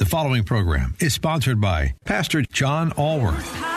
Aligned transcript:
The 0.00 0.06
following 0.06 0.42
program 0.42 0.96
is 0.98 1.14
sponsored 1.14 1.60
by 1.60 1.94
Pastor 2.04 2.42
John 2.42 2.90
Allworth. 2.96 3.73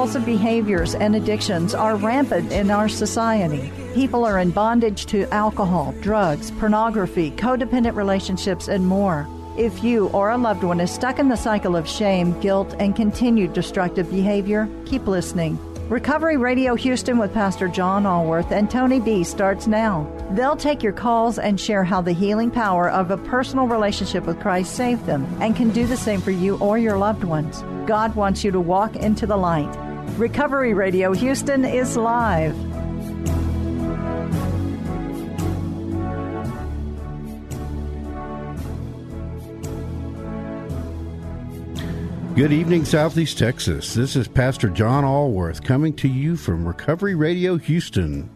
Compulsive 0.00 0.24
behaviors 0.24 0.94
and 0.94 1.14
addictions 1.14 1.74
are 1.74 1.94
rampant 1.94 2.50
in 2.52 2.70
our 2.70 2.88
society. 2.88 3.70
People 3.92 4.24
are 4.24 4.38
in 4.38 4.50
bondage 4.50 5.04
to 5.04 5.28
alcohol, 5.28 5.94
drugs, 6.00 6.50
pornography, 6.52 7.32
codependent 7.32 7.94
relationships, 7.96 8.66
and 8.68 8.86
more. 8.86 9.28
If 9.58 9.84
you 9.84 10.08
or 10.08 10.30
a 10.30 10.38
loved 10.38 10.64
one 10.64 10.80
is 10.80 10.90
stuck 10.90 11.18
in 11.18 11.28
the 11.28 11.36
cycle 11.36 11.76
of 11.76 11.86
shame, 11.86 12.40
guilt, 12.40 12.74
and 12.78 12.96
continued 12.96 13.52
destructive 13.52 14.10
behavior, 14.10 14.70
keep 14.86 15.06
listening. 15.06 15.58
Recovery 15.90 16.38
Radio 16.38 16.76
Houston 16.76 17.18
with 17.18 17.34
Pastor 17.34 17.68
John 17.68 18.06
Allworth 18.06 18.52
and 18.52 18.70
Tony 18.70 19.00
B 19.00 19.22
starts 19.22 19.66
now. 19.66 20.10
They'll 20.30 20.56
take 20.56 20.82
your 20.82 20.94
calls 20.94 21.38
and 21.38 21.60
share 21.60 21.84
how 21.84 22.00
the 22.00 22.12
healing 22.12 22.50
power 22.50 22.88
of 22.88 23.10
a 23.10 23.18
personal 23.18 23.66
relationship 23.66 24.24
with 24.24 24.40
Christ 24.40 24.74
saved 24.74 25.04
them 25.04 25.26
and 25.42 25.54
can 25.54 25.68
do 25.68 25.86
the 25.86 25.96
same 25.98 26.22
for 26.22 26.30
you 26.30 26.56
or 26.56 26.78
your 26.78 26.96
loved 26.96 27.24
ones. 27.24 27.62
God 27.86 28.16
wants 28.16 28.44
you 28.44 28.50
to 28.50 28.60
walk 28.60 28.96
into 28.96 29.26
the 29.26 29.36
light. 29.36 29.89
Recovery 30.20 30.74
Radio 30.74 31.14
Houston 31.14 31.64
is 31.64 31.96
live. 31.96 32.54
Good 42.36 42.52
evening, 42.52 42.84
Southeast 42.84 43.38
Texas. 43.38 43.94
This 43.94 44.14
is 44.14 44.28
Pastor 44.28 44.68
John 44.68 45.06
Allworth 45.06 45.64
coming 45.64 45.94
to 45.94 46.08
you 46.08 46.36
from 46.36 46.68
Recovery 46.68 47.14
Radio 47.14 47.56
Houston. 47.56 48.28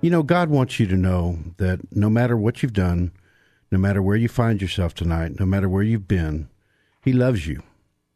You 0.00 0.10
know, 0.10 0.24
God 0.24 0.50
wants 0.50 0.80
you 0.80 0.88
to 0.88 0.96
know 0.96 1.38
that 1.58 1.78
no 1.94 2.10
matter 2.10 2.36
what 2.36 2.60
you've 2.64 2.72
done, 2.72 3.12
no 3.70 3.78
matter 3.78 4.02
where 4.02 4.16
you 4.16 4.26
find 4.26 4.60
yourself 4.60 4.94
tonight, 4.94 5.38
no 5.38 5.46
matter 5.46 5.68
where 5.68 5.84
you've 5.84 6.08
been, 6.08 6.48
He 7.04 7.12
loves 7.12 7.46
you. 7.46 7.62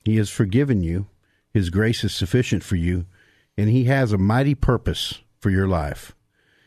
He 0.05 0.17
has 0.17 0.31
forgiven 0.31 0.83
you. 0.83 1.07
His 1.55 1.71
grace 1.71 2.03
is 2.03 2.13
sufficient 2.13 2.65
for 2.65 2.75
you, 2.75 3.07
and 3.57 3.71
He 3.71 3.85
has 3.85 4.13
a 4.13 4.19
mighty 4.19 4.57
purpose 4.57 5.21
for 5.41 5.51
your 5.51 5.69
life. 5.69 6.13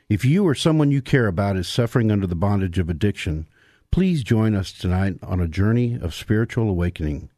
If 0.09 0.23
you 0.23 0.47
or 0.47 0.55
someone 0.55 0.91
you 0.91 1.01
care 1.01 1.27
about 1.27 1.57
is 1.57 1.67
suffering 1.67 2.09
under 2.09 2.25
the 2.25 2.35
bondage 2.35 2.79
of 2.79 2.89
addiction, 2.89 3.49
please 3.91 4.23
join 4.23 4.55
us 4.55 4.71
tonight 4.71 5.19
on 5.21 5.41
a 5.41 5.47
journey 5.47 5.99
of 6.01 6.15
spiritual 6.15 6.69
awakening. 6.69 7.29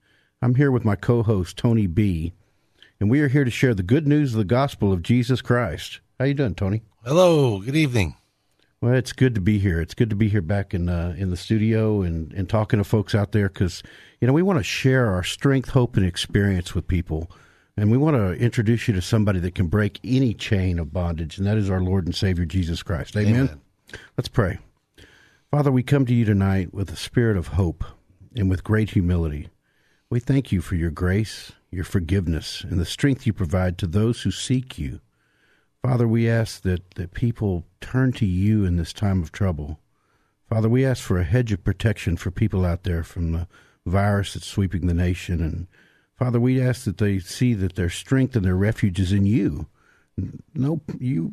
I'm 0.43 0.55
here 0.55 0.71
with 0.71 0.85
my 0.85 0.95
co-host 0.95 1.57
Tony 1.57 1.87
B, 1.87 2.33
and 2.99 3.09
we 3.09 3.19
are 3.21 3.29
here 3.29 3.43
to 3.43 3.49
share 3.49 3.73
the 3.73 3.81
good 3.81 4.07
news 4.07 4.33
of 4.33 4.37
the 4.37 4.45
gospel 4.45 4.93
of 4.93 5.01
Jesus 5.01 5.41
Christ. 5.41 6.01
How 6.19 6.25
you 6.25 6.35
doing, 6.35 6.53
Tony? 6.53 6.83
Hello. 7.03 7.59
Good 7.61 7.75
evening. 7.75 8.15
Well, 8.81 8.93
it's 8.93 9.11
good 9.11 9.35
to 9.35 9.41
be 9.41 9.59
here. 9.59 9.81
It's 9.81 9.93
good 9.93 10.09
to 10.09 10.15
be 10.15 10.29
here 10.29 10.41
back 10.41 10.73
in 10.73 10.87
uh, 10.87 11.13
in 11.17 11.31
the 11.31 11.37
studio 11.37 12.01
and, 12.01 12.31
and 12.33 12.47
talking 12.47 12.79
to 12.79 12.85
folks 12.85 13.13
out 13.13 13.33
there 13.33 13.49
because 13.49 13.83
you 14.21 14.27
know 14.27 14.33
we 14.33 14.41
want 14.41 14.57
to 14.59 14.63
share 14.63 15.07
our 15.07 15.23
strength, 15.23 15.69
hope, 15.69 15.97
and 15.97 16.05
experience 16.05 16.73
with 16.73 16.87
people, 16.87 17.29
and 17.75 17.91
we 17.91 17.97
want 17.97 18.15
to 18.15 18.33
introduce 18.33 18.87
you 18.87 18.93
to 18.93 19.01
somebody 19.01 19.39
that 19.39 19.53
can 19.53 19.67
break 19.67 19.99
any 20.03 20.33
chain 20.33 20.79
of 20.79 20.93
bondage, 20.93 21.37
and 21.37 21.45
that 21.45 21.57
is 21.57 21.69
our 21.69 21.81
Lord 21.81 22.05
and 22.05 22.15
Savior 22.15 22.45
Jesus 22.45 22.81
Christ. 22.81 23.17
Amen. 23.17 23.35
Amen. 23.35 23.61
Let's 24.17 24.29
pray. 24.29 24.59
Father, 25.51 25.71
we 25.71 25.83
come 25.83 26.05
to 26.05 26.13
you 26.13 26.23
tonight 26.23 26.73
with 26.73 26.91
a 26.91 26.95
spirit 26.95 27.35
of 27.35 27.47
hope 27.47 27.83
and 28.35 28.49
with 28.49 28.63
great 28.63 28.91
humility. 28.91 29.49
We 30.09 30.19
thank 30.19 30.51
you 30.51 30.61
for 30.61 30.75
your 30.75 30.91
grace, 30.91 31.51
your 31.69 31.83
forgiveness, 31.83 32.63
and 32.63 32.79
the 32.79 32.85
strength 32.85 33.27
you 33.27 33.33
provide 33.33 33.77
to 33.79 33.87
those 33.87 34.21
who 34.21 34.31
seek 34.31 34.79
you. 34.79 35.01
Father, 35.83 36.07
we 36.07 36.29
ask 36.29 36.61
that, 36.63 36.91
that 36.95 37.13
people 37.13 37.65
turn 37.79 38.11
to 38.13 38.25
you 38.25 38.65
in 38.65 38.75
this 38.75 38.93
time 38.93 39.21
of 39.21 39.31
trouble. 39.31 39.79
Father, 40.49 40.67
we 40.67 40.85
ask 40.85 41.03
for 41.03 41.19
a 41.19 41.23
hedge 41.23 41.51
of 41.51 41.63
protection 41.63 42.17
for 42.17 42.31
people 42.31 42.65
out 42.65 42.83
there 42.83 43.03
from 43.03 43.31
the 43.31 43.47
virus 43.85 44.33
that's 44.33 44.47
sweeping 44.47 44.87
the 44.87 44.93
nation. 44.93 45.41
And 45.41 45.67
Father, 46.17 46.39
we 46.39 46.61
ask 46.61 46.83
that 46.83 46.97
they 46.97 47.19
see 47.19 47.53
that 47.53 47.75
their 47.75 47.89
strength 47.89 48.35
and 48.35 48.43
their 48.43 48.55
refuge 48.55 48.99
is 48.99 49.13
in 49.13 49.25
you. 49.25 49.67
No, 50.53 50.81
you, 50.99 51.31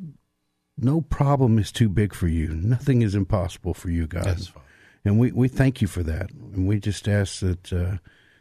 no 0.78 1.00
problem 1.00 1.58
is 1.58 1.72
too 1.72 1.88
big 1.88 2.14
for 2.14 2.28
you. 2.28 2.48
Nothing 2.48 3.02
is 3.02 3.14
impossible 3.14 3.74
for 3.74 3.90
you, 3.90 4.06
God. 4.06 4.26
Yes, 4.26 4.52
And 5.04 5.18
we, 5.18 5.32
we 5.32 5.48
thank 5.48 5.80
you 5.80 5.88
for 5.88 6.04
that. 6.04 6.30
And 6.30 6.68
we 6.68 6.78
just 6.78 7.08
ask 7.08 7.40
that 7.40 7.72
uh, 7.72 7.96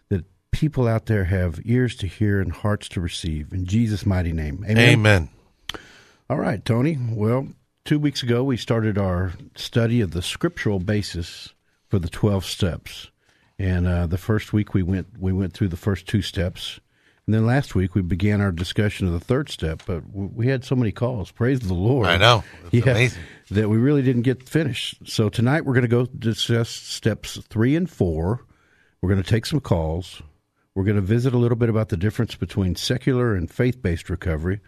that 0.10 0.26
people 0.52 0.88
out 0.88 1.08
there 1.08 1.24
have 1.24 1.60
ears 1.66 1.96
to 1.96 2.08
hear 2.08 2.40
and 2.40 2.52
hearts 2.52 2.90
to 2.90 3.02
receive. 3.02 3.54
In 3.54 3.66
Jesus' 3.66 4.06
mighty 4.06 4.34
name. 4.34 4.64
Amen. 4.68 4.78
Amen. 4.78 5.30
All 6.28 6.38
right, 6.38 6.64
Tony. 6.66 6.98
Well, 7.12 7.50
two 7.84 8.00
weeks 8.00 8.24
ago 8.24 8.44
we 8.44 8.58
started 8.58 8.98
our 8.98 9.34
study 9.56 10.02
of 10.02 10.12
the 10.12 10.24
scriptural 10.24 10.80
basis 10.80 11.54
for 11.88 12.00
the 12.00 12.10
twelve 12.10 12.46
steps, 12.46 13.12
and 13.60 13.88
uh, 13.88 14.08
the 14.08 14.18
first 14.18 14.52
week 14.52 14.74
we 14.74 14.82
went 14.82 15.08
we 15.20 15.32
went 15.32 15.54
through 15.54 15.68
the 15.68 15.78
first 15.78 16.08
two 16.08 16.24
steps, 16.24 16.80
and 17.28 17.36
then 17.36 17.46
last 17.46 17.76
week 17.76 17.94
we 17.94 18.02
began 18.02 18.42
our 18.42 18.52
discussion 18.52 19.06
of 19.06 19.14
the 19.14 19.20
third 19.20 19.50
step. 19.50 19.84
But 19.86 20.02
we 20.16 20.48
had 20.48 20.66
so 20.66 20.76
many 20.76 20.92
calls. 20.92 21.30
Praise 21.30 21.60
the 21.60 21.76
Lord! 21.76 22.08
I 22.08 22.18
know. 22.18 22.44
It's 22.72 22.88
amazing. 22.88 23.22
that 23.52 23.70
we 23.70 23.78
really 23.78 24.02
didn't 24.02 24.24
get 24.24 24.50
finished. 24.50 25.08
So 25.08 25.30
tonight 25.30 25.64
we're 25.64 25.76
going 25.76 25.84
to 25.84 25.88
go 25.88 26.08
discuss 26.08 26.70
steps 26.70 27.40
three 27.50 27.76
and 27.76 27.88
four. 27.88 28.44
We're 29.00 29.10
going 29.12 29.22
to 29.22 29.30
take 29.30 29.46
some 29.46 29.60
calls. 29.60 30.24
We're 30.74 30.86
going 30.86 30.96
to 30.96 31.02
visit 31.04 31.36
a 31.36 31.38
little 31.38 31.56
bit 31.56 31.70
about 31.70 31.90
the 31.90 31.98
difference 31.98 32.34
between 32.34 32.76
secular 32.76 33.36
and 33.36 33.50
faith 33.50 33.80
based 33.84 34.10
recovery 34.10 34.60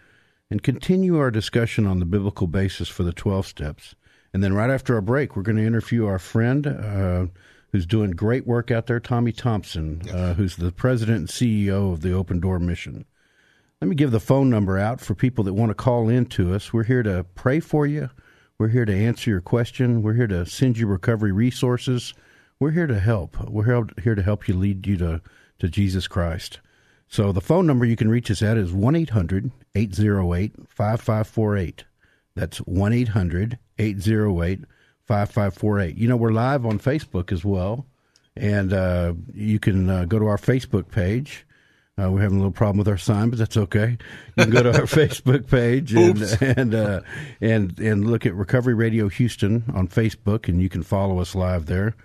and 0.50 0.62
continue 0.62 1.18
our 1.18 1.30
discussion 1.30 1.86
on 1.86 1.98
the 1.98 2.04
biblical 2.04 2.46
basis 2.46 2.88
for 2.88 3.02
the 3.02 3.12
12 3.12 3.46
steps. 3.46 3.94
And 4.32 4.42
then 4.42 4.54
right 4.54 4.70
after 4.70 4.94
our 4.94 5.00
break, 5.00 5.36
we're 5.36 5.42
going 5.42 5.56
to 5.56 5.66
interview 5.66 6.06
our 6.06 6.18
friend 6.18 6.66
uh, 6.66 7.26
who's 7.72 7.86
doing 7.86 8.12
great 8.12 8.46
work 8.46 8.70
out 8.70 8.86
there, 8.86 9.00
Tommy 9.00 9.32
Thompson, 9.32 10.02
uh, 10.10 10.34
who's 10.34 10.56
the 10.56 10.72
president 10.72 11.18
and 11.18 11.28
CEO 11.28 11.92
of 11.92 12.00
the 12.00 12.12
Open 12.12 12.40
Door 12.40 12.60
Mission. 12.60 13.04
Let 13.80 13.88
me 13.88 13.94
give 13.94 14.10
the 14.10 14.20
phone 14.20 14.50
number 14.50 14.78
out 14.78 15.00
for 15.00 15.14
people 15.14 15.44
that 15.44 15.54
want 15.54 15.70
to 15.70 15.74
call 15.74 16.08
in 16.08 16.26
to 16.26 16.54
us. 16.54 16.72
We're 16.72 16.84
here 16.84 17.02
to 17.02 17.24
pray 17.34 17.60
for 17.60 17.86
you. 17.86 18.10
We're 18.58 18.68
here 18.68 18.84
to 18.84 18.94
answer 18.94 19.30
your 19.30 19.40
question. 19.40 20.02
We're 20.02 20.14
here 20.14 20.26
to 20.26 20.44
send 20.46 20.78
you 20.78 20.86
recovery 20.88 21.30
resources. 21.30 22.12
We're 22.58 22.72
here 22.72 22.88
to 22.88 22.98
help. 22.98 23.38
We're 23.48 23.64
here- 23.64 23.86
here 24.02 24.14
to 24.16 24.22
help 24.22 24.48
you 24.48 24.54
lead 24.54 24.86
you 24.86 24.96
to, 24.96 25.20
to 25.60 25.68
Jesus 25.68 26.08
Christ. 26.08 26.58
So 27.08 27.32
the 27.32 27.40
phone 27.40 27.66
number 27.66 27.86
you 27.86 27.96
can 27.96 28.10
reach 28.10 28.30
us 28.30 28.42
at 28.42 28.56
is 28.58 28.72
1 28.72 28.94
800 28.94 29.50
808 29.74 30.52
5548. 30.68 31.84
That's 32.34 32.58
1 32.58 32.92
800 32.92 33.58
808 33.78 34.60
5548. 35.06 35.96
You 35.96 36.08
know, 36.08 36.16
we're 36.16 36.32
live 36.32 36.66
on 36.66 36.78
Facebook 36.78 37.32
as 37.32 37.44
well. 37.44 37.86
And 38.36 38.72
uh, 38.72 39.14
you 39.34 39.58
can 39.58 39.88
uh, 39.88 40.04
go 40.04 40.18
to 40.18 40.26
our 40.26 40.36
Facebook 40.36 40.90
page. 40.90 41.46
Uh, 42.00 42.12
we're 42.12 42.20
having 42.20 42.36
a 42.36 42.40
little 42.40 42.52
problem 42.52 42.78
with 42.78 42.86
our 42.86 42.98
sign, 42.98 43.30
but 43.30 43.38
that's 43.38 43.56
okay. 43.56 43.98
You 44.36 44.44
can 44.44 44.50
go 44.50 44.62
to 44.62 44.72
our 44.72 44.82
Facebook 44.86 45.48
page 45.48 45.94
and 45.94 46.22
and, 46.58 46.74
uh, 46.74 47.00
and 47.40 47.76
and 47.80 48.08
look 48.08 48.24
at 48.24 48.34
Recovery 48.34 48.74
Radio 48.74 49.08
Houston 49.08 49.64
on 49.74 49.88
Facebook, 49.88 50.48
and 50.48 50.62
you 50.62 50.68
can 50.68 50.84
follow 50.84 51.18
us 51.18 51.34
live 51.34 51.66
there. 51.66 51.96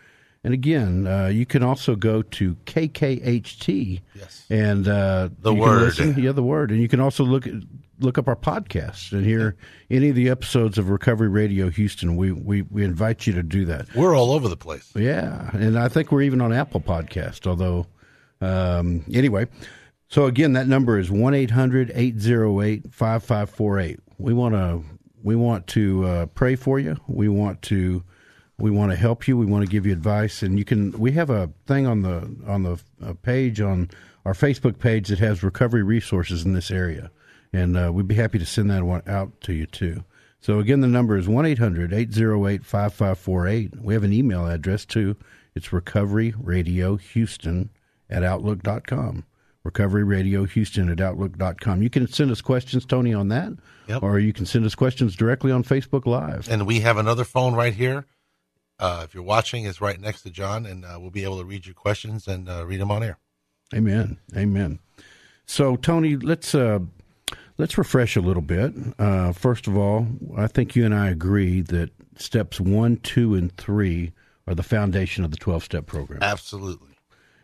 And 0.44 0.54
again, 0.54 1.07
uh, 1.07 1.28
you 1.28 1.45
can 1.45 1.63
also 1.63 1.95
go 1.95 2.22
to 2.22 2.56
KKHT 2.66 4.01
Yes. 4.13 4.45
and 4.50 4.86
uh, 4.88 5.30
The 5.40 5.54
Word. 5.54 5.84
listen- 5.98 6.19
yeah, 6.22 6.34
the 6.34 6.44
word, 6.44 6.72
and 6.72 6.81
you 6.81 6.90
can 6.90 7.00
also 7.00 7.24
look 7.24 7.48
at, 7.48 7.54
look 8.00 8.18
up 8.18 8.28
our 8.28 8.36
podcast 8.36 9.13
and 9.13 9.25
hear 9.25 9.56
any 9.90 10.10
of 10.10 10.16
the 10.16 10.30
episodes 10.30 10.78
of 10.78 10.90
Recovery 10.90 11.30
Radio 11.30 11.69
Houston. 11.69 12.18
We 12.18 12.34
we 12.34 12.63
we 12.63 12.84
invite 12.84 13.25
you 13.25 13.31
to 13.34 13.44
do 13.44 13.63
that. 13.66 13.88
We're 13.95 14.16
all 14.18 14.31
over 14.31 14.50
the 14.50 14.57
place. 14.57 14.92
Yeah, 14.95 15.50
and 15.54 15.78
I 15.80 15.88
think 15.88 16.12
we're 16.12 16.24
even 16.24 16.42
on 16.42 16.51
Apple 16.51 16.81
Podcast. 16.81 17.48
Although, 17.48 17.86
um, 18.42 19.06
anyway, 19.13 19.48
So 20.10 20.25
again, 20.25 20.51
that 20.54 20.68
number 20.68 21.00
is 21.00 21.10
1-800-808-5548. 21.10 24.00
We 24.18 24.34
want 24.34 24.56
to 24.56 24.84
we 25.24 25.36
want 25.38 25.68
to 25.68 26.06
uh, 26.06 26.25
pray 26.28 26.56
for 26.56 26.80
you. 26.80 26.98
We 27.07 27.30
want 27.30 27.62
to 27.63 28.04
we 28.58 28.70
want 28.72 28.92
to 28.92 28.98
help 28.98 29.28
you. 29.28 29.38
We 29.38 29.46
want 29.46 29.66
to 29.66 29.72
give 29.72 29.86
you 29.86 29.94
advice, 29.94 30.44
and 30.44 30.58
you 30.60 30.66
can. 30.66 30.92
We 30.92 31.12
have 31.14 31.30
a 31.30 31.50
thing 31.68 31.88
on 31.88 32.02
the 32.04 32.36
on 32.48 32.64
the 32.64 32.80
uh, 33.04 33.14
page 33.22 33.60
on 33.62 33.90
our 34.26 34.34
Facebook 34.34 34.80
page 34.80 35.10
that 35.10 35.20
has 35.20 35.44
recovery 35.44 35.84
resources 35.84 36.46
in 36.46 36.54
this 36.54 36.72
area, 36.72 37.12
and 37.52 37.76
uh, 37.78 37.92
we'd 37.94 38.08
be 38.08 38.16
happy 38.16 38.40
to 38.40 38.46
send 38.46 38.70
that 38.72 38.84
one 38.84 39.02
out 39.08 39.42
to 39.42 39.54
you 39.54 39.66
too. 39.66 40.04
So 40.40 40.60
again, 40.60 40.82
the 40.82 40.88
number 40.88 41.18
is 41.18 41.28
one 41.28 41.46
808 41.46 42.66
5548 42.66 43.82
We 43.82 43.94
have 43.94 44.04
an 44.04 44.14
email 44.14 44.46
address 44.48 44.86
too. 44.86 45.16
It's 45.56 45.72
Recovery 45.72 46.34
Radio 46.38 46.96
Houston 46.98 47.70
at 48.10 48.24
outlook.com. 48.24 49.24
Recovery 49.64 50.04
Radio 50.04 50.44
Houston 50.44 50.90
at 50.90 51.00
outlook.com. 51.00 51.82
You 51.82 51.90
can 51.90 52.08
send 52.08 52.32
us 52.32 52.42
questions, 52.42 52.86
Tony, 52.86 53.14
on 53.14 53.30
that, 53.30 53.54
Yep. 53.88 54.04
or 54.04 54.20
you 54.20 54.34
can 54.34 54.46
send 54.46 54.66
us 54.66 54.76
questions 54.76 55.16
directly 55.16 55.52
on 55.52 55.64
Facebook 55.64 56.06
Live. 56.06 56.50
And 56.50 56.68
we 56.68 56.82
have 56.82 56.98
another 56.98 57.24
phone 57.24 57.54
right 57.56 57.74
here. 57.74 58.06
Uh, 58.80 59.02
if 59.04 59.14
you're 59.14 59.24
watching, 59.24 59.66
it's 59.66 59.81
right 59.81 60.00
next 60.00 60.24
to 60.24 60.30
John, 60.30 60.66
and 60.66 60.84
uh, 60.84 60.98
we'll 61.00 61.12
be 61.12 61.24
able 61.24 61.38
to 61.38 61.46
read 61.46 61.66
your 61.66 61.75
questions 61.75 62.28
and 62.28 62.50
uh, 62.50 62.66
read 62.66 62.81
them 62.81 62.92
on 62.92 63.04
air. 63.04 63.18
Amen. 63.74 64.18
Amen. 64.36 64.80
So, 65.46 65.75
Tony, 65.75 66.16
let's 66.18 66.56
uh, 66.56 66.80
let's 67.58 67.78
refresh 67.78 68.16
a 68.16 68.22
little 68.22 68.42
bit. 68.42 68.74
Uh, 68.98 69.31
first 69.31 69.68
of 69.68 69.78
all, 69.78 70.08
I 70.38 70.48
think 70.48 70.75
you 70.75 70.86
and 70.86 70.94
I 70.94 71.10
agree 71.10 71.62
that 71.62 71.92
steps 72.18 72.60
one, 72.60 72.98
two, 72.98 73.36
and 73.36 73.56
three 73.58 74.12
are 74.48 74.56
the 74.56 74.64
foundation 74.64 75.24
of 75.24 75.31
the 75.31 75.38
twelve-step 75.38 75.86
program. 75.86 76.22
Absolutely. 76.22 76.90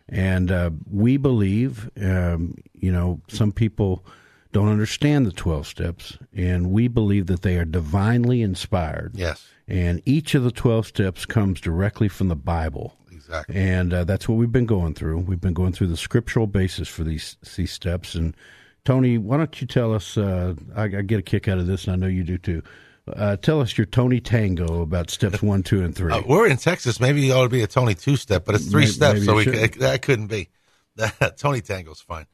And 0.08 0.50
uh, 0.50 0.70
we 0.90 1.16
believe, 1.16 1.88
um, 2.02 2.56
you 2.74 2.90
know, 2.90 3.20
some 3.28 3.52
people 3.52 4.04
don't 4.52 4.68
understand 4.68 5.26
the 5.26 5.32
12 5.32 5.66
steps, 5.66 6.18
and 6.34 6.70
we 6.72 6.88
believe 6.88 7.26
that 7.26 7.42
they 7.42 7.56
are 7.56 7.64
divinely 7.64 8.42
inspired. 8.42 9.12
Yes. 9.14 9.46
And 9.70 10.02
each 10.04 10.34
of 10.34 10.42
the 10.42 10.50
12 10.50 10.86
steps 10.86 11.24
comes 11.26 11.60
directly 11.60 12.08
from 12.08 12.28
the 12.28 12.36
Bible. 12.36 12.96
Exactly. 13.10 13.54
And 13.56 13.94
uh, 13.94 14.04
that's 14.04 14.28
what 14.28 14.34
we've 14.36 14.50
been 14.50 14.66
going 14.66 14.94
through. 14.94 15.18
We've 15.18 15.40
been 15.40 15.54
going 15.54 15.72
through 15.72 15.86
the 15.86 15.96
scriptural 15.96 16.46
basis 16.48 16.88
for 16.88 17.04
these, 17.04 17.36
these 17.56 17.70
steps. 17.72 18.14
And 18.16 18.36
Tony, 18.84 19.16
why 19.18 19.36
don't 19.36 19.60
you 19.60 19.66
tell 19.68 19.94
us? 19.94 20.16
Uh, 20.18 20.54
I, 20.74 20.82
I 20.84 20.86
get 21.02 21.20
a 21.20 21.22
kick 21.22 21.46
out 21.46 21.58
of 21.58 21.66
this, 21.68 21.84
and 21.84 21.92
I 21.92 21.96
know 21.96 22.06
you 22.08 22.24
do 22.24 22.36
too. 22.38 22.62
Uh, 23.06 23.36
tell 23.36 23.60
us 23.60 23.78
your 23.78 23.86
Tony 23.86 24.20
Tango 24.20 24.82
about 24.82 25.10
steps 25.10 25.40
one, 25.42 25.62
two, 25.62 25.82
and 25.84 25.94
three. 25.94 26.12
Uh, 26.12 26.22
we're 26.26 26.48
in 26.48 26.56
Texas. 26.56 26.98
Maybe 27.00 27.28
it 27.28 27.32
ought 27.32 27.44
to 27.44 27.48
be 27.48 27.62
a 27.62 27.66
Tony 27.66 27.94
two 27.94 28.16
step, 28.16 28.44
but 28.44 28.54
it's 28.56 28.68
three 28.70 28.82
Maybe- 28.82 28.92
steps, 28.92 29.14
maybe 29.14 29.26
so 29.26 29.34
we 29.36 29.44
should. 29.44 29.74
c- 29.74 29.80
that 29.80 30.02
couldn't 30.02 30.26
be. 30.28 30.48
Tony 31.36 31.60
Tango's 31.60 32.00
fine. 32.00 32.26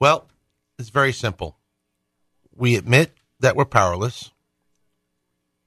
Well, 0.00 0.28
it's 0.78 0.90
very 0.90 1.12
simple. 1.12 1.56
We 2.54 2.76
admit 2.76 3.12
that 3.40 3.54
we're 3.56 3.64
powerless. 3.64 4.30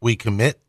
We 0.01 0.15
commit 0.15 0.59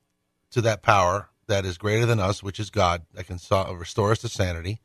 to 0.56 0.62
that 0.62 0.82
power 0.82 1.28
that 1.46 1.64
is 1.64 1.78
greater 1.78 2.06
than 2.06 2.18
us, 2.18 2.42
which 2.42 2.58
is 2.58 2.70
God, 2.70 3.02
that 3.14 3.26
can 3.26 3.38
so- 3.38 3.72
restore 3.74 4.10
us 4.10 4.18
to 4.20 4.28
sanity. 4.28 4.80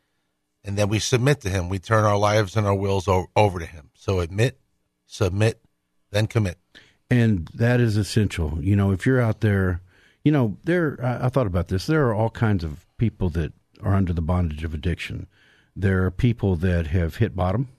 And 0.63 0.77
then 0.77 0.89
we 0.89 0.99
submit 0.99 1.41
to 1.41 1.49
Him. 1.49 1.69
We 1.69 1.79
turn 1.79 2.03
our 2.05 2.17
lives 2.17 2.55
and 2.55 2.67
our 2.67 2.75
wills 2.75 3.07
o- 3.07 3.27
over 3.35 3.57
to 3.59 3.65
Him. 3.65 3.89
So 3.95 4.19
admit, 4.19 4.59
submit, 5.07 5.59
then 6.11 6.27
commit. 6.27 6.57
and 7.09 7.49
that 7.55 7.79
is 7.79 7.97
essential. 7.97 8.59
You 8.61 8.75
know, 8.75 8.91
if 8.91 9.05
you're 9.05 9.19
out 9.21 9.41
there, 9.41 9.81
you 10.23 10.31
know, 10.31 10.57
there. 10.63 10.99
I, 11.01 11.25
I 11.25 11.29
thought 11.29 11.47
about 11.47 11.69
this. 11.69 11.87
There 11.87 12.05
are 12.07 12.13
all 12.13 12.29
kinds 12.29 12.63
of 12.63 12.85
people 12.97 13.29
that 13.31 13.53
are 13.81 13.95
under 13.95 14.13
the 14.13 14.21
bondage 14.21 14.63
of 14.63 14.73
addiction. 14.73 15.25
There 15.75 16.03
are 16.05 16.11
people 16.11 16.55
that 16.57 16.87
have 16.87 17.15
hit 17.15 17.35
bottom, 17.35 17.69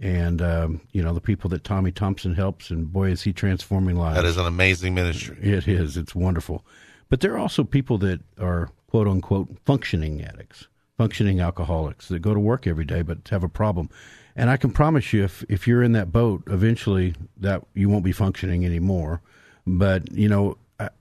and 0.00 0.40
um, 0.40 0.80
you 0.92 1.02
know, 1.02 1.12
the 1.12 1.20
people 1.20 1.50
that 1.50 1.62
Tommy 1.62 1.92
Thompson 1.92 2.34
helps, 2.34 2.70
and 2.70 2.90
boy, 2.90 3.10
is 3.10 3.22
he 3.22 3.32
transforming 3.34 3.96
lives. 3.96 4.16
That 4.16 4.24
is 4.24 4.38
an 4.38 4.46
amazing 4.46 4.94
ministry. 4.94 5.36
It 5.42 5.68
is. 5.68 5.96
It's 5.98 6.14
wonderful. 6.14 6.64
But 7.08 7.20
there 7.20 7.34
are 7.34 7.38
also 7.38 7.64
people 7.64 7.98
that 7.98 8.20
are 8.38 8.70
quote 8.88 9.08
unquote 9.08 9.56
functioning 9.64 10.22
addicts, 10.22 10.68
functioning 10.96 11.40
alcoholics 11.40 12.08
that 12.08 12.20
go 12.20 12.34
to 12.34 12.40
work 12.40 12.66
every 12.66 12.84
day 12.84 13.02
but 13.02 13.28
have 13.28 13.42
a 13.42 13.48
problem. 13.48 13.90
And 14.36 14.50
I 14.50 14.56
can 14.56 14.70
promise 14.70 15.12
you, 15.12 15.24
if 15.24 15.44
if 15.48 15.68
you're 15.68 15.82
in 15.82 15.92
that 15.92 16.12
boat, 16.12 16.42
eventually 16.48 17.14
that 17.36 17.62
you 17.74 17.88
won't 17.88 18.04
be 18.04 18.12
functioning 18.12 18.64
anymore. 18.64 19.20
But 19.66 20.12
you 20.12 20.28
know, 20.28 20.58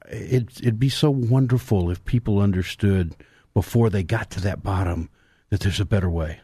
it 0.09 0.59
it'd 0.59 0.79
be 0.79 0.89
so 0.89 1.09
wonderful 1.09 1.89
if 1.89 2.03
people 2.05 2.39
understood 2.39 3.15
before 3.53 3.89
they 3.89 4.03
got 4.03 4.29
to 4.31 4.41
that 4.41 4.63
bottom 4.63 5.09
that 5.49 5.61
there's 5.61 5.79
a 5.79 5.85
better 5.85 6.09
way. 6.09 6.39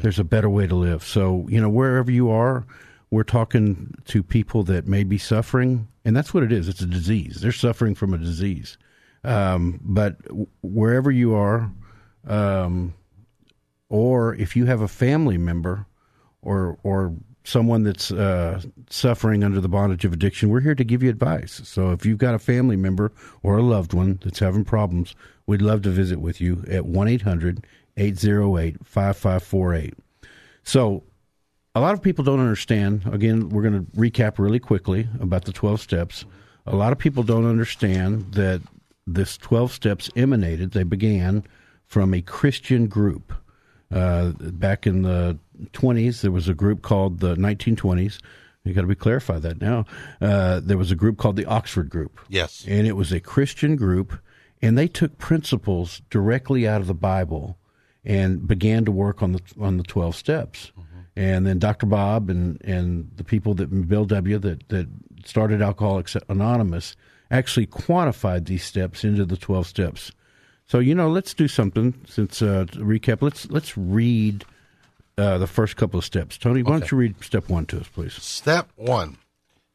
There's 0.00 0.18
a 0.18 0.24
better 0.24 0.50
way 0.50 0.66
to 0.66 0.74
live. 0.74 1.04
So 1.04 1.46
you 1.48 1.60
know, 1.60 1.68
wherever 1.68 2.10
you 2.10 2.30
are, 2.30 2.66
we're 3.10 3.22
talking 3.22 3.94
to 4.06 4.22
people 4.22 4.64
that 4.64 4.86
may 4.86 5.04
be 5.04 5.18
suffering, 5.18 5.88
and 6.04 6.16
that's 6.16 6.34
what 6.34 6.42
it 6.42 6.52
is. 6.52 6.68
It's 6.68 6.80
a 6.80 6.86
disease. 6.86 7.40
They're 7.40 7.52
suffering 7.52 7.94
from 7.94 8.12
a 8.12 8.18
disease. 8.18 8.76
Um, 9.24 9.80
but 9.82 10.16
wherever 10.62 11.10
you 11.10 11.34
are, 11.34 11.70
um, 12.26 12.94
or 13.88 14.34
if 14.34 14.56
you 14.56 14.66
have 14.66 14.80
a 14.80 14.88
family 14.88 15.38
member 15.38 15.86
or 16.42 16.78
or 16.82 17.14
someone 17.44 17.82
that's 17.82 18.10
uh, 18.10 18.60
suffering 18.88 19.44
under 19.44 19.60
the 19.60 19.68
bondage 19.68 20.04
of 20.04 20.12
addiction, 20.12 20.48
we're 20.48 20.60
here 20.60 20.74
to 20.74 20.84
give 20.84 21.02
you 21.02 21.10
advice. 21.10 21.60
So 21.64 21.90
if 21.90 22.06
you've 22.06 22.18
got 22.18 22.34
a 22.34 22.38
family 22.38 22.76
member 22.76 23.12
or 23.42 23.58
a 23.58 23.62
loved 23.62 23.92
one 23.92 24.18
that's 24.24 24.38
having 24.38 24.64
problems, 24.64 25.14
we'd 25.46 25.62
love 25.62 25.82
to 25.82 25.90
visit 25.90 26.20
with 26.20 26.40
you 26.40 26.64
at 26.70 26.86
1 26.86 27.08
800 27.08 27.66
808 27.96 28.76
5548. 28.84 29.94
So 30.64 31.04
a 31.74 31.80
lot 31.80 31.94
of 31.94 32.02
people 32.02 32.24
don't 32.24 32.40
understand. 32.40 33.02
Again, 33.12 33.50
we're 33.50 33.62
going 33.62 33.84
to 33.84 33.90
recap 33.92 34.38
really 34.38 34.60
quickly 34.60 35.08
about 35.20 35.44
the 35.44 35.52
12 35.52 35.80
steps. 35.80 36.24
A 36.66 36.74
lot 36.74 36.92
of 36.92 36.98
people 36.98 37.22
don't 37.22 37.46
understand 37.46 38.32
that 38.32 38.62
this 39.06 39.36
12 39.38 39.72
steps 39.72 40.10
emanated, 40.16 40.72
they 40.72 40.82
began 40.82 41.44
from 41.86 42.14
a 42.14 42.22
Christian 42.22 42.86
group. 42.86 43.32
Uh, 43.92 44.32
back 44.40 44.86
in 44.86 45.02
the 45.02 45.38
20s, 45.72 46.22
there 46.22 46.32
was 46.32 46.48
a 46.48 46.54
group 46.54 46.82
called 46.82 47.20
the 47.20 47.36
1920s. 47.36 48.18
You 48.64 48.72
got 48.72 48.80
to 48.80 48.86
be 48.86 48.94
clarified 48.94 49.42
that 49.42 49.60
now. 49.60 49.84
Uh, 50.20 50.58
there 50.64 50.78
was 50.78 50.90
a 50.90 50.96
group 50.96 51.18
called 51.18 51.36
the 51.36 51.44
Oxford 51.44 51.90
Group 51.90 52.18
Yes. 52.28 52.64
and 52.66 52.86
it 52.86 52.92
was 52.96 53.12
a 53.12 53.20
Christian 53.20 53.76
group, 53.76 54.18
and 54.62 54.78
they 54.78 54.88
took 54.88 55.18
principles 55.18 56.00
directly 56.08 56.66
out 56.66 56.80
of 56.80 56.86
the 56.86 56.94
Bible 56.94 57.58
and 58.06 58.46
began 58.48 58.84
to 58.86 58.90
work 58.90 59.22
on 59.22 59.32
the 59.32 59.40
on 59.60 59.76
the 59.76 59.82
twelve 59.82 60.16
steps. 60.16 60.72
And 61.16 61.46
then 61.46 61.58
Dr. 61.58 61.86
Bob 61.86 62.30
and 62.30 62.60
and 62.64 63.10
the 63.16 63.22
people 63.24 63.54
that 63.54 63.66
Bill 63.86 64.06
W. 64.06 64.38
that 64.38 64.68
that 64.70 64.88
started 65.26 65.60
Alcoholics 65.62 66.16
Anonymous 66.28 66.96
actually 67.36 67.66
quantified 67.66 68.46
these 68.46 68.64
steps 68.64 69.04
into 69.04 69.24
the 69.24 69.36
twelve 69.36 69.66
steps. 69.66 70.12
So 70.66 70.78
you 70.78 70.94
know, 70.94 71.10
let's 71.10 71.34
do 71.34 71.48
something. 71.48 71.94
Since 72.06 72.40
uh, 72.42 72.66
recap, 72.74 73.22
let's 73.22 73.50
let's 73.50 73.76
read 73.76 74.44
uh, 75.18 75.38
the 75.38 75.46
first 75.46 75.76
couple 75.76 75.98
of 75.98 76.04
steps. 76.04 76.38
Tony, 76.38 76.62
why 76.62 76.78
don't 76.78 76.90
you 76.90 76.98
read 76.98 77.22
step 77.22 77.48
one 77.48 77.66
to 77.66 77.80
us, 77.80 77.88
please? 77.88 78.14
Step 78.14 78.70
one 78.76 79.18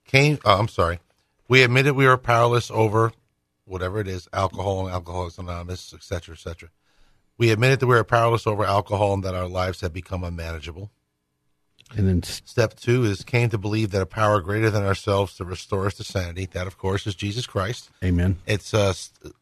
came. 0.05 0.39
Oh, 0.45 0.59
I'm 0.59 0.67
sorry. 0.67 0.99
We 1.47 1.63
admitted 1.63 1.93
we 1.93 2.07
were 2.07 2.17
powerless 2.17 2.71
over 2.71 3.11
whatever 3.65 3.99
it 3.99 4.07
is, 4.07 4.27
alcohol 4.33 4.85
and 4.85 4.93
Alcoholics 4.93 5.37
Anonymous, 5.37 5.93
et 5.93 6.03
cetera, 6.03 6.33
et 6.33 6.39
cetera. 6.39 6.69
We 7.37 7.51
admitted 7.51 7.79
that 7.79 7.87
we 7.87 7.95
were 7.95 8.03
powerless 8.03 8.47
over 8.47 8.65
alcohol 8.65 9.13
and 9.13 9.23
that 9.23 9.35
our 9.35 9.47
lives 9.47 9.81
had 9.81 9.93
become 9.93 10.23
unmanageable. 10.23 10.89
And 11.97 12.07
then 12.07 12.23
Step 12.23 12.75
two 12.75 13.03
is 13.03 13.23
came 13.23 13.49
to 13.49 13.57
believe 13.57 13.91
that 13.91 14.01
a 14.01 14.05
power 14.05 14.41
greater 14.41 14.69
than 14.69 14.83
ourselves 14.83 15.35
to 15.37 15.45
restore 15.45 15.87
us 15.87 15.95
to 15.95 16.03
sanity. 16.03 16.45
That, 16.45 16.67
of 16.67 16.77
course, 16.77 17.07
is 17.07 17.15
Jesus 17.15 17.47
Christ. 17.47 17.89
Amen. 18.03 18.37
It's 18.45 18.73
uh, 18.73 18.93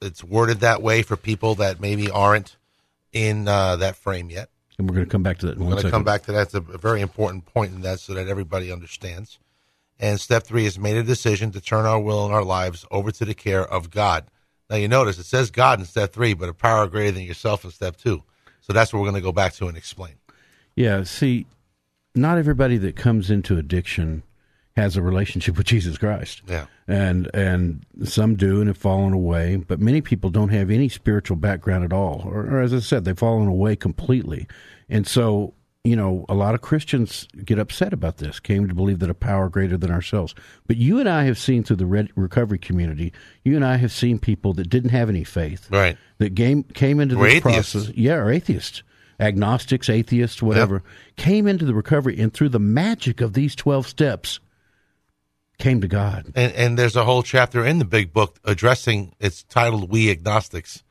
it's 0.02 0.24
worded 0.24 0.62
that 0.62 0.82
way 0.82 1.02
for 1.02 1.18
people 1.18 1.56
that 1.56 1.82
maybe 1.82 2.10
aren't 2.10 2.56
in 3.12 3.48
uh, 3.48 3.76
that 3.78 3.98
frame 3.98 4.30
yet. 4.30 4.50
And 4.78 4.88
we're 4.88 4.96
going 4.96 5.08
to 5.08 5.12
come 5.12 5.24
back 5.24 5.40
to 5.40 5.48
that 5.48 5.58
We're 5.58 5.72
going 5.72 5.84
to 5.84 5.92
come 5.92 6.04
back 6.04 6.24
to 6.24 6.32
that. 6.34 6.42
It's 6.44 6.54
a, 6.54 6.62
a 6.74 6.78
very 6.78 7.02
important 7.02 7.46
point 7.46 7.74
in 7.74 7.82
that 7.82 8.00
so 8.00 8.14
that 8.14 8.28
everybody 8.28 8.72
understands. 8.72 9.40
And 10.00 10.20
step 10.20 10.44
three 10.44 10.66
is 10.66 10.78
made 10.78 10.96
a 10.96 11.04
decision 11.04 11.52
to 11.52 11.62
turn 11.62 11.86
our 11.86 12.00
will 12.00 12.26
and 12.26 12.34
our 12.34 12.44
lives 12.44 12.86
over 12.92 13.12
to 13.12 13.26
the 13.26 13.34
care 13.34 13.66
of 13.66 13.90
God. 13.90 14.26
Now, 14.70 14.76
you 14.76 14.88
notice 14.88 15.18
it 15.18 15.26
says 15.26 15.50
God 15.50 15.80
in 15.80 15.86
step 15.86 16.14
three, 16.14 16.34
but 16.34 16.50
a 16.50 16.54
power 16.54 16.88
greater 16.88 17.12
than 17.12 17.24
yourself 17.24 17.66
in 17.66 17.72
step 17.72 17.98
two. 17.98 18.24
So 18.62 18.74
that's 18.74 18.94
what 18.94 19.00
we're 19.00 19.10
going 19.10 19.22
to 19.22 19.26
go 19.26 19.32
back 19.32 19.54
to 19.54 19.68
and 19.68 19.78
explain. 19.78 20.16
Yeah, 20.76 21.04
see, 21.04 21.48
not 22.18 22.38
everybody 22.38 22.78
that 22.78 22.96
comes 22.96 23.30
into 23.30 23.58
addiction 23.58 24.24
has 24.76 24.96
a 24.96 25.02
relationship 25.02 25.58
with 25.58 25.66
Jesus 25.66 25.98
Christ. 25.98 26.42
Yeah. 26.48 26.66
And 26.88 27.30
and 27.34 27.84
some 28.04 28.36
do 28.36 28.60
and 28.60 28.68
have 28.68 28.78
fallen 28.78 29.12
away, 29.14 29.56
but 29.56 29.80
many 29.80 30.02
people 30.02 30.30
don't 30.30 30.50
have 30.50 30.70
any 30.70 30.88
spiritual 30.90 31.36
background 31.38 31.84
at 31.84 31.92
all. 31.94 32.24
Or, 32.26 32.46
or 32.46 32.62
as 32.62 32.74
I 32.74 32.80
said, 32.80 33.04
they've 33.04 33.18
fallen 33.18 33.48
away 33.48 33.76
completely. 33.76 34.48
And 34.88 35.08
so, 35.08 35.56
you 35.84 35.96
know, 35.96 36.26
a 36.30 36.36
lot 36.36 36.54
of 36.54 36.62
Christians 36.62 37.28
get 37.44 37.58
upset 37.58 37.92
about 37.92 38.18
this, 38.18 38.40
came 38.40 38.68
to 38.68 38.76
believe 38.76 39.00
that 39.00 39.10
a 39.10 39.14
power 39.16 39.50
greater 39.50 39.78
than 39.78 39.90
ourselves. 39.90 40.36
But 40.68 40.78
you 40.78 41.00
and 41.00 41.10
I 41.10 41.24
have 41.24 41.40
seen 41.40 41.64
through 41.64 41.78
the 41.78 41.86
red 41.88 42.10
recovery 42.16 42.60
community, 42.60 43.14
you 43.44 43.56
and 43.56 43.66
I 43.66 43.78
have 43.78 43.92
seen 43.92 44.20
people 44.20 44.54
that 44.54 44.70
didn't 44.70 44.92
have 44.92 45.10
any 45.10 45.24
faith 45.24 45.68
Right. 45.72 45.98
that 46.20 46.36
came 46.36 46.64
came 46.64 47.00
into 47.00 47.18
Were 47.18 47.26
this 47.28 47.38
atheists. 47.38 47.74
process. 47.74 47.96
Yeah, 47.98 48.16
or 48.16 48.30
atheists 48.32 48.84
agnostics, 49.20 49.90
atheists, 49.90 50.42
whatever, 50.42 50.84
came 51.16 51.48
into 51.48 51.66
the 51.66 51.74
recovery 51.74 52.20
and 52.20 52.34
through 52.34 52.50
the 52.50 52.60
magic 52.60 53.22
of 53.22 53.34
these 53.34 53.56
12 53.56 53.88
steps 53.88 54.40
came 55.58 55.82
to 55.82 55.88
God. 55.88 56.32
And, 56.36 56.54
and 56.54 56.78
there's 56.78 56.96
a 56.96 57.06
whole 57.06 57.24
chapter 57.24 57.66
in 57.66 57.80
the 57.80 57.86
big 57.86 58.14
book 58.14 58.40
addressing. 58.44 59.16
It's 59.20 59.44
titled 59.44 59.90
"We 59.90 60.12
Agnostics," 60.12 60.84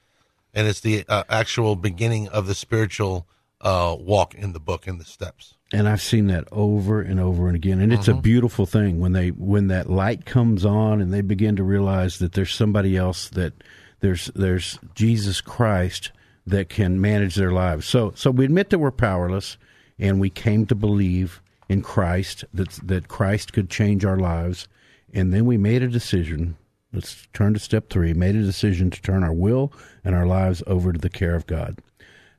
and 0.53 0.67
it's 0.67 0.81
the 0.81 1.05
uh, 1.09 1.25
actual 1.29 1.77
beginning 1.77 2.29
of 2.29 2.47
the 2.47 2.55
spiritual 2.55 3.27
uh, 3.61 3.97
walk 3.99 4.35
in 4.35 4.53
the 4.53 4.61
book 4.61 4.87
in 4.87 4.99
the 4.99 5.05
steps. 5.05 5.55
And 5.73 5.89
I've 5.89 6.03
seen 6.03 6.29
that 6.29 6.47
over 6.53 7.01
and 7.01 7.19
over 7.19 7.49
and 7.49 7.57
again, 7.57 7.81
and 7.81 7.93
it's 7.93 8.07
a 8.07 8.15
beautiful 8.15 8.67
thing 8.67 9.01
when 9.01 9.13
they 9.13 9.31
when 9.31 9.67
that 9.69 9.91
light 9.91 10.25
comes 10.25 10.65
on 10.65 11.01
and 11.01 11.13
they 11.13 11.23
begin 11.23 11.57
to 11.57 11.65
realize 11.65 12.21
that 12.21 12.33
there's 12.33 12.55
somebody 12.55 12.97
else 12.97 13.29
that 13.31 13.65
there's 13.99 14.27
there's 14.37 14.79
Jesus 14.95 15.41
Christ 15.41 16.13
that 16.47 16.69
can 16.69 17.01
manage 17.01 17.35
their 17.35 17.53
lives. 17.53 17.87
So 17.87 18.13
so 18.15 18.31
we 18.31 18.45
admit 18.45 18.71
that 18.71 18.79
we're 18.79 18.91
powerless, 18.91 19.57
and 19.99 20.21
we 20.21 20.31
came 20.31 20.67
to 20.67 20.75
believe 20.75 21.41
in 21.69 21.83
Christ 21.83 22.45
that 22.55 22.71
that 22.85 23.09
Christ 23.09 23.53
could 23.53 23.69
change 23.71 24.05
our 24.05 24.19
lives, 24.19 24.69
and 25.13 25.33
then 25.33 25.45
we 25.47 25.57
made 25.57 25.83
a 25.83 25.89
decision. 25.89 26.57
Let's 26.93 27.27
turn 27.33 27.53
to 27.55 27.59
step 27.61 27.91
three. 27.91 28.15
Made 28.15 28.37
a 28.37 28.43
decision 28.43 28.91
to 28.91 29.03
turn 29.03 29.23
our 29.23 29.33
will 29.33 29.73
and 30.05 30.15
our 30.15 30.27
lives 30.27 30.63
over 30.67 30.93
to 30.93 30.99
the 30.99 31.11
care 31.11 31.35
of 31.35 31.47
God. 31.47 31.79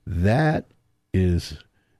That 0.06 0.66
is 1.14 1.58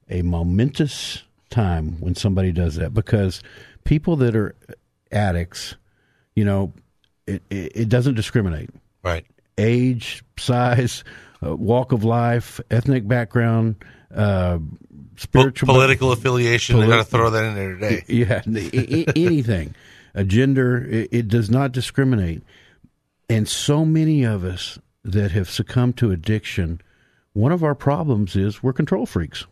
a 0.10 0.22
momentous 0.22 1.24
time 1.50 2.00
when 2.00 2.16
somebody 2.16 2.52
does 2.52 2.76
that 2.76 2.94
because 2.94 3.44
people 3.84 4.16
that 4.18 4.36
are 4.36 4.56
addicts, 5.12 5.76
you 6.36 6.46
know, 6.46 6.74
it, 7.28 7.44
it, 7.50 7.72
it 7.76 7.90
doesn't 7.90 8.16
discriminate 8.16 8.70
Right. 9.04 9.26
age, 9.58 10.24
size, 10.38 11.04
uh, 11.46 11.56
walk 11.56 11.92
of 11.92 12.04
life, 12.04 12.60
ethnic 12.72 13.08
background, 13.08 13.76
uh, 14.14 14.58
Po- 14.58 15.16
spiritual, 15.16 15.68
political 15.68 16.12
affiliation. 16.12 16.80
They 16.80 16.88
got 16.88 16.98
to 16.98 17.04
throw 17.04 17.30
that 17.32 17.44
in 17.44 17.56
there 17.56 17.74
today. 17.76 18.04
yeah, 18.08 18.42
anything, 19.16 19.74
a 20.14 20.24
gender, 20.24 20.86
it, 20.88 21.10
it 21.12 21.28
does 21.28 21.50
not 21.50 21.72
discriminate. 21.72 22.44
And 23.30 23.48
so 23.48 23.84
many 23.84 24.24
of 24.24 24.44
us 24.44 24.78
that 25.04 25.32
have 25.32 25.50
succumbed 25.50 25.98
to 25.98 26.12
addiction, 26.12 26.82
one 27.34 27.52
of 27.52 27.64
our 27.64 27.76
problems 27.76 28.36
is 28.36 28.62
we're 28.62 28.74
control 28.74 29.06
freaks. 29.06 29.46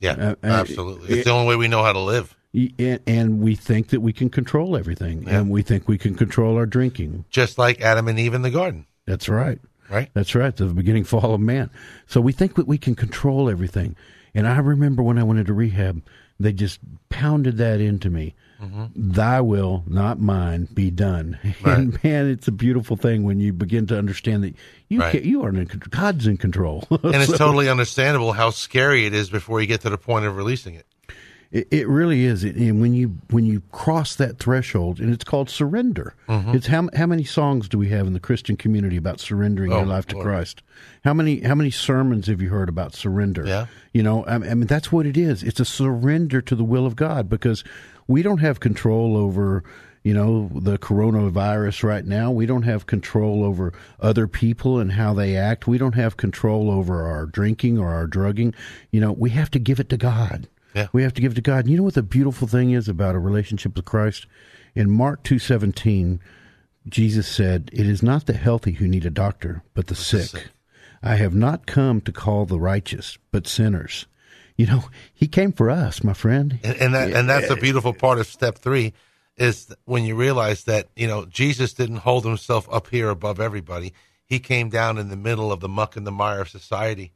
Yeah, 0.00 0.12
Uh, 0.12 0.34
uh, 0.44 0.46
absolutely. 0.46 1.14
It's 1.18 1.24
the 1.24 1.32
only 1.32 1.48
way 1.48 1.56
we 1.56 1.68
know 1.68 1.82
how 1.82 1.92
to 1.92 2.00
live. 2.00 2.36
And, 2.78 3.00
and 3.06 3.40
we 3.40 3.56
think 3.56 3.88
that 3.88 4.00
we 4.00 4.12
can 4.12 4.30
control 4.30 4.76
everything, 4.76 5.28
and 5.28 5.50
we 5.50 5.62
think 5.62 5.88
we 5.88 5.98
can 5.98 6.14
control 6.14 6.56
our 6.56 6.66
drinking. 6.66 7.24
Just 7.30 7.58
like 7.58 7.80
Adam 7.80 8.06
and 8.06 8.18
Eve 8.18 8.34
in 8.34 8.42
the 8.42 8.50
garden. 8.50 8.86
That's 9.06 9.28
right. 9.28 9.58
Right. 9.90 10.10
That's 10.14 10.34
right. 10.34 10.54
The 10.56 10.66
beginning 10.66 11.04
fall 11.04 11.34
of 11.34 11.40
man. 11.40 11.70
So 12.06 12.20
we 12.20 12.32
think 12.32 12.54
that 12.56 12.66
we 12.66 12.78
can 12.78 12.94
control 12.94 13.48
everything. 13.50 13.96
And 14.34 14.46
I 14.48 14.58
remember 14.58 15.02
when 15.02 15.18
I 15.18 15.22
went 15.22 15.40
into 15.40 15.52
rehab, 15.54 16.02
they 16.40 16.52
just 16.52 16.80
pounded 17.10 17.58
that 17.58 17.80
into 17.80 18.10
me. 18.10 18.34
Mm-hmm. 18.60 19.12
Thy 19.12 19.40
will, 19.40 19.84
not 19.86 20.20
mine, 20.20 20.68
be 20.72 20.90
done. 20.90 21.38
And 21.64 22.02
man, 22.02 22.28
it's 22.28 22.48
a 22.48 22.52
beautiful 22.52 22.96
thing 22.96 23.22
when 23.24 23.38
you 23.40 23.52
begin 23.52 23.86
to 23.88 23.98
understand 23.98 24.42
that 24.44 24.54
you 24.88 25.00
Right. 25.00 25.22
you 25.24 25.44
are 25.44 25.50
in 25.50 25.64
God's 25.90 26.26
in 26.26 26.36
control. 26.38 26.84
And 26.90 27.16
it's 27.16 27.26
So- 27.32 27.36
totally 27.38 27.68
understandable 27.68 28.32
how 28.32 28.50
scary 28.50 29.06
it 29.06 29.14
is 29.14 29.28
before 29.30 29.60
you 29.60 29.66
get 29.66 29.82
to 29.82 29.90
the 29.90 29.98
point 29.98 30.24
of 30.24 30.36
releasing 30.36 30.74
it. 30.74 30.86
It, 31.54 31.68
it 31.70 31.88
really 31.88 32.24
is, 32.24 32.42
and 32.42 32.80
when 32.80 32.94
you 32.94 33.16
when 33.30 33.46
you 33.46 33.62
cross 33.70 34.16
that 34.16 34.40
threshold, 34.40 34.98
and 34.98 35.14
it's 35.14 35.22
called 35.22 35.48
surrender. 35.48 36.14
Mm-hmm. 36.28 36.56
It's 36.56 36.66
how 36.66 36.88
how 36.96 37.06
many 37.06 37.22
songs 37.22 37.68
do 37.68 37.78
we 37.78 37.90
have 37.90 38.08
in 38.08 38.12
the 38.12 38.18
Christian 38.18 38.56
community 38.56 38.96
about 38.96 39.20
surrendering 39.20 39.72
Oh, 39.72 39.76
your 39.78 39.86
life 39.86 40.06
to 40.08 40.16
Lord. 40.16 40.26
Christ? 40.26 40.62
How 41.04 41.14
many 41.14 41.40
how 41.42 41.54
many 41.54 41.70
sermons 41.70 42.26
have 42.26 42.42
you 42.42 42.48
heard 42.48 42.68
about 42.68 42.92
surrender? 42.92 43.46
Yeah. 43.46 43.66
you 43.92 44.02
know, 44.02 44.24
I, 44.24 44.34
I 44.34 44.38
mean 44.38 44.66
that's 44.66 44.90
what 44.90 45.06
it 45.06 45.16
is. 45.16 45.44
It's 45.44 45.60
a 45.60 45.64
surrender 45.64 46.40
to 46.42 46.56
the 46.56 46.64
will 46.64 46.86
of 46.86 46.96
God 46.96 47.28
because 47.28 47.62
we 48.08 48.22
don't 48.22 48.38
have 48.38 48.58
control 48.58 49.16
over 49.16 49.62
you 50.02 50.12
know 50.12 50.50
the 50.52 50.76
coronavirus 50.76 51.84
right 51.84 52.04
now. 52.04 52.32
We 52.32 52.46
don't 52.46 52.64
have 52.64 52.86
control 52.86 53.44
over 53.44 53.72
other 54.00 54.26
people 54.26 54.80
and 54.80 54.90
how 54.92 55.14
they 55.14 55.36
act. 55.36 55.68
We 55.68 55.78
don't 55.78 55.94
have 55.94 56.16
control 56.16 56.68
over 56.70 57.06
our 57.06 57.26
drinking 57.26 57.78
or 57.78 57.90
our 57.94 58.08
drugging. 58.08 58.54
You 58.90 59.00
know, 59.00 59.12
we 59.12 59.30
have 59.30 59.52
to 59.52 59.60
give 59.60 59.78
it 59.78 59.88
to 59.90 59.96
God. 59.96 60.48
Yeah. 60.74 60.88
We 60.92 61.02
have 61.02 61.14
to 61.14 61.20
give 61.20 61.34
to 61.34 61.40
God. 61.40 61.60
And 61.60 61.70
you 61.70 61.76
know 61.76 61.82
what 61.82 61.94
the 61.94 62.02
beautiful 62.02 62.48
thing 62.48 62.72
is 62.72 62.88
about 62.88 63.14
a 63.14 63.20
relationship 63.20 63.76
with 63.76 63.84
Christ? 63.84 64.26
In 64.74 64.90
Mark 64.90 65.22
2:17, 65.22 66.18
Jesus 66.88 67.28
said, 67.28 67.70
"It 67.72 67.86
is 67.86 68.02
not 68.02 68.26
the 68.26 68.32
healthy 68.34 68.72
who 68.72 68.88
need 68.88 69.06
a 69.06 69.10
doctor, 69.10 69.62
but 69.72 69.86
the 69.86 69.94
sick. 69.94 70.26
sick. 70.26 70.48
I 71.02 71.16
have 71.16 71.34
not 71.34 71.66
come 71.66 72.00
to 72.02 72.12
call 72.12 72.46
the 72.46 72.58
righteous, 72.58 73.18
but 73.30 73.46
sinners." 73.46 74.06
You 74.56 74.66
know, 74.66 74.84
he 75.12 75.26
came 75.26 75.52
for 75.52 75.70
us, 75.70 76.04
my 76.04 76.12
friend. 76.12 76.58
And, 76.62 76.76
and 76.76 76.94
that 76.94 77.12
and 77.12 77.28
that's 77.28 77.48
the 77.48 77.56
beautiful 77.56 77.92
part 77.92 78.18
of 78.18 78.26
step 78.26 78.58
three 78.58 78.92
is 79.36 79.74
when 79.84 80.04
you 80.04 80.14
realize 80.14 80.64
that 80.64 80.88
you 80.94 81.06
know 81.06 81.26
Jesus 81.26 81.72
didn't 81.72 81.98
hold 81.98 82.24
himself 82.24 82.68
up 82.70 82.88
here 82.88 83.10
above 83.10 83.40
everybody. 83.40 83.92
He 84.24 84.38
came 84.38 84.70
down 84.70 84.98
in 84.98 85.08
the 85.08 85.16
middle 85.16 85.52
of 85.52 85.60
the 85.60 85.68
muck 85.68 85.96
and 85.96 86.06
the 86.06 86.12
mire 86.12 86.40
of 86.40 86.48
society, 86.48 87.12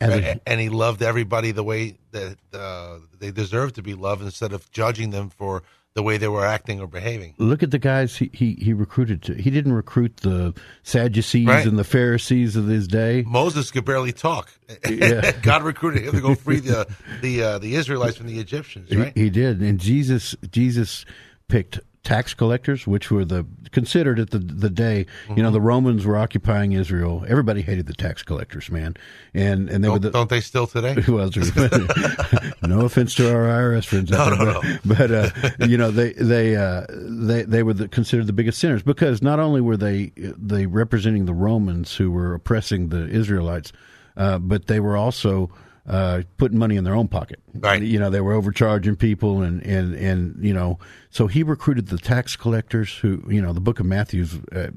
As 0.00 0.14
and, 0.14 0.40
and 0.46 0.60
he 0.60 0.68
loved 0.68 1.02
everybody 1.02 1.50
the 1.52 1.62
way 1.64 1.98
that 2.12 2.36
uh, 2.54 2.98
they 3.18 3.30
deserve 3.30 3.74
to 3.74 3.82
be 3.82 3.94
loved, 3.94 4.22
instead 4.22 4.52
of 4.52 4.70
judging 4.70 5.10
them 5.10 5.28
for 5.30 5.62
the 5.94 6.02
way 6.02 6.16
they 6.16 6.28
were 6.28 6.46
acting 6.46 6.80
or 6.80 6.86
behaving. 6.86 7.34
Look 7.38 7.62
at 7.64 7.72
the 7.72 7.78
guys 7.78 8.16
he, 8.16 8.30
he, 8.32 8.54
he 8.54 8.72
recruited 8.72 9.22
to. 9.22 9.34
He 9.34 9.50
didn't 9.50 9.72
recruit 9.72 10.18
the 10.18 10.54
Sadducees 10.84 11.48
Right. 11.48 11.66
and 11.66 11.76
the 11.78 11.84
Pharisees 11.84 12.54
of 12.54 12.68
his 12.68 12.86
day. 12.86 13.24
Moses 13.26 13.70
could 13.72 13.84
barely 13.84 14.12
talk. 14.12 14.50
Yeah. 14.88 15.32
God 15.42 15.64
recruited 15.64 16.04
him 16.04 16.12
to 16.12 16.20
go 16.20 16.34
free 16.36 16.60
the 16.60 16.86
the 17.22 17.42
uh, 17.42 17.58
the 17.58 17.74
Israelites 17.74 18.16
from 18.16 18.28
the 18.28 18.38
Egyptians, 18.38 18.94
right? 18.94 19.12
He, 19.16 19.24
he 19.24 19.30
did, 19.30 19.60
and 19.60 19.80
Jesus 19.80 20.36
Jesus 20.52 21.04
picked 21.48 21.80
tax 22.02 22.32
collectors, 22.32 22.86
which 22.86 23.10
were 23.10 23.24
the 23.26 23.44
considered 23.72 24.18
at 24.18 24.30
the 24.30 24.38
the 24.38 24.70
day. 24.70 25.00
You 25.00 25.04
Mm-hmm. 25.34 25.42
know, 25.42 25.50
the 25.50 25.60
Romans 25.60 26.06
were 26.06 26.16
occupying 26.16 26.72
Israel. 26.72 27.24
Everybody 27.28 27.60
hated 27.62 27.86
the 27.86 27.92
tax 27.92 28.22
collectors, 28.22 28.70
man, 28.70 28.96
and 29.34 29.68
and 29.68 29.84
they 29.84 29.88
were 29.88 29.98
don't, 29.98 30.02
the. 30.02 30.10
don't 30.10 30.30
they 30.30 30.40
still 30.40 30.66
today? 30.66 30.96
well, 31.08 31.30
no 32.62 32.80
offense 32.86 33.14
to 33.16 33.30
our 33.32 33.44
IRS 33.46 33.84
friends, 33.84 34.10
No, 34.10 34.30
there, 34.30 34.44
no, 34.44 34.60
but, 34.84 34.96
but 34.98 35.10
uh, 35.10 35.66
you 35.66 35.76
know 35.76 35.90
they 35.90 36.12
they 36.14 36.56
uh, 36.56 36.86
they 36.90 37.42
they 37.42 37.62
were 37.62 37.74
the, 37.74 37.88
considered 37.88 38.26
the 38.26 38.32
biggest 38.32 38.58
sinners 38.58 38.82
because 38.82 39.22
not 39.22 39.38
only 39.38 39.60
were 39.60 39.76
they 39.76 40.12
they 40.16 40.66
representing 40.66 41.26
the 41.26 41.34
Romans 41.34 41.94
who 41.96 42.10
were 42.10 42.34
oppressing 42.34 42.88
the 42.88 43.06
Israelites, 43.08 43.72
uh, 44.16 44.38
but 44.38 44.66
they 44.66 44.80
were 44.80 44.96
also 44.96 45.50
uh, 45.86 46.22
putting 46.36 46.58
money 46.58 46.76
in 46.76 46.84
their 46.84 46.94
own 46.94 47.08
pocket. 47.08 47.40
Right. 47.54 47.82
You 47.82 47.98
know 47.98 48.10
they 48.10 48.20
were 48.20 48.32
overcharging 48.34 48.96
people 48.96 49.42
and 49.42 49.62
and 49.64 49.94
and 49.94 50.44
you 50.44 50.54
know 50.54 50.78
so 51.10 51.26
he 51.26 51.42
recruited 51.42 51.88
the 51.88 51.98
tax 51.98 52.36
collectors 52.36 52.94
who 52.96 53.24
you 53.28 53.42
know 53.42 53.52
the 53.52 53.60
Book 53.60 53.80
of 53.80 53.86
Matthew's 53.86 54.34
uh, 54.52 54.68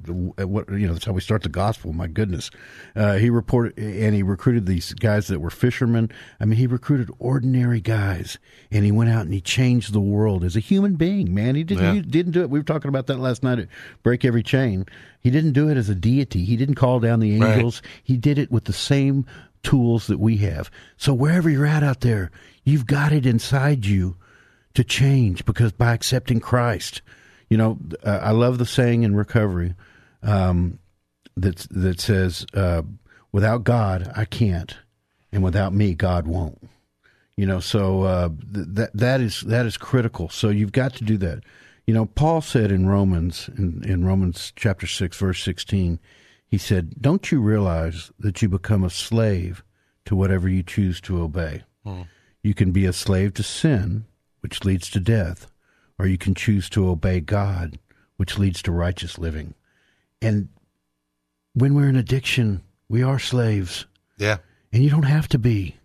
what 0.45 0.69
you 0.69 0.87
know 0.87 0.93
that's 0.93 1.05
how 1.05 1.11
we 1.11 1.21
start 1.21 1.43
the 1.43 1.49
gospel. 1.49 1.93
My 1.93 2.07
goodness, 2.07 2.49
uh, 2.95 3.13
he 3.17 3.29
reported 3.29 3.77
and 3.77 4.15
he 4.15 4.23
recruited 4.23 4.65
these 4.65 4.93
guys 4.93 5.27
that 5.27 5.39
were 5.39 5.49
fishermen. 5.51 6.09
I 6.39 6.45
mean, 6.45 6.57
he 6.57 6.65
recruited 6.67 7.09
ordinary 7.19 7.81
guys, 7.81 8.39
and 8.71 8.83
he 8.85 8.91
went 8.91 9.09
out 9.11 9.21
and 9.25 9.33
he 9.33 9.41
changed 9.41 9.93
the 9.93 9.99
world 10.01 10.43
as 10.43 10.55
a 10.55 10.59
human 10.59 10.95
being. 10.95 11.33
Man, 11.33 11.55
he 11.55 11.63
didn't 11.63 11.83
Yeah. 11.83 11.93
he 11.93 12.01
didn't 12.01 12.31
do 12.31 12.41
it. 12.41 12.49
We 12.49 12.57
were 12.59 12.63
talking 12.63 12.89
about 12.89 13.07
that 13.07 13.19
last 13.19 13.43
night 13.43 13.59
at 13.59 13.67
Break 14.01 14.25
Every 14.25 14.41
Chain. 14.43 14.85
He 15.19 15.29
didn't 15.29 15.53
do 15.53 15.69
it 15.69 15.77
as 15.77 15.87
a 15.89 15.95
deity. 15.95 16.43
He 16.43 16.55
didn't 16.57 16.75
call 16.75 16.99
down 16.99 17.19
the 17.19 17.39
Right. 17.39 17.55
angels. 17.55 17.81
He 18.03 18.17
did 18.17 18.37
it 18.39 18.51
with 18.51 18.65
the 18.65 18.73
same 18.73 19.25
tools 19.63 20.07
that 20.07 20.19
we 20.19 20.37
have. 20.37 20.69
So 20.97 21.13
wherever 21.13 21.49
you're 21.49 21.65
at 21.65 21.83
out 21.83 22.01
there, 22.01 22.31
you've 22.63 22.85
got 22.85 23.11
it 23.11 23.25
inside 23.25 23.85
you 23.85 24.15
to 24.73 24.83
change 24.83 25.45
because 25.45 25.71
by 25.71 25.93
accepting 25.93 26.39
Christ, 26.39 27.01
you 27.49 27.57
know, 27.57 27.79
uh, 28.03 28.19
I 28.21 28.31
love 28.31 28.57
the 28.57 28.65
saying 28.65 29.03
in 29.03 29.15
recovery 29.15 29.75
um, 30.21 30.79
that 31.37 31.67
that 31.71 31.99
says, 31.99 32.45
uh, 32.53 32.81
"Without 33.31 33.63
God, 33.63 34.11
I 34.15 34.25
can't, 34.25 34.75
and 35.31 35.43
without 35.43 35.73
me, 35.73 35.93
God 35.93 36.27
won't." 36.27 36.69
You 37.35 37.45
know, 37.45 37.59
so 37.59 38.03
uh, 38.03 38.29
th- 38.53 38.67
that 38.69 38.91
that 38.93 39.21
is 39.21 39.41
that 39.41 39.65
is 39.65 39.77
critical. 39.77 40.29
So 40.29 40.49
you've 40.49 40.71
got 40.71 40.93
to 40.95 41.03
do 41.03 41.17
that. 41.17 41.43
You 41.85 41.93
know, 41.93 42.05
Paul 42.05 42.41
said 42.41 42.71
in 42.71 42.87
Romans 42.87 43.49
in, 43.57 43.83
in 43.85 44.05
Romans 44.05 44.53
chapter 44.55 44.87
six, 44.87 45.17
verse 45.17 45.43
sixteen, 45.43 45.99
he 46.53 46.59
said, 46.59 47.01
"Don't 47.01 47.31
you 47.31 47.41
realize 47.41 48.11
that 48.19 48.43
you 48.43 48.47
become 48.47 48.83
a 48.83 48.89
slave 48.91 49.63
to 50.05 50.15
whatever 50.15 50.47
you 50.47 50.61
choose 50.61 51.01
to 51.01 51.19
obey? 51.19 51.63
Hmm. 51.83 52.03
You 52.43 52.53
can 52.53 52.71
be 52.71 52.85
a 52.85 52.93
slave 52.93 53.33
to 53.33 53.41
sin, 53.41 54.05
which 54.41 54.63
leads 54.63 54.87
to 54.91 54.99
death, 54.99 55.51
or 55.97 56.05
you 56.05 56.19
can 56.19 56.35
choose 56.35 56.69
to 56.69 56.87
obey 56.87 57.21
God, 57.21 57.79
which 58.17 58.37
leads 58.37 58.61
to 58.61 58.71
righteous 58.71 59.17
living." 59.17 59.55
And 60.21 60.49
when 61.53 61.73
we're 61.73 61.89
in 61.89 61.95
addiction, 61.95 62.61
we 62.87 63.01
are 63.01 63.17
slaves. 63.17 63.87
Yeah. 64.19 64.37
And 64.71 64.83
you 64.83 64.91
don't 64.91 65.09
have 65.09 65.27
to 65.29 65.39
be. 65.39 65.77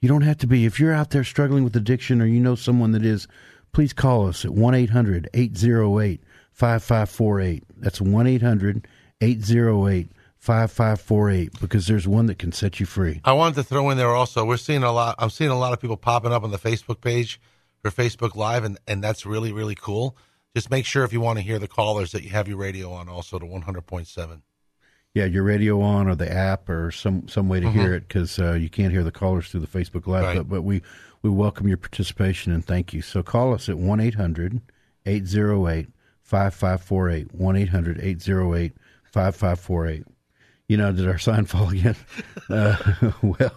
You 0.00 0.08
don't 0.08 0.22
have 0.22 0.38
to 0.38 0.46
be. 0.46 0.64
If 0.64 0.80
you're 0.80 0.94
out 0.94 1.10
there 1.10 1.24
struggling 1.24 1.62
with 1.62 1.76
addiction 1.76 2.22
or 2.22 2.26
you 2.26 2.40
know 2.40 2.54
someone 2.54 2.92
that 2.92 3.04
is, 3.04 3.28
please 3.72 3.92
call 3.92 4.26
us 4.26 4.46
at 4.46 4.54
1 4.54 4.72
800 4.72 5.28
808 5.34 6.22
5548. 6.52 7.64
That's 7.76 8.00
1 8.00 8.26
800 8.26 8.88
808 9.20 10.10
5548 10.38 11.60
because 11.60 11.86
there's 11.88 12.06
one 12.06 12.26
that 12.26 12.38
can 12.38 12.52
set 12.52 12.78
you 12.78 12.86
free. 12.86 13.20
I 13.24 13.32
wanted 13.32 13.56
to 13.56 13.64
throw 13.64 13.90
in 13.90 13.96
there 13.96 14.14
also. 14.14 14.44
We're 14.44 14.58
seeing 14.58 14.84
a 14.84 14.92
lot. 14.92 15.16
I'm 15.18 15.30
seeing 15.30 15.50
a 15.50 15.58
lot 15.58 15.72
of 15.72 15.80
people 15.80 15.96
popping 15.96 16.32
up 16.32 16.44
on 16.44 16.52
the 16.52 16.58
Facebook 16.58 17.00
page 17.00 17.40
for 17.82 17.90
Facebook 17.90 18.36
Live, 18.36 18.62
and 18.62 18.78
and 18.86 19.02
that's 19.02 19.26
really 19.26 19.52
really 19.52 19.74
cool. 19.74 20.16
Just 20.54 20.70
make 20.70 20.86
sure 20.86 21.04
if 21.04 21.12
you 21.12 21.20
want 21.20 21.38
to 21.38 21.42
hear 21.44 21.58
the 21.58 21.68
callers 21.68 22.12
that 22.12 22.22
you 22.22 22.30
have 22.30 22.48
your 22.48 22.56
radio 22.58 22.92
on 22.92 23.08
also 23.08 23.38
to 23.38 23.44
100.7. 23.44 24.40
Yeah, 25.12 25.24
your 25.26 25.42
radio 25.42 25.82
on 25.82 26.08
or 26.08 26.14
the 26.14 26.30
app 26.32 26.68
or 26.68 26.90
some 26.90 27.26
some 27.26 27.48
way 27.48 27.58
to 27.60 27.70
hear 27.70 27.92
it 27.94 28.06
because 28.06 28.38
uh, 28.38 28.52
you 28.52 28.70
can't 28.70 28.92
hear 28.92 29.02
the 29.02 29.10
callers 29.10 29.50
through 29.50 29.60
the 29.60 29.66
Facebook 29.66 30.06
Live. 30.06 30.24
Right. 30.24 30.36
But, 30.36 30.48
but 30.48 30.62
we 30.62 30.82
we 31.22 31.30
welcome 31.30 31.66
your 31.66 31.76
participation 31.76 32.52
and 32.52 32.64
thank 32.64 32.92
you. 32.92 33.02
So 33.02 33.22
call 33.22 33.52
us 33.52 33.68
at 33.68 33.78
one 33.78 33.98
800 33.98 34.60
808 35.06 35.88
5548 36.22 37.34
one 37.34 37.56
800 37.56 38.00
808 38.00 38.72
5548 39.16 40.04
You 40.68 40.76
know, 40.76 40.92
did 40.92 41.08
our 41.08 41.16
sign 41.16 41.46
fall 41.46 41.70
again? 41.70 41.96
uh, 42.50 42.76
well, 43.22 43.54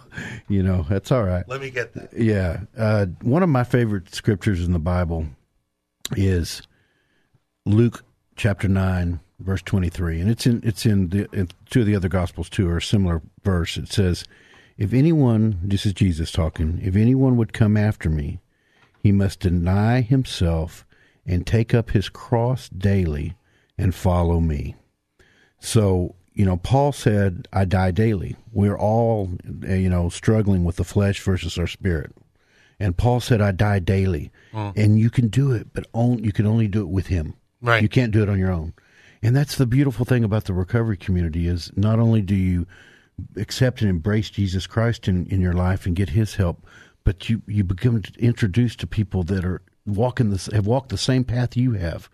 you 0.48 0.62
know 0.62 0.86
that's 0.88 1.12
all 1.12 1.22
right. 1.24 1.46
Let 1.46 1.60
me 1.60 1.68
get 1.70 1.92
that. 1.92 2.16
Yeah. 2.16 2.60
Uh, 2.76 3.06
one 3.20 3.42
of 3.42 3.50
my 3.50 3.64
favorite 3.64 4.14
scriptures 4.14 4.64
in 4.64 4.72
the 4.72 4.78
Bible 4.78 5.26
is 6.16 6.62
Luke 7.66 8.04
chapter 8.36 8.68
9, 8.68 9.20
verse 9.40 9.60
23. 9.62 10.20
And 10.20 10.30
it's 10.30 10.46
in, 10.46 10.62
it's 10.64 10.86
in, 10.86 11.10
the, 11.10 11.28
in 11.32 11.48
two 11.68 11.80
of 11.80 11.86
the 11.86 11.94
other 11.94 12.08
Gospels 12.08 12.48
too, 12.48 12.66
or 12.66 12.78
a 12.78 12.82
similar 12.82 13.20
verse. 13.44 13.76
It 13.76 13.92
says, 13.92 14.24
If 14.78 14.94
anyone, 14.94 15.60
this 15.62 15.84
is 15.84 15.92
Jesus 15.92 16.32
talking, 16.32 16.80
if 16.82 16.96
anyone 16.96 17.36
would 17.36 17.52
come 17.52 17.76
after 17.76 18.08
me, 18.08 18.40
he 19.02 19.12
must 19.12 19.40
deny 19.40 20.00
himself 20.00 20.86
and 21.26 21.46
take 21.46 21.74
up 21.74 21.90
his 21.90 22.08
cross 22.08 22.70
daily 22.70 23.34
and 23.76 23.94
follow 23.94 24.40
me. 24.40 24.74
So, 25.60 26.14
you 26.32 26.44
know, 26.44 26.56
Paul 26.56 26.92
said, 26.92 27.46
I 27.52 27.64
die 27.64 27.90
daily. 27.90 28.36
We're 28.52 28.78
all, 28.78 29.30
uh, 29.68 29.74
you 29.74 29.88
know, 29.88 30.08
struggling 30.08 30.64
with 30.64 30.76
the 30.76 30.84
flesh 30.84 31.20
versus 31.20 31.58
our 31.58 31.66
spirit. 31.66 32.12
And 32.78 32.96
Paul 32.96 33.20
said, 33.20 33.42
I 33.42 33.52
die 33.52 33.78
daily. 33.78 34.32
And 34.54 34.98
you 34.98 35.10
can 35.10 35.28
do 35.28 35.52
it, 35.52 35.68
but 35.74 35.86
on, 35.92 36.24
you 36.24 36.32
can 36.32 36.46
only 36.46 36.66
do 36.66 36.80
it 36.80 36.88
with 36.88 37.08
him. 37.08 37.34
Right. 37.60 37.82
You 37.82 37.88
can't 37.88 38.10
do 38.10 38.22
it 38.22 38.28
on 38.30 38.38
your 38.38 38.50
own. 38.50 38.72
And 39.22 39.36
that's 39.36 39.56
the 39.56 39.66
beautiful 39.66 40.06
thing 40.06 40.24
about 40.24 40.44
the 40.44 40.54
recovery 40.54 40.96
community 40.96 41.46
is 41.46 41.70
not 41.76 41.98
only 41.98 42.22
do 42.22 42.34
you 42.34 42.66
accept 43.36 43.82
and 43.82 43.90
embrace 43.90 44.30
Jesus 44.30 44.66
Christ 44.66 45.08
in, 45.08 45.26
in 45.26 45.42
your 45.42 45.52
life 45.52 45.84
and 45.84 45.94
get 45.94 46.08
his 46.08 46.36
help, 46.36 46.66
but 47.04 47.28
you, 47.28 47.42
you 47.46 47.64
become 47.64 48.02
introduced 48.18 48.80
to 48.80 48.86
people 48.86 49.22
that 49.24 49.44
are 49.44 49.60
walking 49.84 50.30
this 50.30 50.46
have 50.46 50.66
walked 50.66 50.88
the 50.88 50.96
same 50.96 51.24
path 51.24 51.56
you 51.56 51.72
have. 51.72 52.08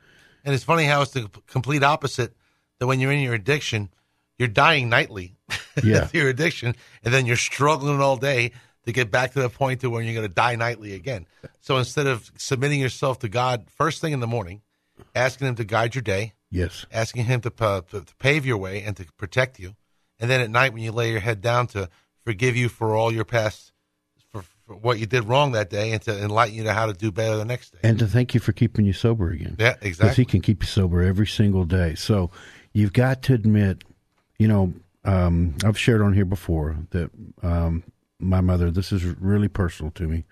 And 0.44 0.52
it's 0.52 0.64
funny 0.64 0.84
how 0.84 1.02
it's 1.02 1.12
the 1.12 1.30
complete 1.46 1.84
opposite. 1.84 2.34
That 2.78 2.86
when 2.86 3.00
you're 3.00 3.12
in 3.12 3.20
your 3.20 3.34
addiction, 3.34 3.90
you're 4.38 4.48
dying 4.48 4.88
nightly. 4.88 5.34
Yeah. 5.84 6.08
your 6.14 6.30
addiction, 6.30 6.74
and 7.04 7.12
then 7.12 7.26
you're 7.26 7.36
struggling 7.36 8.00
all 8.00 8.16
day 8.16 8.52
to 8.86 8.92
get 8.92 9.10
back 9.10 9.32
to 9.34 9.42
the 9.42 9.50
point 9.50 9.82
to 9.82 9.90
where 9.90 10.00
you're 10.00 10.14
going 10.14 10.26
to 10.26 10.34
die 10.34 10.56
nightly 10.56 10.94
again. 10.94 11.26
So 11.60 11.76
instead 11.76 12.06
of 12.06 12.30
submitting 12.38 12.80
yourself 12.80 13.18
to 13.18 13.28
God 13.28 13.66
first 13.76 14.00
thing 14.00 14.14
in 14.14 14.20
the 14.20 14.26
morning, 14.26 14.62
asking 15.14 15.48
Him 15.48 15.54
to 15.56 15.64
guide 15.64 15.94
your 15.94 16.00
day, 16.00 16.32
Yes. 16.50 16.86
asking 16.90 17.26
Him 17.26 17.42
to, 17.42 17.52
uh, 17.60 17.82
to, 17.90 18.00
to 18.00 18.14
pave 18.16 18.46
your 18.46 18.56
way 18.56 18.82
and 18.84 18.96
to 18.96 19.04
protect 19.18 19.60
you, 19.60 19.76
and 20.18 20.30
then 20.30 20.40
at 20.40 20.48
night 20.48 20.72
when 20.72 20.82
you 20.82 20.92
lay 20.92 21.10
your 21.10 21.20
head 21.20 21.42
down 21.42 21.66
to 21.68 21.90
forgive 22.24 22.56
you 22.56 22.70
for 22.70 22.96
all 22.96 23.12
your 23.12 23.26
past, 23.26 23.70
for, 24.32 24.40
for 24.66 24.76
what 24.76 24.98
you 24.98 25.04
did 25.04 25.24
wrong 25.24 25.52
that 25.52 25.68
day, 25.68 25.92
and 25.92 26.00
to 26.02 26.24
enlighten 26.24 26.56
you 26.56 26.62
to 26.64 26.72
how 26.72 26.86
to 26.86 26.94
do 26.94 27.12
better 27.12 27.36
the 27.36 27.44
next 27.44 27.72
day. 27.72 27.78
And 27.82 27.98
to 27.98 28.06
thank 28.06 28.32
you 28.32 28.40
for 28.40 28.52
keeping 28.52 28.86
you 28.86 28.94
sober 28.94 29.28
again. 29.30 29.56
Yeah, 29.58 29.74
Because 29.74 29.86
exactly. 29.88 30.24
he 30.24 30.30
can 30.30 30.40
keep 30.40 30.62
you 30.62 30.68
sober 30.68 31.02
every 31.02 31.26
single 31.26 31.66
day. 31.66 31.94
So 31.96 32.30
you've 32.76 32.92
got 32.92 33.22
to 33.22 33.32
admit, 33.32 33.84
you 34.38 34.46
know, 34.46 34.74
um, 35.02 35.56
I've 35.64 35.78
shared 35.78 36.02
on 36.02 36.12
here 36.12 36.26
before 36.26 36.76
that 36.90 37.10
um, 37.42 37.82
my 38.18 38.42
mother, 38.42 38.70
this 38.70 38.92
is 38.92 39.02
really 39.02 39.48
personal 39.48 39.90
to 39.92 40.06
me, 40.06 40.24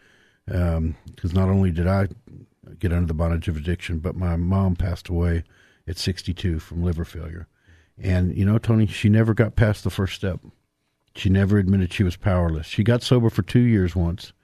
because 0.44 1.32
not 1.32 1.48
only 1.48 1.70
did 1.70 1.86
I 1.86 2.08
get 2.78 2.92
under 2.92 3.06
the 3.06 3.14
bondage 3.14 3.48
of 3.48 3.56
addiction, 3.56 3.98
but 3.98 4.14
my 4.14 4.36
mom 4.36 4.76
passed 4.76 5.08
away 5.08 5.44
at 5.88 5.96
62 5.96 6.58
from 6.58 6.82
liver 6.82 7.06
failure. 7.06 7.48
And, 7.96 8.36
you 8.36 8.44
know, 8.44 8.58
Tony, 8.58 8.86
she 8.86 9.08
never 9.08 9.32
got 9.32 9.56
past 9.56 9.82
the 9.82 9.90
first 9.90 10.14
step. 10.14 10.40
She 11.16 11.30
never 11.30 11.56
admitted 11.56 11.94
she 11.94 12.04
was 12.04 12.16
powerless. 12.16 12.66
She 12.66 12.84
got 12.84 13.02
sober 13.02 13.30
for 13.30 13.42
two 13.42 13.60
years 13.60 13.96
once, 13.96 14.34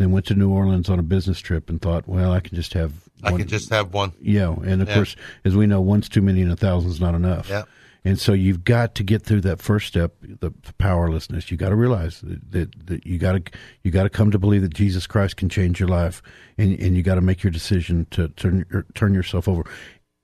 then 0.00 0.10
went 0.10 0.24
to 0.26 0.34
New 0.34 0.50
Orleans 0.50 0.88
on 0.88 0.98
a 0.98 1.02
business 1.02 1.38
trip 1.38 1.68
and 1.70 1.80
thought, 1.80 2.08
well, 2.08 2.32
I 2.32 2.40
can 2.40 2.56
just 2.56 2.72
have 2.72 2.92
I 3.22 3.30
one- 3.32 3.40
can 3.40 3.48
just 3.48 3.68
have 3.70 3.92
one. 3.92 4.12
yeah, 4.20 4.54
and 4.64 4.80
of 4.82 4.88
Yeah. 4.88 4.94
course, 4.94 5.14
as 5.44 5.54
we 5.54 5.66
know, 5.66 5.80
one's 5.80 6.08
too 6.08 6.22
many 6.22 6.40
and 6.42 6.50
a 6.50 6.56
thousand's 6.56 7.00
not 7.00 7.14
enough. 7.14 7.48
Yeah. 7.50 7.64
And 8.02 8.18
so 8.18 8.32
you've 8.32 8.64
got 8.64 8.94
to 8.94 9.02
get 9.04 9.22
through 9.22 9.42
that 9.42 9.60
first 9.60 9.86
step, 9.86 10.14
the 10.22 10.50
powerlessness. 10.78 11.50
You 11.50 11.58
got 11.58 11.68
to 11.68 11.76
realize 11.76 12.22
that, 12.22 12.50
that, 12.52 12.86
that 12.86 13.06
you 13.06 13.18
got 13.18 13.32
to 13.32 13.52
you 13.84 13.90
got 13.90 14.04
to 14.04 14.08
come 14.10 14.30
to 14.30 14.38
believe 14.38 14.62
that 14.62 14.72
Jesus 14.72 15.06
Christ 15.06 15.36
can 15.36 15.50
change 15.50 15.78
your 15.78 15.88
life, 15.90 16.22
and 16.56 16.80
and 16.80 16.96
you 16.96 17.02
got 17.02 17.16
to 17.16 17.20
make 17.20 17.42
your 17.42 17.50
decision 17.50 18.06
to 18.12 18.28
turn 18.28 18.64
turn 18.94 19.12
yourself 19.12 19.46
over. 19.48 19.64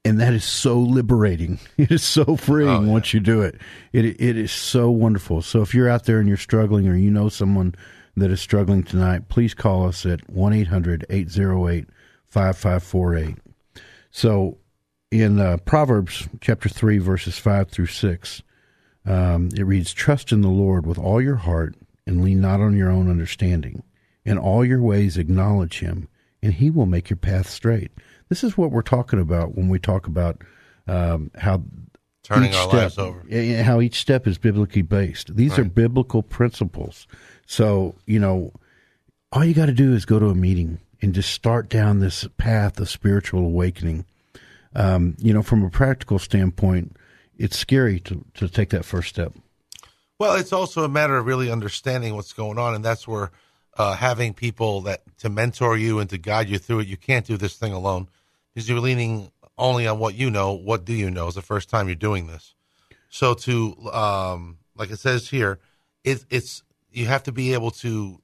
And 0.07 0.19
that 0.21 0.33
is 0.33 0.45
so 0.45 0.79
liberating. 0.81 1.59
It 1.77 1.91
is 1.93 2.03
so 2.03 2.37
freeing 2.37 2.71
Oh, 2.71 2.81
yeah. 2.81 2.91
once 2.93 3.13
you 3.13 3.21
do 3.21 3.43
it. 3.43 3.61
It 3.93 4.07
it 4.07 4.39
is 4.39 4.53
so 4.53 4.91
wonderful. 4.91 5.43
So 5.43 5.61
if 5.61 5.75
you're 5.75 5.91
out 5.91 6.05
there 6.05 6.19
and 6.19 6.27
you're 6.29 6.39
struggling, 6.39 6.89
or 6.89 6.97
you 6.97 7.11
know 7.11 7.29
someone 7.29 7.75
that 8.17 8.31
is 8.31 8.41
struggling 8.41 8.83
tonight, 8.83 9.29
please 9.29 9.55
call 9.55 9.87
us 9.87 10.07
at 10.07 10.29
1 10.31 10.53
800 10.53 11.07
808 11.11 11.87
5548. 12.27 13.37
So 14.11 14.59
in 15.11 15.39
uh, 15.39 15.59
Proverbs 15.59 16.29
chapter 16.41 16.69
3, 16.69 16.99
verses 16.99 17.39
5 17.39 17.69
through 17.69 17.87
6, 17.87 18.43
um, 19.05 19.51
it 19.57 19.65
reads, 19.65 19.93
Trust 19.93 20.33
in 20.33 20.41
the 20.41 20.49
Lord 20.49 20.87
with 20.87 20.99
all 20.99 21.21
your 21.21 21.37
heart 21.37 21.77
and 22.07 22.23
lean 22.23 22.41
not 22.41 22.61
on 22.61 22.77
your 22.77 22.91
own 22.91 23.11
understanding. 23.11 23.83
In 24.25 24.39
all 24.39 24.65
your 24.65 24.83
ways 24.83 25.17
acknowledge 25.17 25.79
him, 25.79 26.09
and 26.43 26.55
he 26.55 26.71
will 26.71 26.87
make 26.87 27.11
your 27.11 27.17
path 27.17 27.49
straight. 27.49 27.93
This 28.29 28.43
is 28.43 28.59
what 28.59 28.73
we're 28.73 28.83
talking 28.83 29.21
about 29.21 29.55
when 29.55 29.69
we 29.69 29.79
talk 29.79 30.07
about 30.07 30.43
um, 30.89 31.31
how 31.37 31.63
Turning 32.25 32.51
each 32.51 32.57
our 32.57 32.69
step, 32.69 32.73
lives 32.73 32.99
over. 32.99 33.63
How 33.63 33.81
each 33.81 34.01
step 34.01 34.27
is 34.27 34.37
biblically 34.37 34.83
based. 34.83 35.37
These 35.37 35.61
are 35.61 35.65
biblical 35.65 36.25
principles. 36.25 37.07
So, 37.47 37.95
you 38.07 38.19
know, 38.19 38.53
all 39.33 39.45
you 39.45 39.55
got 39.55 39.67
to 39.67 39.73
do 39.73 39.95
is 39.95 40.05
go 40.05 40.19
to 40.19 40.27
a 40.27 40.35
meeting 40.35 40.79
and 41.01 41.15
just 41.15 41.31
start 41.31 41.69
down 41.69 42.01
this 42.01 42.27
path 42.37 42.79
of 42.81 42.91
spiritual 42.91 43.45
awakening. 43.45 44.05
Um, 44.75 45.17
you 45.19 45.33
know, 45.33 45.43
from 45.43 45.65
a 45.65 45.71
practical 45.71 46.19
standpoint, 46.19 46.97
it's 47.39 47.59
scary 47.59 48.01
to, 48.01 48.25
to 48.35 48.49
take 48.49 48.71
that 48.71 48.85
first 48.85 49.09
step. 49.09 49.33
Well, 50.19 50.37
it's 50.37 50.53
also 50.53 50.85
a 50.85 50.89
matter 50.89 51.17
of 51.17 51.27
really 51.27 51.51
understanding 51.51 52.15
what's 52.15 52.33
going 52.33 52.59
on, 52.59 52.75
and 52.75 52.85
that's 52.85 53.07
where 53.07 53.31
uh, 53.77 53.95
having 53.95 54.33
people 54.33 54.81
that 54.83 55.03
to 55.19 55.29
mentor 55.29 55.77
you 55.77 55.99
and 55.99 56.09
to 56.11 56.19
guide 56.19 56.49
you 56.49 56.59
through 56.59 56.81
it. 56.81 56.87
You 56.87 56.97
can't 56.97 57.27
do 57.27 57.37
this 57.37 57.57
thing 57.57 57.73
alone 57.73 58.09
because 58.55 58.69
you're 58.69 58.81
leaning 58.81 59.31
only 59.59 59.87
on 59.87 59.99
what 59.99 60.15
you 60.15 60.31
know. 60.31 60.53
What 60.53 60.85
do 60.85 60.95
you 60.95 61.11
know? 61.11 61.29
Is 61.29 61.35
the 61.35 61.43
first 61.43 61.69
time 61.69 61.89
you're 61.89 61.95
doing 61.95 62.27
this. 62.27 62.55
So 63.11 63.35
to 63.35 63.77
um, 63.93 64.59
like 64.77 64.91
it 64.91 64.99
says 64.99 65.29
here, 65.29 65.59
it, 66.05 66.25
it's 66.31 66.63
you 66.97 67.07
have 67.07 67.23
to 67.25 67.33
be 67.33 67.53
able 67.53 67.71
to 67.71 68.23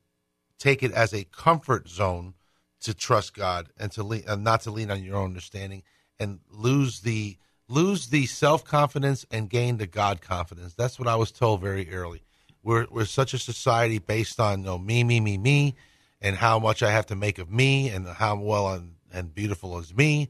take 0.59 0.83
it 0.83 0.93
as 0.93 1.13
a 1.13 1.25
comfort 1.25 1.89
zone 1.89 2.35
to 2.81 2.95
trust 2.95 3.35
God 3.35 3.69
and 3.79 3.93
to 3.93 4.03
lean, 4.03 4.25
and 4.27 4.43
not 4.43 4.63
to 4.63 4.71
lean 4.71 4.91
on 4.91 5.03
your 5.03 5.17
own 5.17 5.27
understanding 5.27 5.83
and 6.19 6.41
lose 6.51 7.01
the 7.01 7.37
lose 7.69 8.09
the 8.09 8.27
self 8.27 8.65
confidence 8.65 9.27
and 9.31 9.51
gain 9.51 9.77
the 9.77 9.87
God 9.87 10.21
confidence. 10.21 10.75
That's 10.75 10.99
what 10.99 11.09
I 11.09 11.17
was 11.17 11.31
told 11.31 11.61
very 11.61 11.93
early. 11.93 12.23
We're 12.63 12.87
we're 12.91 13.05
such 13.05 13.35
a 13.35 13.39
society 13.39 13.99
based 13.99 14.41
on 14.41 14.61
you 14.61 14.67
know, 14.67 14.79
me 14.79 15.05
me 15.05 15.21
me 15.21 15.37
me 15.37 15.75
and 16.21 16.37
how 16.37 16.59
much 16.59 16.83
I 16.83 16.91
have 16.91 17.07
to 17.07 17.17
make 17.17 17.39
of 17.39 17.51
me 17.51 17.89
and 17.89 18.07
how 18.07 18.37
well 18.37 18.73
and, 18.73 18.95
and 19.13 19.35
beautiful 19.35 19.79
is 19.79 19.95
me. 19.95 20.29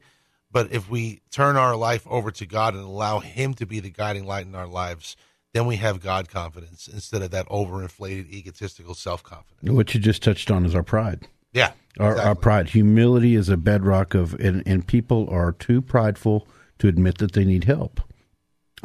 But 0.51 0.71
if 0.71 0.89
we 0.89 1.21
turn 1.31 1.55
our 1.55 1.75
life 1.75 2.05
over 2.07 2.29
to 2.31 2.45
God 2.45 2.75
and 2.75 2.83
allow 2.83 3.19
Him 3.19 3.53
to 3.55 3.65
be 3.65 3.79
the 3.79 3.89
guiding 3.89 4.25
light 4.25 4.45
in 4.45 4.53
our 4.53 4.67
lives, 4.67 5.15
then 5.53 5.65
we 5.65 5.75
have 5.77 6.01
God 6.01 6.29
confidence 6.29 6.87
instead 6.87 7.21
of 7.21 7.31
that 7.31 7.47
overinflated 7.47 8.29
egotistical 8.31 8.95
self 8.95 9.23
confidence. 9.23 9.71
What 9.71 9.93
you 9.93 9.99
just 9.99 10.23
touched 10.23 10.51
on 10.51 10.65
is 10.65 10.75
our 10.75 10.83
pride. 10.83 11.27
Yeah, 11.53 11.73
Our, 11.99 12.17
our 12.17 12.35
pride. 12.35 12.69
Humility 12.69 13.35
is 13.35 13.47
a 13.47 13.57
bedrock 13.57 14.15
of, 14.15 14.33
and, 14.35 14.63
and 14.65 14.85
people 14.87 15.29
are 15.29 15.51
too 15.51 15.83
prideful 15.83 16.47
to 16.79 16.87
admit 16.87 17.19
that 17.19 17.33
they 17.33 17.45
need 17.45 17.65
help. 17.65 18.01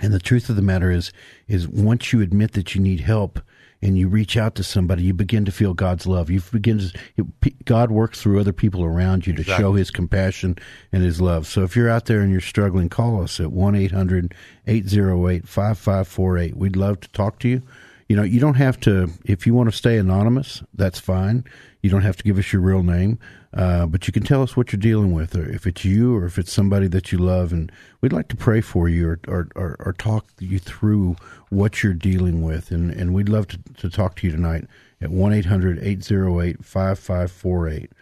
And 0.01 0.13
the 0.13 0.19
truth 0.19 0.51
of 0.51 0.57
the 0.57 0.63
matter 0.63 0.91
is, 0.91 1.11
is 1.47 1.67
once 1.67 2.13
you 2.13 2.21
admit 2.21 2.53
that 2.53 2.75
you 2.75 2.83
need 2.83 3.01
help 3.01 3.41
and 3.81 3.97
you 3.97 4.09
reach 4.09 4.37
out 4.37 4.55
to 4.57 4.65
somebody, 4.65 5.05
you 5.05 5.15
begin 5.15 5.45
to 5.45 5.53
feel 5.53 5.73
God's 5.73 6.07
love. 6.07 6.31
You 6.31 6.41
begin 6.41 6.79
to, 6.81 7.25
God 7.65 7.91
works 7.91 8.21
through 8.21 8.41
other 8.41 8.53
people 8.53 8.83
around 8.83 9.27
you 9.27 9.33
to 9.35 9.45
show 9.45 9.75
His 9.75 9.91
compassion 9.91 10.57
and 10.93 11.03
His 11.03 11.21
love. 11.21 11.47
So 11.47 11.63
if 11.63 11.77
you're 11.77 11.89
out 11.89 12.07
there 12.07 12.21
and 12.21 12.33
you're 12.33 12.41
struggling, 12.41 12.89
call 12.89 13.23
us 13.23 13.39
at 13.39 13.53
one 13.53 13.77
800 13.77 14.35
808 14.67 15.47
5548 15.47 16.57
We'd 16.57 16.77
love 16.77 17.01
to 17.01 17.09
talk 17.11 17.39
to 17.41 17.49
you. 17.49 17.63
You 18.09 18.17
know, 18.17 18.23
you 18.23 18.41
don't 18.41 18.55
have 18.55 18.81
to, 18.81 19.11
if 19.27 19.47
you 19.47 19.53
want 19.53 19.71
to 19.71 19.77
stay 19.77 19.99
anonymous, 19.99 20.63
that's 20.75 20.99
fine. 20.99 21.45
You 21.83 21.91
don't 21.91 22.03
have 22.03 22.17
to 22.17 22.25
give 22.25 22.39
us 22.39 22.53
your 22.53 22.63
real 22.63 22.83
name, 22.83 23.19
uh, 23.53 23.85
but 23.85 24.07
you 24.07 24.13
can 24.13 24.23
tell 24.23 24.43
us 24.43 24.57
what 24.57 24.73
you're 24.73 24.81
dealing 24.81 25.13
with, 25.13 25.37
or 25.37 25.47
if 25.49 25.67
it's 25.67 25.85
you 25.85 26.17
or 26.17 26.25
if 26.25 26.39
it's 26.39 26.53
somebody 26.53 26.89
that 26.89 27.13
you 27.13 27.19
love. 27.19 27.53
And 27.53 27.71
we'd 28.01 28.15
like 28.15 28.29
to 28.29 28.37
pray 28.37 28.63
for 28.63 28.89
you 28.89 29.11
or, 29.11 29.21
or, 29.29 29.49
or, 29.55 29.77
or 29.81 29.93
talk 29.93 30.27
you 30.39 30.59
through 30.59 31.17
what 31.51 31.83
you're 31.83 31.93
dealing 31.93 32.43
with. 32.43 32.71
And, 32.71 32.91
and 32.91 33.13
we'd 33.13 33.29
love 33.29 33.47
to, 33.49 33.59
to 33.77 33.91
talk 33.91 34.17
to 34.17 34.27
you 34.27 34.33
tonight 34.33 34.67
at 35.03 35.11
1 35.11 35.33
800 35.35 35.79
808 35.79 36.65
5548. 36.65 37.93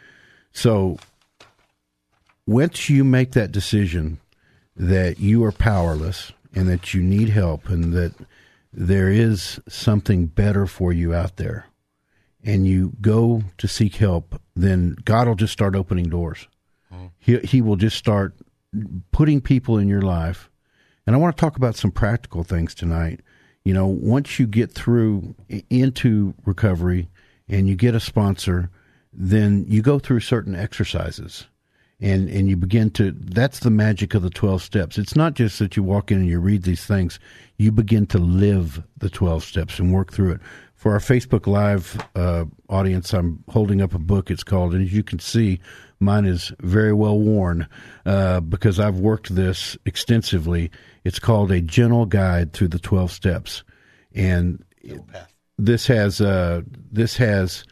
So, 0.53 0.99
once 2.47 2.89
you 2.89 3.03
make 3.03 3.33
that 3.33 3.51
decision 3.51 4.21
that 4.77 5.19
you 5.19 5.43
are 5.45 5.53
powerless 5.53 6.33
and 6.55 6.69
that 6.69 6.95
you 6.95 7.03
need 7.03 7.29
help 7.29 7.69
and 7.69 7.93
that 7.93 8.15
there 8.77 9.11
is 9.11 9.59
something 9.67 10.27
better 10.27 10.67
for 10.67 10.93
you 10.93 11.15
out 11.15 11.37
there 11.37 11.65
and 12.45 12.67
you 12.67 12.93
go 13.01 13.43
to 13.57 13.67
seek 13.67 13.97
help, 13.97 14.41
then 14.55 14.97
God 15.05 15.27
will 15.27 15.35
just 15.35 15.53
start 15.53 15.75
opening 15.75 16.11
doors. 16.11 16.47
Hmm. 16.93 17.07
He, 17.19 17.39
he 17.39 17.63
will 17.63 17.77
just 17.77 17.97
start 17.97 18.35
putting 19.13 19.41
people 19.41 19.79
in 19.79 19.89
your 19.89 20.03
life. 20.03 20.51
And 21.07 21.17
I 21.17 21.19
want 21.19 21.35
to 21.35 21.41
talk 21.41 21.57
about 21.57 21.75
some 21.75 21.91
practical 21.91 22.45
things 22.45 22.75
tonight. 22.75 23.21
You 23.65 23.73
know, 23.73 23.87
once 23.87 24.39
you 24.39 24.47
get 24.47 24.73
through 24.73 25.35
into 25.71 26.35
recovery 26.45 27.09
and 27.49 27.67
you 27.67 27.77
get 27.77 27.95
a 27.95 28.01
sponsor, 28.01 28.71
then 29.11 29.65
you 29.67 29.81
go 29.81 29.99
through 29.99 30.21
certain 30.21 30.55
exercises 30.55 31.47
and 32.01 32.29
and 32.29 32.49
you 32.49 32.57
begin 32.57 32.91
to 32.91 33.13
that's 33.13 33.61
the 33.61 33.71
magic 33.71 34.15
of 34.15 34.23
the 34.23 34.31
12 34.31 34.63
steps. 34.63 34.99
It's 34.99 35.17
not 35.17 35.35
just 35.35 35.59
that 35.59 35.77
you 35.77 35.83
walk 35.83 36.11
in 36.11 36.19
and 36.19 36.29
you 36.29 36.39
read 36.39 36.63
these 36.63 36.85
things. 36.85 37.19
You 37.59 37.73
begin 37.73 38.07
to 38.09 38.19
live 38.19 38.83
the 38.99 39.09
12 39.09 39.43
steps 39.43 39.79
and 39.79 39.93
work 39.93 40.13
through 40.13 40.33
it. 40.33 40.41
For 40.75 40.93
our 40.93 40.99
facebook 40.99 41.47
live 41.47 41.99
uh, 42.15 42.45
audience 42.69 43.15
i'm 43.15 43.43
holding 43.49 43.81
up 43.81 43.95
a 43.95 43.99
book. 43.99 44.31
It's 44.31 44.45
called 44.45 44.75
and 44.75 44.83
as 44.83 44.93
you 44.93 45.03
can 45.03 45.19
see 45.19 45.59
mine 45.99 46.27
is 46.27 46.53
very 46.61 46.93
well 46.93 47.19
worn 47.19 47.67
uh, 48.05 48.41
because 48.41 48.79
i've 48.79 48.99
worked 48.99 49.35
this 49.35 49.77
extensively. 49.87 50.71
It's 51.05 51.19
called 51.19 51.51
a 51.51 51.61
gentle 51.61 52.05
guide 52.05 52.53
through 52.53 52.69
the 52.69 52.79
12 52.79 53.11
steps. 53.11 53.63
And 54.15 54.63
this 55.59 55.87
has 55.87 56.21
uh, 56.21 56.63
this 56.93 57.17
has 57.17 57.65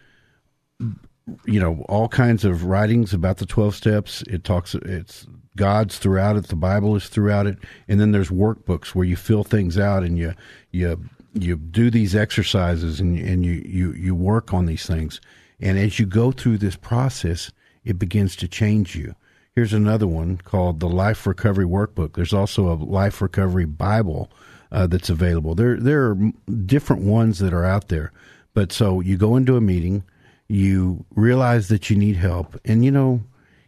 you 1.46 1.60
know 1.60 1.84
all 1.88 2.08
kinds 2.08 2.44
of 2.44 2.64
writings 2.64 3.12
about 3.12 3.38
the 3.38 3.46
12 3.46 3.74
steps. 3.74 4.22
It 4.22 4.44
talks 4.44 4.74
it's 4.74 5.26
god's 5.56 5.98
throughout 5.98 6.36
it 6.36 6.48
the 6.48 6.56
bible 6.56 6.96
is 6.96 7.08
throughout 7.08 7.46
it 7.46 7.56
and 7.86 8.00
then 8.00 8.10
there's 8.10 8.28
workbooks 8.28 8.88
where 8.88 9.04
you 9.04 9.14
fill 9.14 9.44
things 9.44 9.78
out 9.78 10.02
and 10.02 10.18
you 10.18 10.34
you 10.72 11.08
you 11.32 11.56
do 11.56 11.90
these 11.90 12.16
exercises 12.16 13.00
and 13.00 13.18
and 13.18 13.44
you 13.44 13.62
you 13.64 13.92
you 13.92 14.14
work 14.14 14.52
on 14.52 14.66
these 14.66 14.86
things. 14.86 15.20
And 15.60 15.78
as 15.78 15.98
you 15.98 16.06
go 16.06 16.32
through 16.32 16.58
this 16.58 16.76
process 16.76 17.50
it 17.84 17.98
begins 17.98 18.34
to 18.36 18.48
change 18.48 18.96
you. 18.96 19.14
Here's 19.52 19.72
another 19.72 20.06
one 20.06 20.38
called 20.38 20.80
the 20.80 20.88
life 20.88 21.26
recovery 21.26 21.66
workbook. 21.66 22.14
There's 22.14 22.32
also 22.32 22.72
a 22.72 22.74
life 22.74 23.20
recovery 23.22 23.66
bible 23.66 24.30
uh, 24.72 24.86
that's 24.86 25.10
available. 25.10 25.54
There 25.54 25.78
there 25.78 26.06
are 26.06 26.18
different 26.66 27.02
ones 27.02 27.38
that 27.38 27.52
are 27.52 27.64
out 27.64 27.88
there. 27.88 28.12
But 28.52 28.72
so 28.72 29.00
you 29.00 29.16
go 29.16 29.36
into 29.36 29.56
a 29.56 29.60
meeting 29.60 30.04
you 30.48 31.04
realize 31.14 31.68
that 31.68 31.90
you 31.90 31.96
need 31.96 32.16
help. 32.16 32.58
And, 32.64 32.84
you 32.84 32.90
know, 32.90 33.22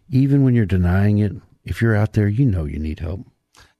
even 0.08 0.44
when 0.44 0.54
you're 0.54 0.66
denying 0.66 1.18
it, 1.18 1.32
if 1.64 1.82
you're 1.82 1.96
out 1.96 2.12
there, 2.12 2.28
you 2.28 2.44
know 2.44 2.64
you 2.64 2.78
need 2.78 3.00
help. 3.00 3.26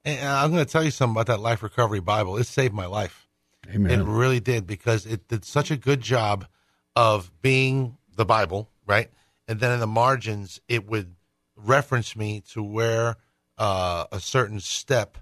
And 0.04 0.28
I'm 0.28 0.52
going 0.52 0.64
to 0.64 0.70
tell 0.70 0.85
you 0.85 0.90
something 0.90 1.14
about 1.14 1.26
that 1.26 1.40
Life 1.40 1.62
Recovery 1.62 2.00
Bible. 2.00 2.37
It 2.37 2.44
saved 2.44 2.74
my 2.74 2.87
life. 2.87 3.28
Amen. 3.74 4.00
It 4.00 4.04
really 4.04 4.40
did 4.40 4.66
because 4.66 5.06
it 5.06 5.28
did 5.28 5.44
such 5.44 5.70
a 5.70 5.76
good 5.76 6.00
job 6.00 6.46
of 6.94 7.30
being 7.42 7.98
the 8.14 8.24
Bible, 8.24 8.70
right? 8.87 9.11
And 9.48 9.61
then 9.61 9.72
in 9.72 9.80
the 9.80 9.87
margins, 9.87 10.61
it 10.68 10.88
would 10.88 11.14
reference 11.56 12.16
me 12.16 12.42
to 12.52 12.62
where 12.62 13.16
uh, 13.59 14.04
a 14.12 14.20
certain 14.20 14.61
step 14.61 15.18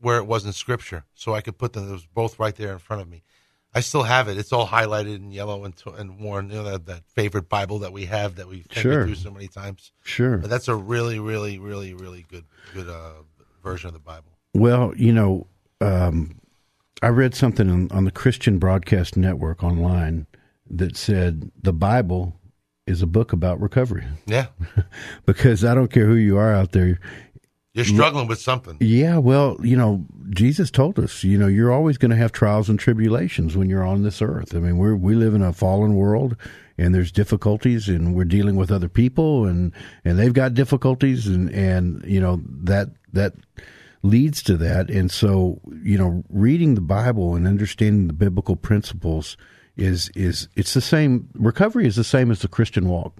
where 0.00 0.18
it 0.18 0.26
was 0.26 0.46
in 0.46 0.52
Scripture, 0.52 1.04
so 1.14 1.34
I 1.34 1.40
could 1.40 1.58
put 1.58 1.74
them. 1.74 1.88
It 1.88 1.92
was 1.92 2.06
both 2.06 2.38
right 2.38 2.54
there 2.54 2.72
in 2.72 2.78
front 2.78 3.02
of 3.02 3.08
me. 3.08 3.22
I 3.74 3.80
still 3.80 4.02
have 4.02 4.28
it. 4.28 4.36
It's 4.36 4.52
all 4.52 4.66
highlighted 4.66 5.16
in 5.16 5.30
yellow 5.30 5.64
and, 5.64 5.74
and 5.96 6.20
worn. 6.20 6.48
You 6.50 6.56
know 6.56 6.64
that, 6.64 6.86
that 6.86 7.02
favorite 7.14 7.48
Bible 7.48 7.78
that 7.80 7.92
we 7.92 8.06
have 8.06 8.36
that 8.36 8.48
we've 8.48 8.66
Sure. 8.70 9.04
through 9.04 9.14
so 9.14 9.30
many 9.30 9.46
times. 9.48 9.92
Sure. 10.02 10.38
But 10.38 10.50
that's 10.50 10.68
a 10.68 10.74
really, 10.74 11.18
really, 11.20 11.58
really, 11.58 11.94
really 11.94 12.26
good 12.28 12.44
good 12.74 12.88
uh, 12.88 13.12
version 13.62 13.88
of 13.88 13.94
the 13.94 14.00
Bible. 14.00 14.32
Well, 14.54 14.92
you 14.96 15.12
know, 15.12 15.46
um, 15.80 16.40
I 17.02 17.08
read 17.08 17.34
something 17.34 17.70
on, 17.70 17.90
on 17.92 18.04
the 18.04 18.10
Christian 18.10 18.58
Broadcast 18.58 19.16
Network 19.16 19.62
online 19.62 20.26
that 20.68 20.96
said 20.96 21.50
the 21.62 21.72
Bible 21.72 22.36
is 22.86 23.02
a 23.02 23.06
book 23.06 23.32
about 23.32 23.60
recovery. 23.60 24.04
Yeah, 24.26 24.46
because 25.26 25.64
I 25.64 25.74
don't 25.74 25.92
care 25.92 26.06
who 26.06 26.16
you 26.16 26.38
are 26.38 26.52
out 26.52 26.72
there. 26.72 26.98
You're 27.88 27.96
struggling 27.96 28.28
with 28.28 28.40
something. 28.40 28.76
Yeah, 28.80 29.18
well, 29.18 29.56
you 29.62 29.76
know, 29.76 30.04
Jesus 30.30 30.70
told 30.70 30.98
us, 30.98 31.24
you 31.24 31.36
know, 31.38 31.46
you're 31.46 31.72
always 31.72 31.98
going 31.98 32.10
to 32.10 32.16
have 32.16 32.32
trials 32.32 32.68
and 32.68 32.78
tribulations 32.78 33.56
when 33.56 33.68
you're 33.68 33.84
on 33.84 34.02
this 34.02 34.20
earth. 34.22 34.54
I 34.54 34.58
mean, 34.58 34.78
we 34.78 34.94
we 34.94 35.14
live 35.14 35.34
in 35.34 35.42
a 35.42 35.52
fallen 35.52 35.94
world 35.94 36.36
and 36.78 36.94
there's 36.94 37.12
difficulties 37.12 37.88
and 37.88 38.14
we're 38.14 38.24
dealing 38.24 38.56
with 38.56 38.70
other 38.72 38.88
people 38.88 39.44
and 39.44 39.72
and 40.04 40.18
they've 40.18 40.32
got 40.32 40.54
difficulties 40.54 41.26
and 41.26 41.50
and 41.50 42.02
you 42.06 42.20
know 42.20 42.40
that 42.46 42.88
that 43.12 43.34
leads 44.02 44.42
to 44.42 44.56
that 44.56 44.88
and 44.88 45.10
so 45.10 45.60
you 45.82 45.98
know 45.98 46.24
reading 46.30 46.74
the 46.74 46.80
bible 46.80 47.34
and 47.34 47.46
understanding 47.46 48.06
the 48.06 48.14
biblical 48.14 48.56
principles 48.56 49.36
is 49.76 50.10
is 50.14 50.48
it's 50.56 50.72
the 50.72 50.80
same 50.80 51.28
recovery 51.34 51.86
is 51.86 51.96
the 51.96 52.04
same 52.04 52.30
as 52.30 52.40
the 52.40 52.48
christian 52.48 52.88
walk 52.88 53.12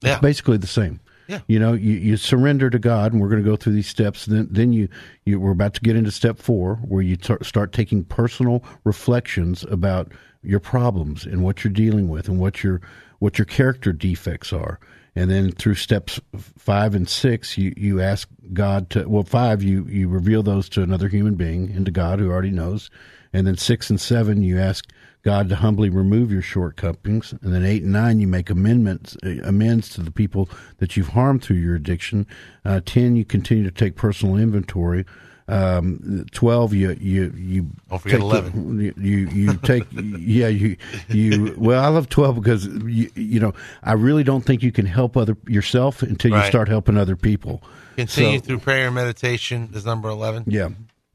Yeah. 0.00 0.12
it's 0.12 0.22
basically 0.22 0.56
the 0.58 0.68
same 0.68 1.00
Yeah. 1.28 1.40
you 1.46 1.58
know 1.58 1.74
you, 1.74 1.92
you 1.92 2.16
surrender 2.16 2.70
to 2.70 2.78
god 2.78 3.12
and 3.12 3.20
we're 3.20 3.28
going 3.28 3.42
to 3.42 3.48
go 3.48 3.54
through 3.54 3.74
these 3.74 3.86
steps 3.86 4.24
then 4.24 4.48
then 4.50 4.72
you, 4.72 4.88
you 5.26 5.38
we're 5.38 5.50
about 5.52 5.74
to 5.74 5.80
get 5.82 5.94
into 5.94 6.10
step 6.10 6.38
four 6.38 6.76
where 6.76 7.02
you 7.02 7.16
t- 7.16 7.34
start 7.42 7.72
taking 7.74 8.02
personal 8.02 8.64
reflections 8.84 9.62
about 9.64 10.12
your 10.42 10.60
problems 10.60 11.26
and 11.26 11.44
what 11.44 11.62
you're 11.62 11.72
dealing 11.72 12.08
with 12.08 12.28
and 12.28 12.40
what 12.40 12.64
your 12.64 12.80
what 13.18 13.38
your 13.38 13.44
character 13.44 13.92
defects 13.92 14.54
are 14.54 14.80
and 15.14 15.30
then 15.30 15.50
through 15.52 15.74
steps 15.74 16.18
five 16.56 16.94
and 16.94 17.08
six 17.08 17.58
you, 17.58 17.74
you 17.76 18.00
ask 18.00 18.28
god 18.54 18.88
to 18.88 19.06
well 19.08 19.22
five 19.22 19.62
you 19.62 19.84
you 19.86 20.08
reveal 20.08 20.42
those 20.42 20.68
to 20.68 20.82
another 20.82 21.08
human 21.08 21.34
being 21.34 21.70
and 21.72 21.84
to 21.84 21.92
god 21.92 22.18
who 22.18 22.30
already 22.30 22.50
knows 22.50 22.90
and 23.34 23.46
then 23.46 23.56
six 23.56 23.90
and 23.90 24.00
seven 24.00 24.42
you 24.42 24.58
ask 24.58 24.86
god 25.28 25.48
to 25.48 25.56
humbly 25.56 25.90
remove 25.90 26.28
your 26.32 26.42
shortcomings 26.42 27.32
and 27.42 27.52
then 27.54 27.64
eight 27.72 27.82
and 27.82 27.92
nine 27.92 28.16
you 28.20 28.28
make 28.28 28.48
amendments 28.50 29.16
uh, 29.24 29.36
amends 29.44 29.88
to 29.90 30.00
the 30.00 30.10
people 30.22 30.48
that 30.78 30.96
you've 30.96 31.08
harmed 31.18 31.42
through 31.42 31.56
your 31.66 31.74
addiction 31.74 32.26
uh, 32.64 32.80
ten 32.94 33.16
you 33.16 33.24
continue 33.24 33.64
to 33.64 33.70
take 33.82 33.94
personal 33.96 34.36
inventory 34.36 35.04
um, 35.48 36.26
twelve 36.32 36.74
you 36.74 36.90
you 37.00 37.32
you 37.36 37.70
Don't 37.88 38.02
forget 38.02 38.20
take 38.20 38.52
the- 38.52 38.94
you 39.10 39.28
you, 39.28 39.54
take 39.70 39.84
yeah 39.92 40.48
you 40.48 40.76
you 41.08 41.54
well 41.56 41.82
I 41.82 41.88
love 41.88 42.08
twelve 42.10 42.34
because 42.36 42.66
you, 42.66 43.10
you 43.14 43.40
know 43.40 43.52
I 43.82 43.94
really 43.94 44.24
don't 44.24 44.44
think 44.44 44.62
you 44.62 44.72
can 44.72 44.84
help 44.84 45.16
other 45.16 45.36
yourself 45.46 46.02
until 46.02 46.32
you 46.32 46.42
start 46.44 46.68
helping 46.68 46.98
other 46.98 47.16
people. 47.16 47.62
Continue 47.96 48.38
So- 48.40 48.44
through 48.44 48.58
prayer 48.58 48.86
and 48.86 48.94
meditation 48.94 49.70
is 49.72 49.86
number 49.86 50.08
eleven. 50.10 50.44
Yeah, 50.46 50.68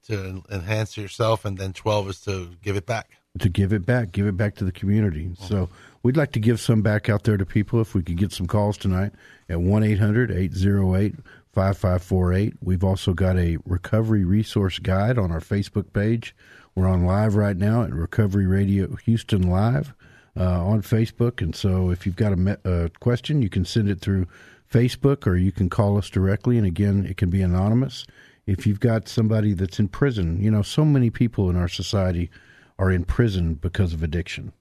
To 0.08 0.42
enhance 0.50 0.98
yourself, 0.98 1.46
and 1.46 1.58
then 1.60 1.72
twelve 1.74 2.10
is 2.10 2.20
to 2.22 2.34
give 2.64 2.76
it 2.76 2.88
back. 2.88 3.08
To 3.40 3.50
give 3.50 3.74
it 3.74 3.86
back, 3.86 4.12
give 4.12 4.28
it 4.28 4.38
back 4.38 4.56
to 4.56 4.64
the 4.64 4.72
community. 4.72 5.32
So 5.40 5.70
we'd 6.04 6.18
like 6.18 6.32
to 6.34 6.40
give 6.40 6.60
some 6.60 6.82
back 6.82 7.10
out 7.10 7.24
there 7.24 7.38
to 7.38 7.46
people. 7.46 7.82
If 7.82 7.96
we 7.96 8.04
could 8.04 8.18
get 8.18 8.32
some 8.32 8.46
calls 8.46 8.78
tonight 8.78 9.12
at 9.50 9.60
1 9.60 9.84
800 9.84 10.30
808 10.32 11.16
5548. 11.54 12.56
We've 12.62 12.84
also 12.84 13.14
got 13.14 13.38
a 13.38 13.58
recovery 13.66 14.24
resource 14.24 14.80
guide 14.80 15.18
on 15.18 15.32
our 15.32 15.40
Facebook 15.40 15.94
page. 15.94 16.36
We're 16.76 16.88
on 16.88 17.06
live 17.06 17.36
right 17.36 17.58
now 17.58 17.84
at 17.84 17.94
Recovery 17.94 18.48
Radio 18.48 18.96
Houston 19.06 19.50
Live 19.50 19.94
uh, 20.36 20.66
on 20.66 20.82
Facebook. 20.82 21.42
And 21.42 21.56
so 21.56 21.92
if 21.92 22.06
you've 22.06 22.16
got 22.16 22.34
a, 22.34 22.36
me- 22.36 22.56
a 22.64 22.90
question, 23.00 23.44
you 23.44 23.50
can 23.50 23.66
send 23.66 23.90
it 23.90 24.02
through 24.02 24.28
Facebook 24.72 25.28
or 25.28 25.36
you 25.36 25.52
can 25.52 25.70
call 25.70 25.98
us 25.98 26.10
directly. 26.10 26.58
And 26.58 26.66
again, 26.66 27.06
it 27.06 27.18
can 27.18 27.30
be 27.30 27.44
anonymous. 27.44 28.06
If 28.48 28.66
you've 28.66 28.80
got 28.80 29.08
somebody 29.08 29.54
that's 29.54 29.80
in 29.80 29.88
prison, 29.88 30.42
you 30.42 30.50
know, 30.50 30.64
so 30.64 30.84
many 30.84 31.12
people 31.12 31.52
in 31.52 31.56
our 31.56 31.68
society 31.68 32.32
are 32.80 32.92
in 32.92 33.06
prison 33.06 33.56
because 33.56 33.94
of 33.94 34.04
addiction. 34.04 34.54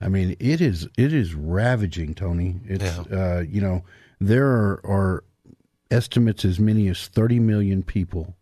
I 0.00 0.08
mean, 0.08 0.36
it 0.38 0.60
is 0.60 0.88
it 0.98 1.12
is 1.12 1.34
ravaging, 1.34 2.14
Tony. 2.14 2.56
It's 2.66 2.84
uh, 2.98 3.44
you 3.48 3.60
know 3.60 3.82
there 4.20 4.46
are, 4.46 4.80
are 4.84 5.24
estimates 5.90 6.44
as 6.44 6.58
many 6.60 6.88
as 6.88 7.06
thirty 7.08 7.38
million 7.38 7.82
people 7.82 8.34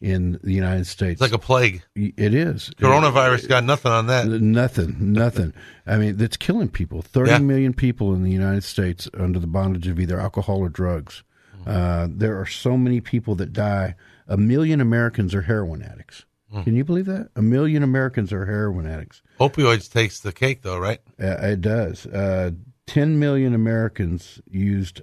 in 0.00 0.38
the 0.42 0.52
United 0.52 0.86
States. 0.86 1.12
It's 1.14 1.20
like 1.20 1.32
a 1.32 1.38
plague. 1.38 1.82
it 1.94 2.34
is 2.34 2.70
Coronavirus 2.78 3.48
got 3.48 3.64
nothing 3.64 3.92
on 3.92 4.06
that. 4.08 4.26
Nothing, 4.26 5.12
nothing. 5.12 5.52
I 5.86 5.96
mean, 5.96 6.16
that's 6.16 6.36
killing 6.36 6.68
people. 6.68 7.02
Thirty 7.02 7.30
Yeah. 7.30 7.38
million 7.38 7.74
people 7.74 8.14
in 8.14 8.22
the 8.22 8.30
United 8.32 8.64
States 8.64 9.08
under 9.18 9.38
the 9.38 9.46
bondage 9.46 9.86
of 9.88 9.98
either 10.00 10.18
alcohol 10.20 10.58
or 10.58 10.68
drugs. 10.68 11.22
Uh, 11.66 12.06
there 12.10 12.38
are 12.38 12.44
so 12.46 12.76
many 12.76 13.00
people 13.00 13.34
that 13.36 13.52
die. 13.52 13.94
A 14.28 14.36
million 14.36 14.80
Americans 14.82 15.34
are 15.34 15.42
heroin 15.42 15.80
addicts. 15.82 16.24
Can 16.62 16.76
you 16.76 16.84
believe 16.84 17.06
that? 17.06 17.30
A 17.34 17.42
million 17.42 17.82
Americans 17.82 18.32
are 18.32 18.46
heroin 18.46 18.86
addicts. 18.86 19.22
Opioids 19.40 19.90
takes 19.90 20.20
the 20.20 20.32
cake, 20.32 20.62
though, 20.62 20.78
right? 20.78 21.00
Uh, 21.20 21.36
it 21.42 21.60
does. 21.60 22.06
Uh, 22.06 22.52
10 22.86 23.18
million 23.18 23.54
Americans 23.54 24.40
used 24.48 25.02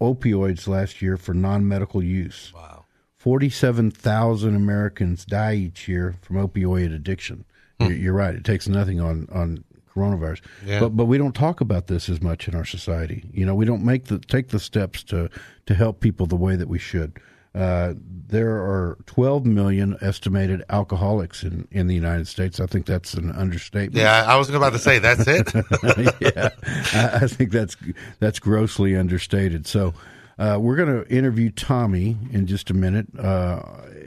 opioids 0.00 0.66
last 0.66 1.02
year 1.02 1.16
for 1.16 1.34
non 1.34 1.66
medical 1.68 2.02
use. 2.02 2.52
Wow. 2.54 2.84
47,000 3.16 4.56
Americans 4.56 5.24
die 5.24 5.54
each 5.54 5.86
year 5.86 6.16
from 6.22 6.36
opioid 6.36 6.92
addiction. 6.92 7.44
You're, 7.78 7.92
you're 7.92 8.12
right. 8.12 8.34
It 8.34 8.44
takes 8.44 8.68
nothing 8.68 9.00
on, 9.00 9.28
on 9.32 9.64
coronavirus. 9.94 10.40
Yeah. 10.64 10.80
But 10.80 10.90
but 10.90 11.04
we 11.06 11.18
don't 11.18 11.34
talk 11.34 11.60
about 11.60 11.86
this 11.86 12.08
as 12.08 12.20
much 12.20 12.48
in 12.48 12.54
our 12.54 12.64
society. 12.64 13.24
You 13.32 13.46
know, 13.46 13.54
we 13.54 13.64
don't 13.64 13.84
make 13.84 14.06
the 14.06 14.18
take 14.18 14.48
the 14.48 14.60
steps 14.60 15.02
to 15.04 15.30
to 15.66 15.74
help 15.74 16.00
people 16.00 16.26
the 16.26 16.36
way 16.36 16.56
that 16.56 16.68
we 16.68 16.78
should. 16.78 17.18
Uh, 17.54 17.94
there 18.28 18.56
are 18.56 18.96
12 19.06 19.44
million 19.44 19.96
estimated 20.00 20.64
alcoholics 20.70 21.42
in, 21.42 21.68
in 21.70 21.86
the 21.86 21.94
United 21.94 22.26
States. 22.26 22.60
I 22.60 22.66
think 22.66 22.86
that's 22.86 23.12
an 23.12 23.30
understatement. 23.32 23.96
Yeah, 23.96 24.24
I 24.26 24.36
was 24.36 24.48
about 24.48 24.72
to 24.72 24.78
say 24.78 24.98
that's 24.98 25.26
it. 25.26 25.52
yeah, 26.20 26.48
I, 26.94 27.24
I 27.24 27.26
think 27.26 27.50
that's 27.50 27.76
that's 28.20 28.38
grossly 28.38 28.96
understated. 28.96 29.66
So 29.66 29.92
uh, 30.38 30.58
we're 30.58 30.76
going 30.76 31.04
to 31.04 31.14
interview 31.14 31.50
Tommy 31.50 32.16
in 32.32 32.46
just 32.46 32.70
a 32.70 32.74
minute 32.74 33.06
uh, 33.18 33.62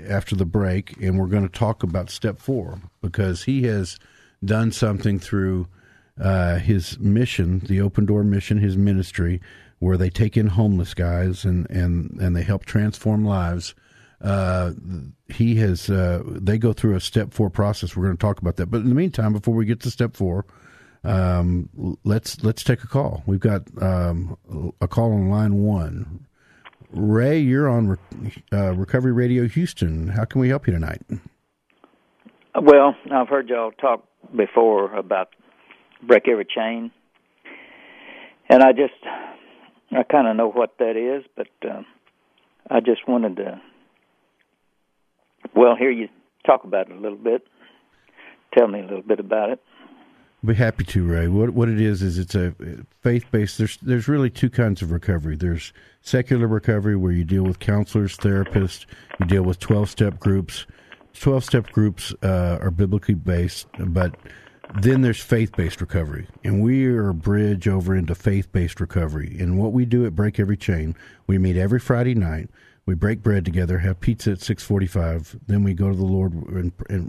after 0.10 0.36
the 0.36 0.46
break, 0.46 0.98
and 1.00 1.20
we're 1.20 1.28
going 1.28 1.48
to 1.48 1.60
talk 1.60 1.84
about 1.84 2.10
step 2.10 2.40
four 2.40 2.82
because 3.02 3.44
he 3.44 3.64
has 3.64 4.00
done 4.44 4.72
something 4.72 5.20
through 5.20 5.68
uh, 6.20 6.58
his 6.58 6.98
mission, 7.00 7.60
the 7.60 7.82
Open 7.82 8.06
Door 8.06 8.24
mission, 8.24 8.58
his 8.58 8.76
ministry, 8.76 9.40
where 9.80 9.98
they 9.98 10.10
take 10.10 10.38
in 10.38 10.48
homeless 10.48 10.94
guys 10.94 11.46
and 11.46 11.70
and 11.70 12.12
and 12.20 12.36
they 12.36 12.44
help 12.44 12.66
transform 12.66 13.26
lives. 13.26 13.76
Uh, 14.22 14.72
he 15.28 15.56
has. 15.56 15.90
Uh, 15.90 16.24
they 16.26 16.58
go 16.58 16.74
through 16.74 16.96
a 16.96 17.02
step 17.02 17.34
four 17.34 17.50
process. 17.50 17.96
We're 17.96 18.06
going 18.06 18.18
to 18.18 18.22
talk 18.22 18.40
about 18.40 18.56
that. 18.58 18.68
But 18.68 18.82
in 18.82 18.90
the 18.90 18.96
meantime, 18.96 19.34
before 19.34 19.54
we 19.54 19.66
get 19.66 19.82
to 19.82 19.92
step 19.92 20.16
four, 20.16 20.46
um, 21.04 21.98
let's 22.04 22.44
let's 22.44 22.64
take 22.64 22.84
a 22.84 22.88
call. 22.88 23.24
We've 23.26 23.40
got 23.40 23.64
um, 23.82 24.38
a 24.82 24.88
call 24.88 25.14
on 25.14 25.30
line 25.30 25.56
one. 25.56 26.26
Ray, 26.92 27.40
you're 27.40 27.70
on 27.70 27.90
Re- 27.90 28.44
uh, 28.54 28.74
Recovery 28.74 29.12
Radio 29.12 29.48
Houston. 29.48 30.08
How 30.08 30.24
can 30.24 30.40
we 30.40 30.50
help 30.50 30.66
you 30.66 30.74
tonight? 30.74 31.02
Well, 32.60 32.96
I've 33.12 33.28
heard 33.28 33.50
y'all 33.50 33.72
talk 33.72 34.08
before 34.36 34.96
about 34.96 35.30
break 36.02 36.28
every 36.28 36.46
chain, 36.46 36.90
and 38.50 38.64
I 38.64 38.72
just 38.72 38.94
I 39.96 40.04
kind 40.04 40.28
of 40.28 40.36
know 40.36 40.50
what 40.50 40.78
that 40.80 40.98
is, 40.98 41.24
but 41.36 41.48
uh, 41.68 41.82
I 42.70 42.80
just 42.80 43.08
wanted 43.08 43.38
to 43.38 43.62
well 45.56 45.76
hear 45.76 45.92
you 45.92 46.10
talk 46.46 46.64
about 46.64 46.90
it 46.90 46.96
a 46.96 47.00
little 47.00 47.18
bit. 47.18 47.48
Tell 48.54 48.68
me 48.68 48.80
a 48.80 48.84
little 48.84 49.02
bit 49.02 49.20
about 49.20 49.52
it. 49.52 49.60
Be 50.44 50.54
happy 50.54 50.84
to, 50.84 51.04
Ray. 51.06 51.28
What 51.28 51.52
what 51.52 51.70
it 51.70 51.80
is 51.80 52.02
is 52.02 52.18
it's 52.18 52.36
a 52.36 52.54
faith 53.02 53.26
based. 53.32 53.58
There's 53.58 53.78
there's 53.78 54.08
really 54.08 54.30
two 54.30 54.50
kinds 54.50 54.82
of 54.82 54.92
recovery. 54.92 55.36
There's 55.36 55.74
secular 56.02 56.48
recovery 56.48 56.96
where 56.96 57.12
you 57.12 57.24
deal 57.24 57.44
with 57.44 57.60
counselors, 57.60 58.18
therapists. 58.18 58.86
You 59.20 59.26
deal 59.26 59.44
with 59.44 59.60
twelve 59.60 59.90
step 59.90 60.20
groups. 60.20 60.66
Twelve 61.20 61.46
step 61.46 61.72
groups 61.72 62.14
uh, 62.22 62.60
are 62.62 62.72
biblically 62.72 63.16
based, 63.16 63.68
but 63.80 64.16
then 64.82 65.02
there's 65.02 65.22
faith 65.22 65.56
based 65.56 65.82
recovery, 65.82 66.28
and 66.44 66.62
we 66.62 66.86
are 66.86 67.10
a 67.10 67.14
bridge 67.14 67.68
over 67.68 67.96
into 67.96 68.16
faith 68.16 68.52
based 68.52 68.80
recovery. 68.80 69.38
And 69.40 69.58
what 69.58 69.74
we 69.74 69.86
do 69.86 70.06
at 70.06 70.16
Break 70.16 70.40
Every 70.40 70.58
Chain, 70.58 70.96
we 71.28 71.38
meet 71.38 71.58
every 71.58 71.80
Friday 71.80 72.16
night. 72.16 72.50
We 72.86 72.94
break 72.94 73.24
bread 73.24 73.46
together, 73.46 73.80
have 73.80 74.00
pizza 74.00 74.32
at 74.32 74.42
six 74.42 74.64
forty-five. 74.64 75.38
Then 75.48 75.64
we 75.64 75.74
go 75.74 75.90
to 75.90 75.96
the 75.96 76.06
Lord 76.06 76.34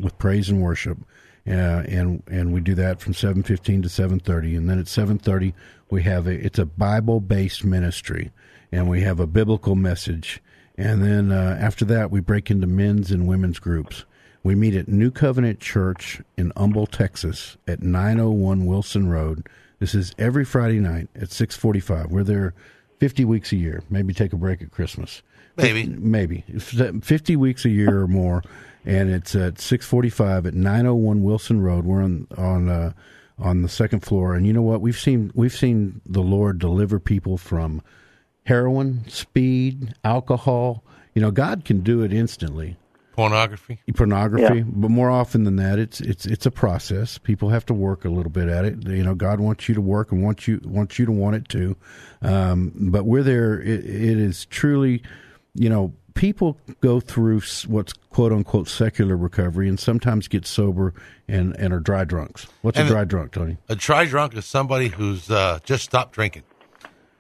with 0.02 0.18
praise 0.18 0.48
and 0.48 0.62
worship, 0.62 0.98
uh, 1.46 1.50
and 1.50 2.22
and 2.28 2.52
we 2.54 2.60
do 2.60 2.74
that 2.76 3.00
from 3.00 3.14
seven 3.14 3.42
fifteen 3.42 3.82
to 3.82 3.88
seven 3.88 4.20
thirty. 4.20 4.56
And 4.56 4.70
then 4.70 4.78
at 4.78 4.88
seven 4.88 5.18
thirty, 5.18 5.52
we 5.90 6.02
have 6.04 6.26
a 6.26 6.32
it's 6.32 6.58
a 6.58 6.66
Bible 6.66 7.20
based 7.20 7.64
ministry, 7.64 8.30
and 8.72 8.88
we 8.88 9.02
have 9.02 9.20
a 9.20 9.26
biblical 9.26 9.74
message. 9.74 10.40
And 10.78 11.02
then 11.02 11.32
uh, 11.32 11.58
after 11.60 11.84
that, 11.86 12.10
we 12.10 12.20
break 12.20 12.50
into 12.50 12.66
men's 12.66 13.10
and 13.10 13.26
women's 13.26 13.58
groups. 13.58 14.04
We 14.46 14.54
meet 14.54 14.76
at 14.76 14.86
New 14.86 15.10
Covenant 15.10 15.58
Church 15.58 16.22
in 16.36 16.52
Humble, 16.56 16.86
Texas, 16.86 17.56
at 17.66 17.82
901 17.82 18.64
Wilson 18.64 19.08
Road. 19.08 19.48
This 19.80 19.92
is 19.92 20.14
every 20.20 20.44
Friday 20.44 20.78
night 20.78 21.08
at 21.16 21.32
6:45. 21.32 22.12
We're 22.12 22.22
there 22.22 22.54
50 23.00 23.24
weeks 23.24 23.50
a 23.50 23.56
year. 23.56 23.82
Maybe 23.90 24.14
take 24.14 24.32
a 24.32 24.36
break 24.36 24.62
at 24.62 24.70
Christmas. 24.70 25.24
Maybe. 25.56 25.86
Maybe 25.88 26.44
50 26.60 27.34
weeks 27.34 27.64
a 27.64 27.70
year 27.70 28.02
or 28.02 28.06
more, 28.06 28.44
and 28.84 29.10
it's 29.10 29.34
at 29.34 29.54
6:45 29.58 30.46
at 30.46 30.54
901 30.54 31.24
Wilson 31.24 31.60
Road. 31.60 31.84
We're 31.84 32.04
on 32.04 32.28
on 32.38 32.68
uh, 32.68 32.92
on 33.40 33.62
the 33.62 33.68
second 33.68 34.04
floor, 34.04 34.36
and 34.36 34.46
you 34.46 34.52
know 34.52 34.62
what? 34.62 34.80
We've 34.80 34.96
seen 34.96 35.32
we've 35.34 35.56
seen 35.56 36.02
the 36.06 36.22
Lord 36.22 36.60
deliver 36.60 37.00
people 37.00 37.36
from 37.36 37.82
heroin, 38.44 39.08
speed, 39.08 39.96
alcohol. 40.04 40.84
You 41.16 41.22
know, 41.22 41.32
God 41.32 41.64
can 41.64 41.80
do 41.80 42.02
it 42.02 42.12
instantly 42.12 42.76
Pornography. 43.16 43.78
pornography, 43.94 44.58
Yeah. 44.58 44.64
but 44.66 44.90
more 44.90 45.10
often 45.10 45.44
than 45.44 45.56
that, 45.56 45.78
it's 45.78 46.00
it's 46.00 46.26
it's 46.26 46.44
a 46.46 46.50
process. 46.50 47.18
People 47.18 47.48
have 47.48 47.64
to 47.66 47.74
work 47.74 48.04
a 48.04 48.10
little 48.10 48.30
bit 48.30 48.48
at 48.48 48.64
it. 48.64 48.86
You 48.86 49.02
know, 49.02 49.14
God 49.14 49.40
wants 49.40 49.68
you 49.68 49.74
to 49.74 49.80
work 49.80 50.12
and 50.12 50.22
wants 50.22 50.46
you 50.46 50.60
wants 50.64 50.98
you 50.98 51.06
to 51.06 51.12
want 51.12 51.34
it 51.36 51.48
too. 51.48 51.76
Um, 52.22 52.72
but 52.74 53.04
we're 53.06 53.22
there. 53.22 53.60
It, 53.60 53.84
it 53.86 54.18
is 54.18 54.44
truly, 54.46 55.02
you 55.54 55.68
know, 55.70 55.92
people 56.14 56.58
go 56.80 57.00
through 57.00 57.40
what's 57.66 57.92
quote 58.10 58.32
unquote 58.32 58.68
secular 58.68 59.16
recovery 59.16 59.68
and 59.68 59.80
sometimes 59.80 60.28
get 60.28 60.46
sober 60.46 60.92
and 61.26 61.56
and 61.58 61.72
are 61.72 61.80
dry 61.80 62.04
drunks. 62.04 62.46
What's 62.62 62.78
And- 62.78 62.86
a 62.88 62.90
dry 62.92 63.04
drunk, 63.04 63.32
Tony? 63.32 63.56
A 63.70 63.76
dry 63.76 64.04
drunk 64.04 64.36
is 64.36 64.44
somebody 64.44 64.88
who's 64.88 65.30
uh, 65.30 65.58
just 65.64 65.84
stopped 65.84 66.12
drinking 66.14 66.42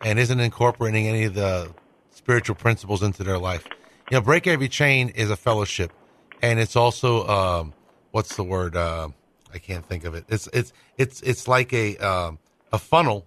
and 0.04 0.18
isn't 0.18 0.40
incorporating 0.40 1.06
any 1.08 1.24
of 1.24 1.32
the 1.34 1.70
spiritual 2.10 2.54
principles 2.54 3.02
into 3.02 3.24
their 3.24 3.38
life. 3.38 3.66
You 4.10 4.18
know, 4.18 4.20
Break 4.20 4.46
Every 4.46 4.68
Chain 4.68 5.08
is 5.08 5.30
a 5.30 5.36
fellowship, 5.36 5.92
and 6.40 6.60
it's 6.60 6.76
also 6.76 7.26
um, 7.26 7.74
what's 8.12 8.36
the 8.36 8.44
word? 8.44 8.76
Uh, 8.76 9.08
I 9.52 9.58
can't 9.58 9.84
think 9.84 10.04
of 10.04 10.14
it. 10.14 10.24
It's 10.28 10.48
it's 10.52 10.72
it's 10.96 11.20
it's 11.22 11.48
like 11.48 11.72
a 11.72 11.96
um, 11.96 12.38
a 12.72 12.78
funnel 12.78 13.26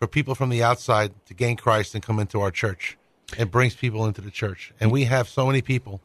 for 0.00 0.08
people 0.08 0.34
from 0.34 0.48
the 0.48 0.60
outside 0.60 1.12
to 1.26 1.34
gain 1.34 1.56
Christ 1.56 1.94
and 1.94 2.02
come 2.02 2.18
into 2.18 2.40
our 2.40 2.50
church. 2.50 2.98
It 3.38 3.52
brings 3.52 3.76
people 3.76 4.04
into 4.06 4.20
the 4.20 4.32
church, 4.32 4.72
and 4.80 4.90
we 4.90 5.04
have 5.04 5.28
so 5.28 5.46
many 5.46 5.62
people 5.62 6.00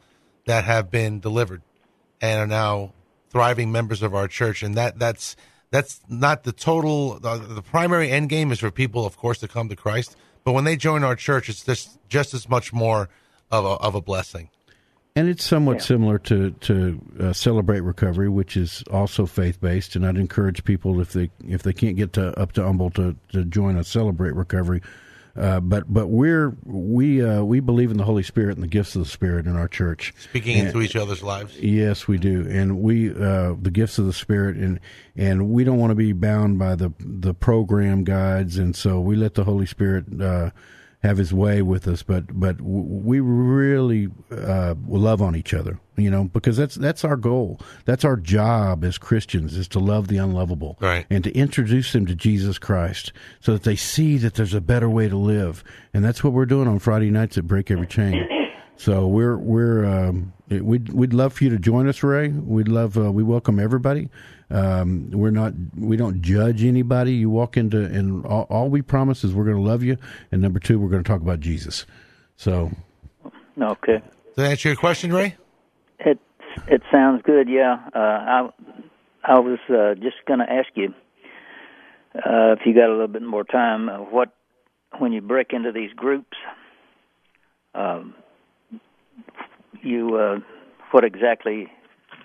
that 0.45 0.63
have 0.63 0.91
been 0.91 1.19
delivered 1.19 1.63
and 2.21 2.39
are 2.39 2.47
now 2.47 2.93
thriving 3.31 3.71
members 3.71 4.03
of 4.03 4.15
our 4.15 4.27
church 4.27 4.63
and 4.63 4.75
that 4.75 4.97
that's 4.97 5.35
that's 5.69 5.99
not 6.07 6.43
the 6.43 6.51
total 6.51 7.19
the, 7.19 7.35
the 7.37 7.61
primary 7.61 8.09
end 8.09 8.29
game 8.29 8.51
is 8.51 8.59
for 8.59 8.71
people 8.71 9.05
of 9.05 9.17
course 9.17 9.39
to 9.39 9.47
come 9.47 9.67
to 9.67 9.75
christ 9.75 10.15
but 10.45 10.53
when 10.53 10.63
they 10.63 10.77
join 10.77 11.03
our 11.03 11.15
church 11.15 11.49
it's 11.49 11.65
just 11.65 11.99
just 12.07 12.33
as 12.33 12.47
much 12.47 12.71
more 12.71 13.09
of 13.51 13.65
a, 13.65 13.69
of 13.69 13.95
a 13.95 14.01
blessing 14.01 14.49
And 15.15 15.27
it's 15.27 15.43
somewhat 15.43 15.81
similar 15.81 16.19
to 16.19 16.51
to 16.51 17.01
uh, 17.19 17.33
celebrate 17.33 17.79
recovery, 17.79 18.29
which 18.29 18.55
is 18.55 18.83
also 18.91 19.25
faith 19.25 19.59
based. 19.59 19.95
And 19.95 20.05
I'd 20.05 20.17
encourage 20.17 20.63
people 20.63 21.01
if 21.01 21.13
they 21.13 21.31
if 21.47 21.63
they 21.63 21.73
can't 21.73 21.95
get 21.95 22.13
to 22.13 22.39
up 22.39 22.51
to 22.53 22.63
Humble 22.63 22.91
to, 22.91 23.15
to 23.31 23.43
join 23.45 23.77
us 23.77 23.87
celebrate 23.87 24.35
recovery. 24.35 24.81
Uh, 25.37 25.59
but 25.59 25.91
but 25.91 26.07
we're 26.07 26.55
we 26.65 27.23
uh, 27.23 27.43
we 27.43 27.59
believe 27.59 27.91
in 27.91 27.97
the 27.97 28.03
Holy 28.03 28.23
Spirit 28.23 28.55
and 28.55 28.63
the 28.63 28.67
gifts 28.67 28.95
of 28.95 29.03
the 29.03 29.09
Spirit 29.09 29.45
in 29.45 29.55
our 29.55 29.67
church. 29.67 30.13
speaking 30.17 30.57
into 30.57 30.81
each 30.81 30.95
other's 30.95 31.21
lives 31.21 31.55
Yes, 31.59 32.07
we 32.07 32.17
do, 32.17 32.47
and 32.49 32.79
we 32.81 33.11
uh, 33.11 33.53
the 33.61 33.69
gifts 33.71 33.99
of 33.99 34.05
the 34.05 34.13
Spirit, 34.13 34.55
and 34.57 34.79
and 35.15 35.49
we 35.49 35.63
don't 35.63 35.77
want 35.77 35.91
to 35.91 35.95
be 35.95 36.11
bound 36.11 36.57
by 36.57 36.73
the 36.75 36.91
the 36.99 37.35
program 37.35 38.03
guides, 38.03 38.57
and 38.57 38.75
so 38.75 38.99
we 38.99 39.15
let 39.15 39.35
the 39.35 39.43
Holy 39.43 39.67
Spirit 39.67 40.05
uh, 40.19 40.49
have 41.07 41.17
His 41.17 41.33
way 41.33 41.61
with 41.61 41.87
us. 41.87 42.03
But 42.03 42.39
but 42.39 42.61
we 42.61 43.19
really 43.19 44.09
uh, 44.31 44.75
love 44.87 45.21
on 45.21 45.35
each 45.35 45.53
other, 45.53 45.79
you 45.95 46.11
know, 46.11 46.25
because 46.25 46.57
that's 46.57 46.75
that's 46.75 47.03
our 47.03 47.15
goal. 47.15 47.59
That's 47.85 48.05
our 48.05 48.15
job 48.15 48.83
as 48.83 48.97
Christians 48.97 49.57
is 49.57 49.67
to 49.69 49.79
love 49.79 50.07
the 50.07 50.17
unlovable, 50.17 50.77
Right. 50.79 51.05
and 51.09 51.23
to 51.23 51.31
introduce 51.33 51.91
them 51.93 52.05
to 52.05 52.15
Jesus 52.15 52.57
Christ, 52.59 53.11
so 53.39 53.53
that 53.53 53.63
they 53.63 53.75
see 53.75 54.17
that 54.17 54.35
there's 54.35 54.53
a 54.53 54.61
better 54.61 54.89
way 54.89 55.09
to 55.09 55.17
live, 55.17 55.63
and 55.93 56.03
that's 56.05 56.23
what 56.23 56.33
we're 56.33 56.45
doing 56.45 56.67
on 56.67 56.79
Friday 56.79 57.09
nights 57.09 57.37
at 57.37 57.47
Break 57.47 57.71
Every 57.71 57.87
Chain. 57.87 58.27
So 58.79 59.07
we're 59.07 59.37
we're 59.37 59.85
um, 59.85 60.33
we'd 60.49 60.89
we'd 60.93 61.13
love 61.13 61.33
for 61.33 61.43
you 61.45 61.49
to 61.49 61.57
join 61.57 61.87
us, 61.87 62.03
Ray. 62.03 62.27
We'd 62.29 62.67
love 62.67 62.95
uh, 62.97 63.11
we 63.11 63.23
welcome 63.23 63.59
everybody. 63.59 64.09
Um, 64.49 65.11
we're 65.11 65.31
not 65.31 65.53
we 65.77 65.97
don't 65.97 66.21
judge 66.21 66.63
anybody. 66.63 67.13
You 67.13 67.29
walk 67.29 67.57
into 67.57 67.83
and 67.83 68.25
all, 68.25 68.43
all 68.49 68.69
we 68.69 68.81
promise 68.81 69.23
is 69.23 69.33
we're 69.33 69.43
going 69.43 69.57
to 69.57 69.61
love 69.61 69.83
you, 69.83 69.97
and 70.31 70.41
number 70.41 70.59
two, 70.59 70.79
we're 70.79 70.89
going 70.89 71.03
to 71.03 71.07
talk 71.07 71.21
about 71.21 71.39
Jesus. 71.39 71.85
So 72.37 72.71
Okay. 73.61 73.99
Does 73.99 74.35
that 74.35 74.51
answer 74.51 74.69
your 74.69 74.75
question 74.75 75.11
ray 75.11 75.35
It 75.99 76.19
it 76.67 76.81
sounds 76.91 77.21
good. 77.23 77.49
Yeah. 77.49 77.77
Uh, 77.93 77.99
I 77.99 78.49
I 79.23 79.39
was 79.39 79.59
uh, 79.69 79.95
just 79.95 80.17
going 80.27 80.39
to 80.39 80.51
ask 80.51 80.69
you 80.75 80.93
uh, 82.15 82.53
if 82.53 82.59
you 82.65 82.73
got 82.73 82.89
a 82.89 82.91
little 82.91 83.07
bit 83.07 83.23
more 83.23 83.43
time. 83.43 83.89
Uh, 83.89 83.97
what 83.97 84.29
when 84.99 85.11
you 85.11 85.21
break 85.21 85.53
into 85.53 85.71
these 85.71 85.91
groups, 85.93 86.37
um, 87.73 88.13
you 89.81 90.15
uh, 90.15 90.39
what 90.91 91.03
exactly 91.03 91.67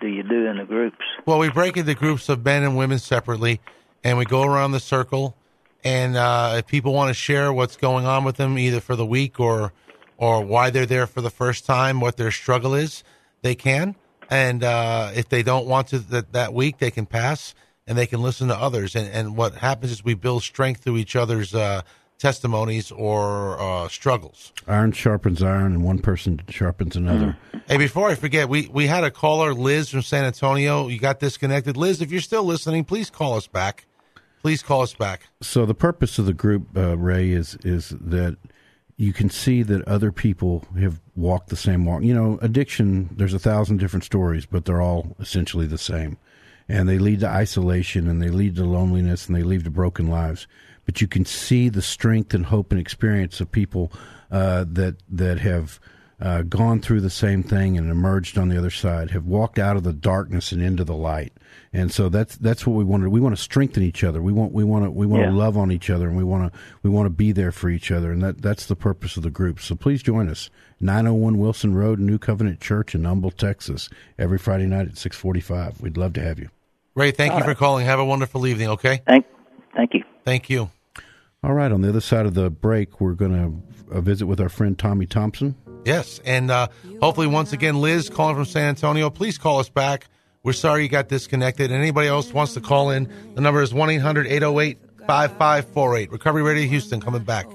do 0.03 0.09
you 0.09 0.23
do 0.23 0.47
in 0.47 0.59
the 0.59 0.65
groups? 0.65 0.99
Well, 1.25 1.39
we 1.39 1.49
break 1.49 1.77
into 1.79 1.95
groups 1.95 2.29
of 2.29 2.45
men 2.45 2.65
and 2.65 2.77
women 2.77 2.99
separately, 2.99 3.61
and 4.05 4.19
we 4.19 4.27
go 4.27 4.43
around 4.43 4.73
the 4.73 4.81
circle. 4.81 5.37
And 5.85 6.17
uh, 6.17 6.57
if 6.59 6.67
people 6.67 6.93
want 6.93 7.09
to 7.09 7.15
share 7.15 7.53
what's 7.53 7.77
going 7.77 8.05
on 8.05 8.25
with 8.25 8.37
them, 8.37 8.59
either 8.59 8.81
for 8.81 8.97
the 8.97 9.07
week 9.07 9.41
or 9.41 9.73
or 10.19 10.45
why 10.45 10.71
they're 10.71 10.87
there 10.87 11.07
for 11.07 11.21
the 11.21 11.31
first 11.31 11.65
time, 11.65 12.01
what 12.01 12.17
their 12.17 12.31
struggle 12.31 12.75
is, 12.75 13.03
they 13.41 13.55
can. 13.55 13.97
And 14.31 14.63
uh, 14.63 15.11
if 15.15 15.29
they 15.29 15.43
don't 15.43 15.67
want 15.67 15.89
to 15.89 15.99
that, 15.99 16.33
that 16.33 16.55
week, 16.55 16.79
they 16.79 16.91
can 16.91 17.07
pass 17.07 17.55
and 17.87 17.99
they 17.99 18.07
can 18.07 18.23
listen 18.23 18.49
to 18.49 18.57
others. 18.57 18.95
And, 18.95 19.09
and 19.09 19.37
what 19.37 19.55
happens 19.55 19.91
is 19.91 20.05
we 20.05 20.15
build 20.15 20.43
strength 20.43 20.83
through 20.83 20.99
each 20.99 21.17
other's 21.17 21.55
uh, 21.55 21.83
testimonies 22.23 22.93
or 22.93 23.61
uh, 23.61 23.89
struggles. 23.89 24.53
Iron 24.69 24.93
sharpens 24.93 25.43
iron, 25.43 25.73
and 25.73 25.83
one 25.83 25.99
person 25.99 26.41
sharpens 26.49 26.95
another. 26.95 27.37
Hey, 27.67 27.77
before 27.77 28.09
I 28.09 28.15
forget, 28.15 28.49
we, 28.49 28.69
we 28.69 28.87
had 28.87 29.03
a 29.03 29.11
caller, 29.11 29.53
Liz 29.53 29.91
from 29.91 30.03
San 30.03 30.25
Antonio. 30.25 30.87
You 30.87 31.01
got 31.01 31.19
disconnected. 31.19 31.77
Liz, 31.77 32.01
if 32.01 32.13
you're 32.13 32.21
still 32.21 32.45
listening, 32.45 32.85
please 32.85 33.11
call 33.11 33.37
us 33.37 33.49
back. 33.49 33.87
Please 34.41 34.63
call 34.63 34.83
us 34.83 34.95
back. 34.95 35.27
So 35.41 35.67
the 35.67 35.75
purpose 35.75 36.19
of 36.19 36.27
the 36.27 36.33
group, 36.33 36.77
uh, 36.77 36.97
Ray, 36.97 37.31
is 37.31 37.57
is 37.65 37.91
that 38.01 38.37
you 38.97 39.13
can 39.13 39.29
see 39.29 39.65
that 39.65 39.87
other 39.89 40.13
people 40.13 40.65
have 40.79 41.01
walked 41.17 41.49
the 41.49 41.57
same 41.57 41.85
walk. 41.85 42.03
You 42.03 42.15
know, 42.15 42.39
addiction. 42.41 43.09
There's 43.17 43.35
a 43.35 43.39
thousand 43.41 43.79
different 43.79 44.05
stories, 44.05 44.47
but 44.47 44.65
they're 44.65 44.81
all 44.81 45.17
essentially 45.19 45.67
the 45.67 45.79
same, 45.79 46.19
and 46.69 46.89
they 46.89 46.99
lead 46.99 47.21
to 47.21 47.29
isolation, 47.29 48.09
and 48.09 48.23
they 48.23 48.31
lead 48.31 48.57
to 48.57 48.65
loneliness, 48.65 49.27
and 49.27 49.35
they 49.37 49.43
lead 49.43 49.65
to 49.65 49.71
broken 49.71 50.07
lives. 50.07 50.47
But 50.85 51.01
you 51.01 51.07
can 51.07 51.25
see 51.25 51.69
the 51.69 51.83
strength 51.83 52.35
and 52.35 52.47
hope 52.47 52.73
and 52.73 52.81
experience 52.81 53.41
of 53.41 53.53
people 53.53 53.93
uh, 54.31 54.65
that 54.69 54.97
that 55.11 55.39
have 55.41 55.79
uh, 56.21 56.43
gone 56.43 56.81
through 56.81 57.01
the 57.01 57.11
same 57.11 57.43
thing 57.43 57.77
and 57.77 57.91
emerged 57.91 58.39
on 58.39 58.49
the 58.49 58.57
other 58.57 58.71
side, 58.71 59.11
have 59.11 59.27
walked 59.27 59.59
out 59.59 59.77
of 59.77 59.83
the 59.83 59.93
darkness 59.93 60.53
and 60.53 60.63
into 60.63 60.85
the 60.85 60.95
light. 60.95 61.33
And 61.73 61.91
so 61.91 62.09
that's 62.09 62.37
that's 62.37 62.67
what 62.67 62.75
we 62.77 62.85
want 62.85 63.03
to. 63.03 63.11
We 63.11 63.21
want 63.21 63.37
to 63.37 63.43
strengthen 63.43 63.83
each 63.83 64.05
other. 64.05 64.23
We 64.23 64.33
want 64.33 64.53
we 64.53 64.63
want 64.63 64.85
to 64.85 64.91
we 64.91 65.07
want 65.07 65.23
Yeah. 65.23 65.31
to 65.31 65.37
love 65.37 65.57
on 65.57 65.73
each 65.73 65.91
other, 65.91 66.07
and 66.07 66.17
we 66.17 66.23
want 66.25 66.53
to 66.53 66.59
we 66.83 66.91
want 66.91 67.07
to 67.07 67.11
be 67.11 67.33
there 67.33 67.51
for 67.51 67.69
each 67.71 67.91
other. 67.91 68.13
And 68.13 68.23
that 68.23 68.41
that's 68.41 68.67
the 68.67 68.77
purpose 68.77 69.17
of 69.17 69.23
the 69.23 69.31
group. 69.31 69.61
So 69.61 69.75
please 69.75 70.03
join 70.03 70.29
us. 70.29 70.51
Nine 70.81 71.07
hundred 71.07 71.21
one 71.21 71.39
Wilson 71.39 71.75
Road, 71.75 71.99
New 71.99 72.19
Covenant 72.19 72.61
Church 72.61 72.95
in 72.95 73.05
Humble, 73.05 73.31
Texas, 73.31 73.89
every 74.19 74.39
Friday 74.39 74.67
night 74.67 74.89
at 74.89 74.99
six 74.99 75.17
forty 75.17 75.41
five. 75.41 75.81
We'd 75.81 75.97
love 75.97 76.13
to 76.15 76.23
have 76.23 76.39
you. 76.39 76.51
Ray, 76.95 77.11
thank 77.11 77.33
All 77.33 77.39
you 77.39 77.45
for 77.45 77.55
calling. 77.55 77.87
Have 77.87 78.01
a 78.01 78.05
wonderful 78.05 78.47
evening, 78.47 78.69
okay? 78.69 79.01
Thank, 79.07 79.25
thank 79.75 79.95
you. 79.95 80.05
Thank 80.25 80.49
you. 80.51 80.71
All 81.43 81.55
right. 81.55 81.73
On 81.73 81.81
the 81.81 81.89
other 81.89 82.01
side 82.01 82.27
of 82.27 82.35
the 82.35 82.51
break, 82.51 83.01
we're 83.01 83.15
going 83.15 83.33
to 83.33 83.97
uh, 83.97 84.01
visit 84.01 84.27
with 84.27 84.41
our 84.41 84.49
friend 84.49 84.79
Tommy 84.79 85.07
Thompson. 85.07 85.57
Yes, 85.85 86.21
and 86.25 86.51
uh, 86.51 86.69
hopefully, 87.01 87.27
once 87.27 87.53
again, 87.53 87.81
Liz 87.81 88.09
calling 88.09 88.37
from 88.37 88.45
San 88.45 88.69
Antonio, 88.69 89.11
please 89.11 89.37
call 89.37 89.59
us 89.59 89.69
back. 89.69 90.07
We're 90.45 90.53
sorry 90.53 90.85
you 90.85 90.89
got 90.89 91.09
disconnected. 91.09 91.71
And 91.71 91.81
anybody 91.81 92.09
else 92.09 92.33
wants 92.33 92.55
to 92.55 92.61
call 92.61 92.91
in, 92.91 93.13
the 93.35 93.41
number 93.41 93.63
is 93.63 93.75
1 93.75 93.91
800 93.91 94.27
808 94.27 94.79
5548. 95.07 96.13
Recovery 96.13 96.43
Radio 96.43 96.69
Houston 96.69 97.01
coming 97.01 97.23
back. 97.23 97.47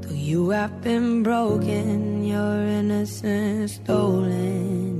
Though 0.00 0.10
you 0.10 0.50
have 0.50 0.82
been 0.82 1.22
broken, 1.22 2.24
your 2.24 2.60
innocence 2.66 3.76
stolen. 3.76 4.93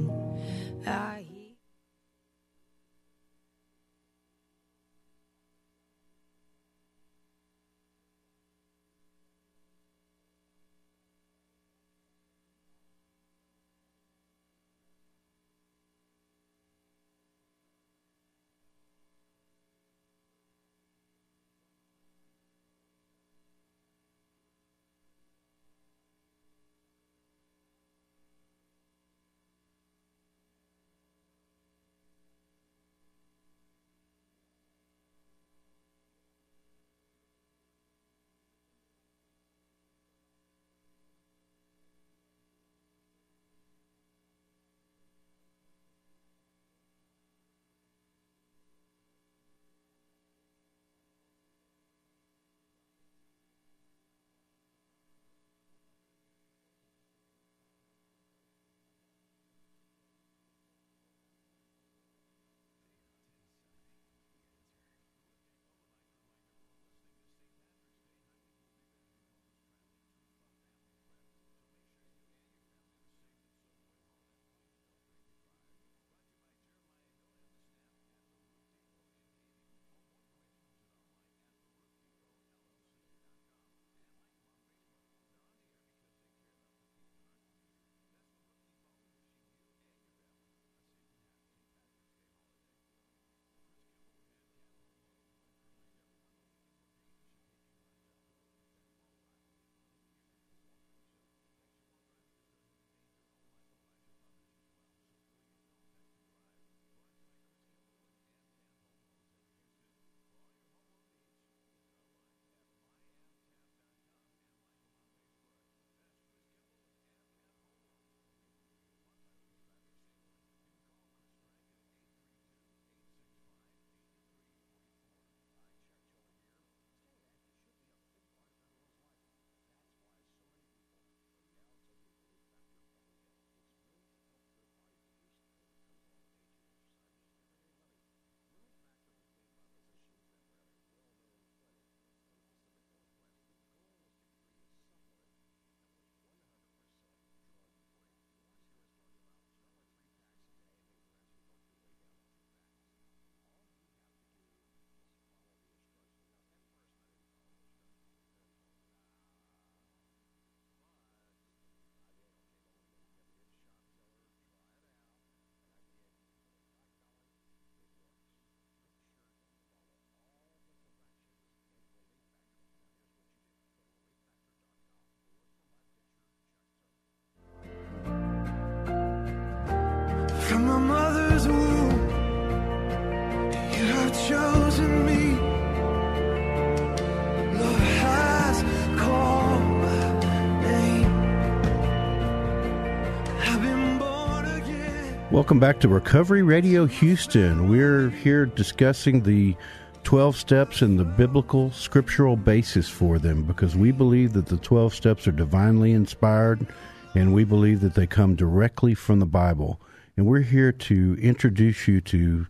Welcome 195.45 195.61
back 195.61 195.79
to 195.81 195.89
Recovery 195.89 196.43
Radio 196.43 196.87
Houston. 196.87 197.69
We're 197.69 198.09
here 198.09 198.47
discussing 198.47 199.23
the 199.23 199.55
12 200.03 200.37
steps 200.39 200.81
and 200.81 200.99
the 200.99 201.05
biblical 201.05 201.71
scriptural 201.71 202.35
basis 202.35 202.89
for 202.89 203.19
them 203.19 203.45
because 203.45 203.77
we 203.77 203.93
believe 203.93 204.33
that 204.33 204.47
the 204.47 204.57
12 204.57 204.95
steps 204.95 205.29
are 205.29 205.33
divinely 205.33 205.93
inspired 205.93 206.67
and 207.15 207.35
we 207.35 207.45
believe 207.45 207.83
that 207.83 207.95
they 207.95 208.07
come 208.07 208.35
directly 208.35 208.95
from 208.95 209.21
the 209.21 209.27
Bible. 209.27 209.79
And 210.17 210.25
we're 210.25 210.41
here 210.41 210.73
to 210.73 211.19
introduce 211.21 211.87
you 211.87 212.01
to 212.01 212.47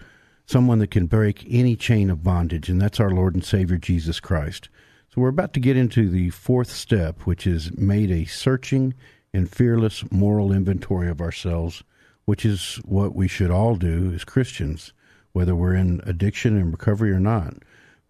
someone 0.46 0.78
that 0.78 0.92
can 0.92 1.06
break 1.06 1.44
any 1.50 1.74
chain 1.74 2.10
of 2.10 2.22
bondage, 2.22 2.68
and 2.68 2.80
that's 2.80 3.00
our 3.00 3.10
Lord 3.10 3.34
and 3.34 3.44
Savior 3.44 3.76
Jesus 3.76 4.20
Christ. 4.20 4.68
So 5.12 5.20
we're 5.20 5.30
about 5.30 5.52
to 5.54 5.60
get 5.60 5.76
into 5.76 6.08
the 6.08 6.30
fourth 6.30 6.70
step, 6.70 7.22
which 7.22 7.44
is 7.44 7.76
made 7.76 8.12
a 8.12 8.24
searching 8.24 8.94
and 9.32 9.50
fearless 9.50 10.04
moral 10.12 10.52
inventory 10.52 11.08
of 11.08 11.20
ourselves 11.20 11.82
which 12.24 12.44
is 12.44 12.76
what 12.84 13.14
we 13.14 13.28
should 13.28 13.50
all 13.50 13.76
do 13.76 14.12
as 14.14 14.24
Christians, 14.24 14.92
whether 15.32 15.54
we're 15.54 15.74
in 15.74 16.00
addiction 16.06 16.56
and 16.56 16.70
recovery 16.72 17.12
or 17.12 17.20
not. 17.20 17.54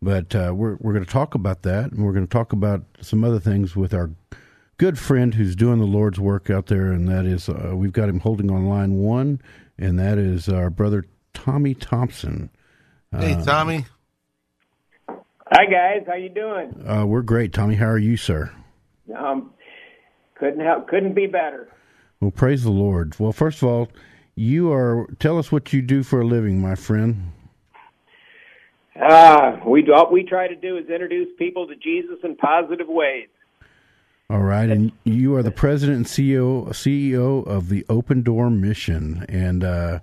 But 0.03 0.35
uh, 0.35 0.53
we're 0.55 0.77
we're 0.81 0.93
going 0.93 1.05
to 1.05 1.11
talk 1.11 1.35
about 1.35 1.63
that, 1.63 1.91
and 1.93 2.05
we're 2.05 2.13
going 2.13 2.27
to 2.27 2.33
talk 2.33 2.53
about 2.53 2.85
some 3.01 3.25
other 3.25 3.41
things 3.41 3.75
with 3.75 3.95
our 3.95 4.11
good 4.77 4.99
friend 4.99 5.35
who's 5.35 5.57
doing 5.57 5.79
the 5.79 5.87
Lord's 5.87 6.21
work 6.21 6.51
out 6.51 6.67
there, 6.67 6.93
and 6.93 7.09
that 7.09 7.25
is 7.25 7.49
uh, 7.49 7.73
we've 7.75 7.93
got 7.93 8.09
him 8.09 8.21
holding 8.21 8.51
on 8.51 8.67
line 8.67 8.95
one, 8.97 9.41
and 9.79 9.99
that 9.99 10.19
is 10.19 10.49
our 10.49 10.69
brother 10.69 11.07
Tommy 11.33 11.75
Thompson. 11.75 12.51
Hey, 13.13 13.35
Uh, 13.35 13.45
Tommy. 13.45 13.87
Hi 15.09 15.67
guys, 15.67 16.05
how 16.07 16.15
you 16.15 16.29
doing? 16.31 16.85
Uh, 16.87 17.07
we're 17.07 17.23
great, 17.23 17.53
Tommy. 17.53 17.75
How 17.77 17.87
are 17.87 17.99
you, 17.99 18.17
sir? 18.17 18.51
Um, 19.17 19.53
couldn't 20.35 20.61
help, 20.61 20.89
couldn't 20.89 21.15
be 21.15 21.27
better. 21.27 21.69
Well, 22.25 22.31
praise 22.31 22.65
the 22.65 22.71
Lord. 22.71 23.21
Well, 23.21 23.33
first 23.33 23.61
of 23.61 23.69
all, 23.69 23.91
you 24.35 24.73
are. 24.73 25.07
Tell 25.19 25.39
us 25.39 25.53
what 25.53 25.75
you 25.75 25.83
do 25.83 26.03
for 26.03 26.23
a 26.23 26.27
living, 26.27 26.59
my 26.59 26.75
friend. 26.75 27.33
Uh, 28.99 29.59
we 29.67 29.83
do, 29.83 29.93
all 29.93 30.11
we 30.11 30.25
try 30.25 30.49
to 30.49 30.57
do 30.57 30.79
is 30.79 30.89
introduce 30.89 31.29
people 31.37 31.67
to 31.67 31.77
Jesus 31.77 32.21
in 32.25 32.35
positive 32.37 32.89
ways. 32.89 33.29
All 34.31 34.41
right, 34.41 34.71
and 34.71 34.91
you 35.05 35.37
are 35.37 35.43
the 35.43 35.51
president 35.51 35.99
and 35.99 36.07
CEO 36.07 36.69
CEO 36.69 37.47
of 37.47 37.69
the 37.69 37.85
Open 37.91 38.23
Door 38.23 38.49
Mission, 38.53 39.27
and 39.29 39.63
uh, 39.63 39.99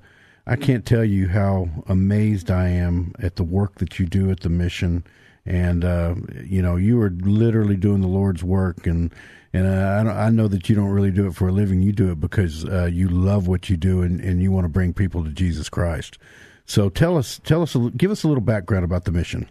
I 0.45 0.57
can't 0.57 0.85
tell 0.85 1.03
you 1.03 1.29
how 1.29 1.69
amazed 1.87 2.51
I 2.51 2.67
am 2.67 3.15
at 3.17 3.37
the 3.37 3.43
work 3.43 3.79
that 3.79 3.97
you 3.97 4.05
do 4.05 4.29
at 4.29 4.41
the 4.41 4.49
mission. 4.49 5.05
And 5.45 5.83
uh, 5.83 6.15
you 6.43 6.61
know, 6.61 6.75
you 6.75 7.01
are 7.01 7.09
literally 7.09 7.75
doing 7.75 8.01
the 8.01 8.07
Lord's 8.07 8.43
work, 8.43 8.85
and 8.85 9.13
and 9.53 9.67
uh, 9.67 10.11
I, 10.11 10.25
I 10.25 10.29
know 10.29 10.47
that 10.47 10.69
you 10.69 10.75
don't 10.75 10.89
really 10.89 11.11
do 11.11 11.27
it 11.27 11.35
for 11.35 11.47
a 11.47 11.51
living. 11.51 11.81
You 11.81 11.91
do 11.91 12.11
it 12.11 12.19
because 12.19 12.65
uh, 12.65 12.85
you 12.85 13.09
love 13.09 13.47
what 13.47 13.69
you 13.69 13.77
do, 13.77 14.01
and, 14.01 14.19
and 14.19 14.41
you 14.41 14.51
want 14.51 14.65
to 14.65 14.69
bring 14.69 14.93
people 14.93 15.23
to 15.23 15.31
Jesus 15.31 15.67
Christ. 15.67 16.17
So 16.65 16.89
tell 16.89 17.17
us, 17.17 17.41
tell 17.43 17.61
us, 17.61 17.75
give 17.97 18.11
us 18.11 18.23
a 18.23 18.27
little 18.27 18.43
background 18.43 18.85
about 18.85 19.05
the 19.05 19.11
mission. 19.11 19.49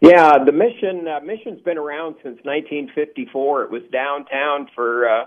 Yeah, 0.00 0.32
the 0.44 0.52
mission 0.52 1.08
uh, 1.08 1.20
mission's 1.20 1.62
been 1.62 1.78
around 1.78 2.16
since 2.16 2.36
1954. 2.42 3.64
It 3.64 3.70
was 3.70 3.82
downtown 3.90 4.68
for 4.74 5.08
uh, 5.08 5.24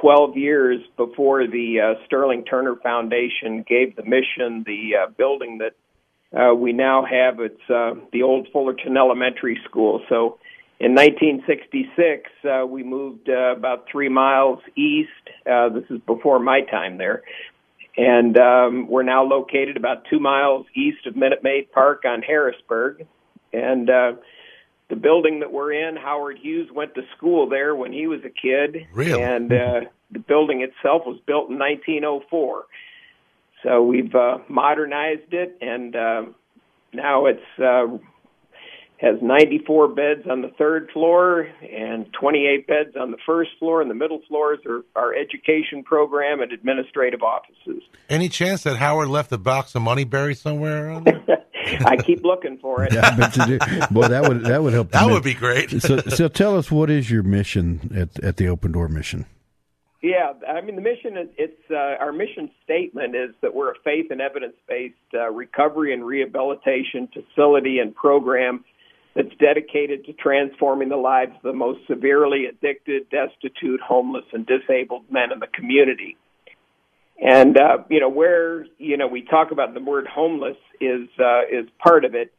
12 0.00 0.36
years 0.36 0.80
before 0.96 1.46
the 1.48 1.80
uh, 1.80 2.04
Sterling 2.06 2.44
Turner 2.44 2.76
Foundation 2.76 3.64
gave 3.66 3.96
the 3.96 4.04
mission 4.04 4.62
the 4.64 4.92
building 5.16 5.58
that 5.58 5.72
uh, 6.36 6.54
we 6.54 6.72
now 6.72 7.04
have. 7.04 7.40
It's 7.40 7.70
uh, 7.70 7.94
the 8.12 8.22
old 8.22 8.48
Fullerton 8.52 8.96
Elementary 8.96 9.58
School. 9.64 10.02
So 10.08 10.38
in 10.80 10.94
1966, 10.94 12.30
uh, 12.44 12.66
we 12.66 12.82
moved 12.82 13.28
uh, 13.28 13.54
about 13.56 13.86
three 13.90 14.08
miles 14.08 14.58
east. 14.76 15.10
Uh, 15.48 15.68
this 15.68 15.84
is 15.90 16.00
before 16.06 16.38
my 16.38 16.62
time 16.62 16.98
there. 16.98 17.22
And 17.96 18.38
um, 18.38 18.88
we're 18.88 19.02
now 19.02 19.22
located 19.22 19.76
about 19.76 20.06
two 20.08 20.18
miles 20.18 20.66
east 20.74 21.06
of 21.06 21.14
Minute 21.14 21.42
Maid 21.42 21.70
Park 21.72 22.04
on 22.06 22.22
Harrisburg. 22.22 23.06
And 23.52 23.90
uh, 23.90 24.12
the 24.88 24.96
building 24.96 25.40
that 25.40 25.52
we're 25.52 25.72
in, 25.72 25.96
Howard 25.96 26.38
Hughes 26.38 26.70
went 26.72 26.94
to 26.94 27.02
school 27.16 27.48
there 27.48 27.76
when 27.76 27.92
he 27.92 28.06
was 28.06 28.20
a 28.24 28.30
kid. 28.30 28.86
Really? 28.92 29.22
And 29.22 29.52
uh, 29.52 29.80
the 30.10 30.18
building 30.18 30.62
itself 30.62 31.02
was 31.06 31.20
built 31.26 31.50
in 31.50 31.58
1904. 31.58 32.64
So 33.62 33.82
we've 33.82 34.14
uh, 34.14 34.38
modernized 34.48 35.32
it, 35.32 35.56
and 35.60 35.94
uh, 35.94 36.22
now 36.92 37.26
it's 37.26 37.40
uh, 37.58 37.98
has 38.98 39.20
94 39.20 39.88
beds 39.88 40.22
on 40.30 40.42
the 40.42 40.50
third 40.58 40.88
floor 40.92 41.48
and 41.62 42.06
28 42.12 42.66
beds 42.66 42.96
on 42.98 43.10
the 43.10 43.16
first 43.26 43.50
floor, 43.58 43.80
and 43.80 43.90
the 43.90 43.94
middle 43.94 44.20
floors 44.28 44.60
are 44.66 44.82
our 44.94 45.14
education 45.14 45.82
program 45.82 46.40
and 46.40 46.52
administrative 46.52 47.22
offices. 47.22 47.82
Any 48.08 48.28
chance 48.28 48.62
that 48.62 48.76
Howard 48.76 49.08
left 49.08 49.32
a 49.32 49.38
box 49.38 49.74
of 49.74 49.82
money 49.82 50.04
buried 50.04 50.38
somewhere 50.38 50.86
around 50.86 51.04
there? 51.04 51.22
I 51.86 51.96
keep 51.96 52.24
looking 52.24 52.58
for 52.58 52.84
it. 52.84 52.92
Yeah, 52.92 53.08
I 53.08 53.16
bet 53.16 53.36
you 53.36 53.46
do. 53.46 53.58
Boy, 53.90 54.08
that 54.08 54.28
would 54.28 54.44
that 54.44 54.62
would 54.62 54.72
help. 54.72 54.90
That 54.90 55.06
the 55.06 55.12
would 55.12 55.22
be 55.22 55.34
great. 55.34 55.70
so, 55.82 55.98
so 55.98 56.28
tell 56.28 56.56
us 56.56 56.70
what 56.70 56.90
is 56.90 57.10
your 57.10 57.22
mission 57.22 57.92
at 57.94 58.22
at 58.22 58.36
the 58.36 58.48
Open 58.48 58.72
Door 58.72 58.88
Mission? 58.88 59.26
Yeah, 60.02 60.32
I 60.48 60.60
mean 60.62 60.74
the 60.74 60.82
mission 60.82 61.16
is 61.16 61.28
it's 61.38 61.70
uh, 61.70 62.02
our 62.02 62.12
mission 62.12 62.50
statement 62.64 63.14
is 63.14 63.30
that 63.40 63.54
we're 63.54 63.70
a 63.70 63.78
faith 63.84 64.06
and 64.10 64.20
evidence 64.20 64.56
based 64.68 64.96
uh, 65.14 65.30
recovery 65.30 65.94
and 65.94 66.04
rehabilitation 66.04 67.08
facility 67.08 67.78
and 67.78 67.94
program 67.94 68.64
that's 69.14 69.34
dedicated 69.38 70.04
to 70.06 70.12
transforming 70.14 70.88
the 70.88 70.96
lives 70.96 71.32
of 71.36 71.42
the 71.42 71.52
most 71.52 71.80
severely 71.86 72.46
addicted, 72.46 73.08
destitute, 73.10 73.80
homeless, 73.80 74.24
and 74.32 74.46
disabled 74.46 75.04
men 75.10 75.30
in 75.32 75.38
the 75.38 75.46
community. 75.46 76.16
And 77.22 77.56
uh, 77.56 77.84
you 77.88 78.00
know 78.00 78.08
where 78.08 78.66
you 78.78 78.96
know 78.96 79.06
we 79.06 79.22
talk 79.22 79.52
about 79.52 79.72
the 79.72 79.80
word 79.80 80.08
homeless 80.12 80.56
is 80.80 81.08
uh, 81.20 81.42
is 81.42 81.68
part 81.78 82.04
of 82.04 82.16
it. 82.16 82.32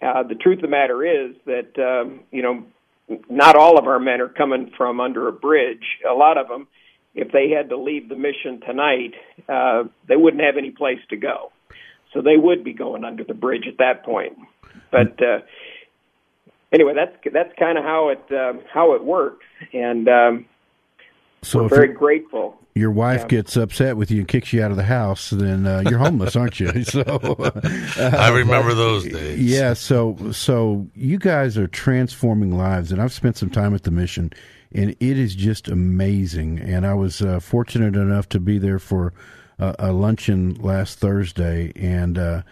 Uh, 0.00 0.22
the 0.22 0.36
truth 0.36 0.58
of 0.58 0.62
the 0.62 0.68
matter 0.68 1.04
is 1.04 1.34
that 1.46 1.76
um, 1.82 2.20
you 2.30 2.42
know 2.42 2.64
not 3.28 3.56
all 3.56 3.76
of 3.76 3.86
our 3.86 3.98
men 3.98 4.20
are 4.20 4.28
coming 4.28 4.70
from 4.76 5.00
under 5.00 5.26
a 5.26 5.32
bridge. 5.32 5.98
A 6.08 6.14
lot 6.14 6.38
of 6.38 6.46
them, 6.46 6.68
if 7.14 7.30
they 7.32 7.50
had 7.50 7.68
to 7.68 7.76
leave 7.76 8.08
the 8.08 8.16
mission 8.16 8.60
tonight, 8.60 9.14
uh, 9.48 9.84
they 10.08 10.16
wouldn't 10.16 10.42
have 10.42 10.56
any 10.56 10.70
place 10.70 11.00
to 11.10 11.16
go. 11.16 11.52
So 12.12 12.20
they 12.20 12.36
would 12.36 12.62
be 12.64 12.72
going 12.72 13.04
under 13.04 13.24
the 13.24 13.34
bridge 13.34 13.66
at 13.66 13.78
that 13.78 14.04
point. 14.04 14.38
But 14.90 15.22
uh, 15.22 15.40
anyway, 16.72 16.94
that's 16.94 17.16
that's 17.32 17.52
kind 17.58 17.78
of 17.78 17.84
how 17.84 18.10
it 18.10 18.32
uh, 18.32 18.54
how 18.72 18.94
it 18.94 19.04
works, 19.04 19.44
and 19.72 20.08
um, 20.08 20.46
So 21.42 21.62
we're 21.62 21.68
very 21.68 21.88
grateful. 21.92 22.56
your 22.74 22.90
wife 22.90 23.22
Yeah. 23.22 23.26
gets 23.28 23.56
upset 23.56 23.96
with 23.96 24.10
you 24.10 24.20
and 24.20 24.28
kicks 24.28 24.52
you 24.52 24.62
out 24.62 24.70
of 24.70 24.76
the 24.76 24.84
house, 24.84 25.30
then 25.30 25.66
uh, 25.66 25.82
you're 25.88 25.98
homeless, 25.98 26.36
aren't 26.36 26.60
you? 26.60 26.72
So 26.84 27.02
I 27.98 28.28
remember 28.30 28.74
those 28.74 29.04
days. 29.04 29.38
Yeah, 29.40 29.72
so 29.74 30.16
so 30.32 30.86
you 30.94 31.18
guys 31.18 31.58
are 31.58 31.66
transforming 31.66 32.56
lives, 32.56 32.92
and 32.92 33.02
I've 33.02 33.12
spent 33.12 33.36
some 33.36 33.50
time 33.50 33.74
at 33.74 33.82
the 33.82 33.90
mission, 33.90 34.30
and 34.72 34.90
it 34.90 35.18
is 35.18 35.34
just 35.34 35.68
amazing. 35.68 36.60
And 36.60 36.86
I 36.86 36.94
was 36.94 37.20
uh, 37.22 37.40
fortunate 37.40 37.96
enough 37.96 38.28
to 38.30 38.40
be 38.40 38.58
there 38.58 38.78
for 38.78 39.12
a, 39.58 39.74
a 39.78 39.92
luncheon 39.92 40.54
last 40.54 40.98
Thursday, 41.00 41.72
and 41.76 42.16
uh, 42.18 42.42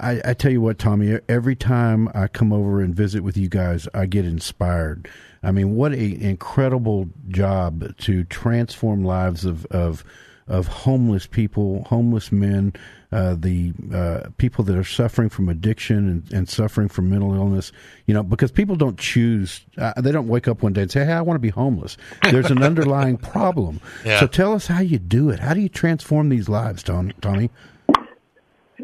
I, 0.00 0.20
I 0.24 0.34
tell 0.34 0.50
you 0.50 0.60
what, 0.60 0.78
Tommy, 0.78 1.18
every 1.28 1.54
time 1.56 2.08
I 2.14 2.26
come 2.28 2.52
over 2.52 2.80
and 2.80 2.94
visit 2.94 3.22
with 3.22 3.36
you 3.36 3.48
guys, 3.48 3.86
I 3.94 4.06
get 4.06 4.24
inspired. 4.24 5.08
I 5.42 5.52
mean, 5.52 5.76
what 5.76 5.92
a 5.92 6.22
incredible 6.22 7.08
job 7.28 7.96
to 7.98 8.24
transform 8.24 9.04
lives 9.04 9.44
of 9.44 9.66
of 9.66 10.04
of 10.48 10.66
homeless 10.66 11.26
people, 11.26 11.84
homeless 11.84 12.32
men, 12.32 12.72
uh, 13.12 13.36
the 13.38 13.72
uh, 13.94 14.30
people 14.38 14.64
that 14.64 14.76
are 14.76 14.84
suffering 14.84 15.28
from 15.28 15.48
addiction 15.48 16.08
and, 16.08 16.32
and 16.32 16.48
suffering 16.48 16.88
from 16.88 17.10
mental 17.10 17.34
illness. 17.34 17.70
You 18.06 18.14
know, 18.14 18.22
because 18.22 18.50
people 18.50 18.74
don't 18.74 18.98
choose, 18.98 19.60
uh, 19.76 19.92
they 20.00 20.10
don't 20.10 20.26
wake 20.26 20.48
up 20.48 20.62
one 20.62 20.72
day 20.72 20.82
and 20.82 20.90
say, 20.90 21.04
"Hey, 21.04 21.12
I 21.12 21.20
want 21.20 21.36
to 21.36 21.40
be 21.40 21.50
homeless." 21.50 21.96
There's 22.30 22.50
an 22.50 22.62
underlying 22.62 23.16
problem. 23.32 23.80
Yeah. 24.04 24.20
So 24.20 24.26
tell 24.26 24.54
us 24.54 24.66
how 24.66 24.80
you 24.80 24.98
do 24.98 25.30
it. 25.30 25.38
How 25.40 25.54
do 25.54 25.60
you 25.60 25.68
transform 25.68 26.30
these 26.30 26.48
lives, 26.48 26.82
Tom, 26.82 27.12
Tommy? 27.20 27.50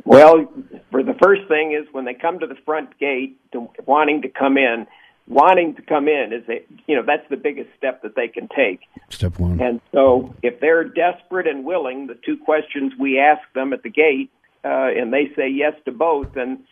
Well, 0.05 0.47
for 0.91 1.03
the 1.03 1.15
first 1.23 1.49
thing 1.49 1.73
is 1.73 1.87
when 1.93 2.05
they 2.05 2.15
come 2.15 2.39
to 2.41 2.47
the 2.47 2.57
front 2.67 2.99
gate, 2.99 3.39
to, 3.53 3.71
wanting 3.87 4.23
to 4.23 4.29
come 4.29 4.59
in, 4.59 4.87
wanting 5.27 5.75
to 5.75 5.83
come 5.83 6.09
in 6.09 6.33
is 6.33 6.49
a, 6.49 6.65
you 6.87 6.97
know 6.97 7.03
that's 7.03 7.29
the 7.31 7.37
biggest 7.37 7.71
step 7.77 8.03
that 8.03 8.15
they 8.15 8.29
can 8.29 8.49
take. 8.55 8.81
Step 9.09 9.39
one. 9.39 9.61
And 9.61 9.81
so, 9.93 10.35
if 10.43 10.61
they're 10.61 10.85
desperate 10.85 11.47
and 11.47 11.65
willing, 11.65 12.07
the 12.07 12.19
two 12.27 12.37
questions 12.37 12.93
we 12.99 13.19
ask 13.19 13.41
them 13.55 13.73
at 13.73 13.83
the 13.83 13.91
gate, 13.91 14.31
uh, 14.65 14.91
and 14.97 15.13
they 15.13 15.33
say 15.37 15.49
yes 15.49 15.75
to 15.87 15.93
both, 15.93 16.35
then 16.35 16.65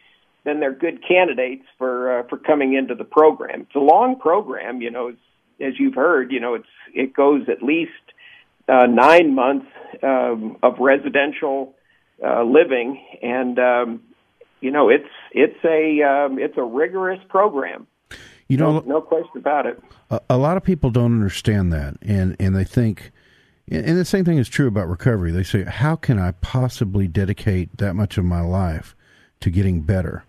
then 0.45 0.61
they're 0.61 0.75
good 0.75 1.07
candidates 1.07 1.65
for 1.79 2.21
uh, 2.21 2.23
for 2.29 2.39
coming 2.39 2.75
into 2.75 2.95
the 2.95 3.05
program. 3.05 3.63
It's 3.63 3.75
a 3.75 3.81
long 3.81 4.19
program, 4.19 4.83
you 4.83 4.91
know. 4.91 5.15
As 5.61 5.79
you've 5.79 5.95
heard, 5.95 6.33
you 6.33 6.41
know, 6.41 6.55
it's 6.55 6.67
it 6.93 7.15
goes 7.15 7.49
at 7.49 7.63
least 7.63 7.93
uh, 8.69 8.87
nine 8.87 9.35
months 9.35 9.67
um, 10.03 10.57
of 10.63 10.79
residential 10.81 11.75
uh, 12.25 12.43
living, 12.43 13.01
and 13.23 13.59
um, 13.59 14.03
you 14.61 14.71
know, 14.71 14.89
it's 14.89 15.09
it's 15.31 15.65
a 15.65 16.03
um, 16.03 16.39
it's 16.39 16.57
a 16.57 16.63
rigorous 16.63 17.21
program. 17.29 17.87
You 18.53 18.59
know, 18.59 18.81
no, 18.81 18.81
no 18.81 19.01
question 19.01 19.39
about 19.39 19.65
it. 19.65 19.83
a, 20.11 20.21
a 20.29 20.37
lot 20.37 20.59
of 20.59 20.63
people 20.63 20.91
don't 20.91 21.15
understand 21.15 21.73
that, 21.73 21.97
and 22.03 22.37
and 22.39 22.55
they 22.55 22.65
think, 22.65 23.11
And 23.67 23.97
the 23.97 24.05
same 24.05 24.27
thing 24.27 24.37
is 24.37 24.47
true 24.47 24.67
about 24.67 24.91
recovery. 24.91 25.33
They 25.33 25.43
say, 25.43 25.65
how 25.65 25.97
can 25.97 26.19
I 26.19 26.33
possibly 26.33 27.09
dedicate 27.09 27.79
that 27.79 27.95
much 27.95 28.19
of 28.19 28.27
my 28.27 28.43
life 28.43 28.95
to 29.41 29.49
getting 29.49 29.81
better? 29.81 30.25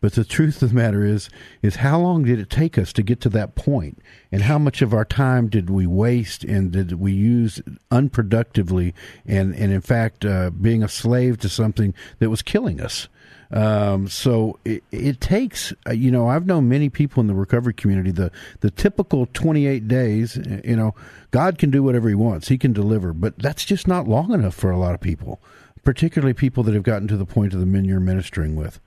But 0.00 0.14
the 0.14 0.24
truth 0.24 0.60
of 0.60 0.70
the 0.70 0.74
matter 0.74 1.04
is, 1.04 1.28
is 1.62 1.76
how 1.76 2.00
long 2.00 2.24
did 2.24 2.40
it 2.40 2.50
take 2.50 2.78
us 2.78 2.92
to 2.94 3.02
get 3.04 3.20
to 3.20 3.28
that 3.28 3.54
point, 3.54 4.00
and 4.32 4.42
how 4.42 4.58
much 4.58 4.82
of 4.82 4.92
our 4.92 5.04
time 5.04 5.48
did 5.48 5.70
we 5.70 5.86
waste 5.86 6.42
and 6.42 6.72
did 6.72 6.94
we 6.98 7.12
use 7.12 7.62
unproductively, 7.92 8.92
and 9.24 9.54
and 9.54 9.72
in 9.72 9.82
fact, 9.82 10.24
uh, 10.24 10.50
being 10.50 10.82
a 10.82 10.88
slave 10.88 11.38
to 11.38 11.48
something 11.48 11.94
that 12.18 12.30
was 12.30 12.42
killing 12.42 12.80
us. 12.80 13.08
Um, 13.50 14.08
so 14.08 14.58
it, 14.64 14.84
it 14.90 15.20
takes, 15.20 15.72
uh, 15.86 15.92
you 15.92 16.10
know, 16.10 16.28
I've 16.28 16.46
known 16.46 16.68
many 16.68 16.90
people 16.90 17.20
in 17.22 17.28
the 17.28 17.34
recovery 17.34 17.72
community. 17.72 18.10
The 18.10 18.30
the 18.60 18.70
typical 18.70 19.26
twenty 19.32 19.66
eight 19.66 19.88
days, 19.88 20.36
uh, 20.36 20.60
you 20.64 20.76
know, 20.76 20.94
God 21.30 21.58
can 21.58 21.70
do 21.70 21.82
whatever 21.82 22.08
He 22.08 22.14
wants. 22.14 22.48
He 22.48 22.58
can 22.58 22.72
deliver, 22.72 23.12
but 23.12 23.38
that's 23.38 23.64
just 23.64 23.88
not 23.88 24.06
long 24.06 24.32
enough 24.32 24.54
for 24.54 24.70
a 24.70 24.78
lot 24.78 24.94
of 24.94 25.00
people, 25.00 25.40
particularly 25.82 26.34
people 26.34 26.62
that 26.64 26.74
have 26.74 26.82
gotten 26.82 27.08
to 27.08 27.16
the 27.16 27.24
point 27.24 27.54
of 27.54 27.60
the 27.60 27.66
men 27.66 27.86
you're 27.86 28.00
ministering 28.00 28.54
with. 28.54 28.80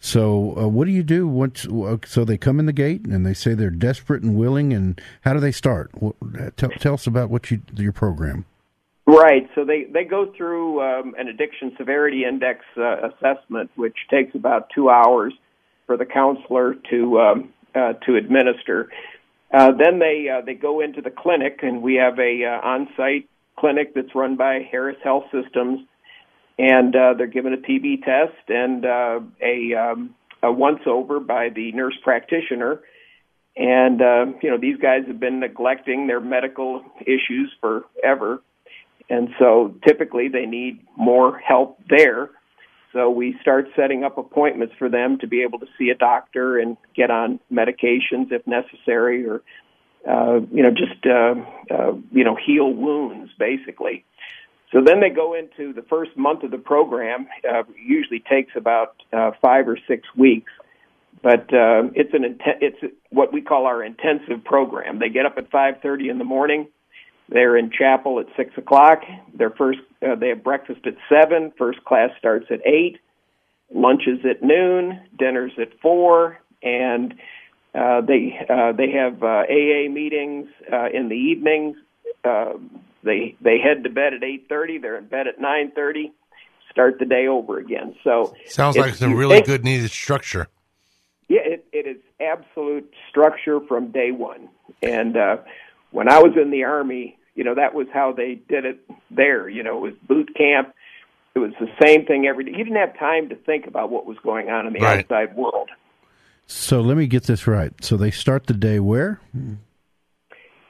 So, 0.00 0.56
uh, 0.56 0.68
what 0.68 0.86
do 0.86 0.92
you 0.92 1.02
do 1.02 1.26
once? 1.26 1.66
Uh, 1.66 1.98
so 2.04 2.24
they 2.24 2.38
come 2.38 2.58
in 2.60 2.66
the 2.66 2.72
gate 2.72 3.04
and 3.06 3.26
they 3.26 3.34
say 3.34 3.54
they're 3.54 3.70
desperate 3.70 4.22
and 4.22 4.36
willing, 4.36 4.72
and 4.72 5.00
how 5.22 5.32
do 5.32 5.40
they 5.40 5.52
start? 5.52 5.90
Tell, 6.56 6.70
tell 6.70 6.94
us 6.94 7.06
about 7.06 7.30
what 7.30 7.50
you 7.50 7.62
your 7.76 7.92
program. 7.92 8.46
Right. 9.08 9.48
So 9.54 9.64
they 9.64 9.84
they 9.84 10.04
go 10.04 10.34
through 10.36 10.82
um, 10.82 11.14
an 11.16 11.28
addiction 11.28 11.72
severity 11.78 12.24
index 12.28 12.60
uh, 12.76 13.08
assessment, 13.08 13.70
which 13.74 13.96
takes 14.10 14.34
about 14.34 14.68
two 14.74 14.90
hours 14.90 15.32
for 15.86 15.96
the 15.96 16.04
counselor 16.04 16.74
to 16.90 17.18
um, 17.18 17.54
uh, 17.74 17.94
to 18.04 18.16
administer. 18.16 18.90
Uh, 19.50 19.72
then 19.72 19.98
they 19.98 20.26
uh, 20.28 20.44
they 20.44 20.52
go 20.52 20.82
into 20.82 21.00
the 21.00 21.08
clinic, 21.08 21.60
and 21.62 21.80
we 21.80 21.94
have 21.94 22.18
a 22.18 22.44
uh, 22.44 22.68
on-site 22.68 23.30
clinic 23.56 23.94
that's 23.94 24.14
run 24.14 24.36
by 24.36 24.60
Harris 24.70 24.98
Health 25.02 25.24
Systems, 25.32 25.80
and 26.58 26.94
uh, 26.94 27.14
they're 27.16 27.28
given 27.28 27.54
a 27.54 27.56
TB 27.56 28.04
test 28.04 28.50
and 28.50 28.84
uh, 28.84 29.20
a 29.40 29.74
um, 29.74 30.14
a 30.42 30.52
once 30.52 30.80
over 30.84 31.18
by 31.18 31.48
the 31.48 31.72
nurse 31.72 31.96
practitioner. 32.04 32.82
And 33.56 34.02
uh, 34.02 34.26
you 34.42 34.50
know 34.50 34.58
these 34.58 34.76
guys 34.76 35.06
have 35.06 35.18
been 35.18 35.40
neglecting 35.40 36.08
their 36.08 36.20
medical 36.20 36.82
issues 37.06 37.50
forever 37.62 38.42
and 39.10 39.28
so 39.38 39.74
typically 39.86 40.28
they 40.28 40.46
need 40.46 40.80
more 40.96 41.38
help 41.38 41.78
there. 41.88 42.30
So 42.92 43.10
we 43.10 43.36
start 43.40 43.68
setting 43.76 44.04
up 44.04 44.18
appointments 44.18 44.74
for 44.78 44.88
them 44.88 45.18
to 45.18 45.26
be 45.26 45.42
able 45.42 45.58
to 45.58 45.66
see 45.78 45.90
a 45.90 45.94
doctor 45.94 46.58
and 46.58 46.76
get 46.94 47.10
on 47.10 47.38
medications 47.52 48.32
if 48.32 48.46
necessary, 48.46 49.26
or 49.26 49.42
uh, 50.08 50.40
you 50.50 50.62
know 50.62 50.70
just 50.70 51.06
uh, 51.06 51.34
uh, 51.70 51.92
you 52.10 52.24
know 52.24 52.36
heal 52.36 52.72
wounds 52.72 53.30
basically. 53.38 54.04
So 54.72 54.82
then 54.84 55.00
they 55.00 55.10
go 55.10 55.34
into 55.34 55.72
the 55.72 55.82
first 55.82 56.16
month 56.16 56.42
of 56.42 56.50
the 56.50 56.58
program. 56.58 57.28
Uh, 57.48 57.62
usually 57.82 58.20
takes 58.20 58.52
about 58.56 58.96
uh, 59.12 59.32
five 59.40 59.68
or 59.68 59.78
six 59.86 60.06
weeks, 60.16 60.52
but 61.22 61.52
uh, 61.52 61.88
it's 61.94 62.12
an 62.14 62.22
inten- 62.22 62.58
it's 62.60 62.94
what 63.10 63.32
we 63.32 63.42
call 63.42 63.66
our 63.66 63.82
intensive 63.82 64.44
program. 64.44 64.98
They 64.98 65.10
get 65.10 65.26
up 65.26 65.36
at 65.36 65.50
five 65.50 65.74
thirty 65.82 66.08
in 66.08 66.16
the 66.18 66.24
morning 66.24 66.68
they're 67.28 67.56
in 67.56 67.70
chapel 67.70 68.20
at 68.20 68.26
six 68.36 68.56
o'clock. 68.56 69.00
Their 69.34 69.50
first, 69.50 69.80
uh, 70.06 70.14
they 70.14 70.28
have 70.30 70.42
breakfast 70.42 70.80
at 70.86 70.94
seven. 71.08 71.52
First 71.58 71.84
class 71.84 72.10
starts 72.18 72.46
at 72.50 72.66
eight. 72.66 72.98
Lunch 73.74 74.02
is 74.06 74.20
at 74.24 74.42
noon. 74.42 75.00
Dinner's 75.18 75.52
at 75.60 75.78
four, 75.80 76.38
and 76.62 77.12
uh, 77.74 78.00
they 78.00 78.38
uh, 78.48 78.72
they 78.72 78.90
have 78.92 79.22
uh, 79.22 79.44
AA 79.48 79.90
meetings 79.90 80.48
uh, 80.72 80.86
in 80.92 81.08
the 81.08 81.14
evenings. 81.16 81.76
Uh, 82.24 82.54
they 83.04 83.36
they 83.42 83.58
head 83.58 83.84
to 83.84 83.90
bed 83.90 84.14
at 84.14 84.24
eight 84.24 84.46
thirty. 84.48 84.78
They're 84.78 84.96
in 84.96 85.06
bed 85.06 85.26
at 85.26 85.38
nine 85.40 85.70
thirty. 85.74 86.12
Start 86.70 86.98
the 86.98 87.04
day 87.06 87.26
over 87.26 87.58
again. 87.58 87.94
So 88.04 88.34
Sounds 88.46 88.76
like 88.76 88.94
some 88.94 89.14
really 89.14 89.36
think- 89.36 89.46
good 89.46 89.64
needed 89.64 89.90
structure. 89.90 90.46
yeah, 91.28 91.40
it, 91.44 91.66
it 91.72 91.86
is 91.86 91.96
absolute 92.20 92.90
structure 93.10 93.60
from 93.68 93.90
day 93.90 94.12
one. 94.12 94.48
And 94.82 95.16
uh, 95.16 95.38
when 95.90 96.08
I 96.08 96.20
was 96.20 96.32
in 96.40 96.50
the 96.50 96.64
army, 96.64 97.17
you 97.38 97.44
know, 97.44 97.54
that 97.54 97.72
was 97.72 97.86
how 97.94 98.12
they 98.12 98.34
did 98.48 98.64
it 98.64 98.80
there. 99.12 99.48
You 99.48 99.62
know, 99.62 99.76
it 99.78 99.80
was 99.80 99.94
boot 100.08 100.28
camp. 100.36 100.74
It 101.36 101.38
was 101.38 101.52
the 101.60 101.68
same 101.80 102.04
thing 102.04 102.26
every 102.26 102.42
day. 102.42 102.50
You 102.50 102.64
didn't 102.64 102.78
have 102.78 102.98
time 102.98 103.28
to 103.28 103.36
think 103.36 103.68
about 103.68 103.90
what 103.90 104.06
was 104.06 104.16
going 104.24 104.50
on 104.50 104.66
in 104.66 104.72
the 104.72 104.80
Right. 104.80 104.98
outside 105.04 105.36
world. 105.36 105.70
So 106.46 106.80
let 106.80 106.96
me 106.96 107.06
get 107.06 107.22
this 107.24 107.46
right. 107.46 107.72
So 107.80 107.96
they 107.96 108.10
start 108.10 108.48
the 108.48 108.54
day 108.54 108.80
where? 108.80 109.20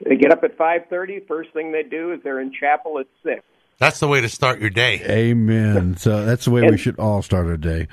They 0.05 0.17
get 0.17 0.31
up 0.31 0.45
at 0.45 0.59
five 0.59 0.83
thirty. 0.91 1.21
First 1.21 1.55
thing 1.55 1.73
they 1.73 1.85
do 1.85 2.13
is 2.13 2.21
they're 2.23 2.39
in 2.41 2.53
chapel 2.53 2.99
at 2.99 3.07
six. 3.23 3.43
That's 3.79 3.99
the 3.99 4.09
way 4.09 4.21
to 4.21 4.29
start 4.29 4.61
your 4.61 4.71
day. 4.71 5.01
Amen. 5.09 5.97
So 5.97 6.27
that's 6.27 6.45
the 6.45 6.51
way 6.51 6.69
we 6.69 6.77
should 6.77 6.99
all 6.99 7.23
start 7.23 7.47
our 7.47 7.57
day. 7.57 7.89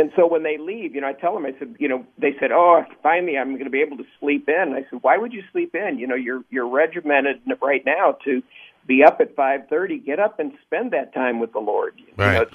And 0.00 0.10
so 0.16 0.26
when 0.26 0.42
they 0.42 0.56
leave, 0.58 0.94
you 0.94 1.00
know, 1.02 1.08
I 1.08 1.12
tell 1.12 1.34
them, 1.34 1.44
I 1.44 1.52
said, 1.58 1.76
you 1.78 1.88
know, 1.88 2.06
they 2.18 2.34
said, 2.40 2.52
oh, 2.52 2.82
finally, 3.02 3.36
I'm 3.36 3.52
going 3.52 3.64
to 3.64 3.70
be 3.70 3.82
able 3.82 3.98
to 3.98 4.06
sleep 4.18 4.48
in. 4.48 4.72
I 4.74 4.88
said, 4.88 5.00
why 5.02 5.18
would 5.18 5.32
you 5.32 5.42
sleep 5.52 5.74
in? 5.74 5.98
You 5.98 6.06
know, 6.06 6.14
you're 6.14 6.42
you're 6.50 6.68
regimented 6.68 7.42
right 7.60 7.84
now 7.84 8.16
to 8.24 8.42
be 8.86 9.04
up 9.04 9.20
at 9.20 9.36
five 9.36 9.68
thirty. 9.68 9.98
Get 9.98 10.18
up 10.18 10.40
and 10.40 10.52
spend 10.66 10.92
that 10.92 11.12
time 11.12 11.38
with 11.38 11.52
the 11.52 11.58
Lord. 11.58 11.94
You 11.98 12.06
know, 12.16 12.24
Right. 12.24 12.42
it's 12.42 12.52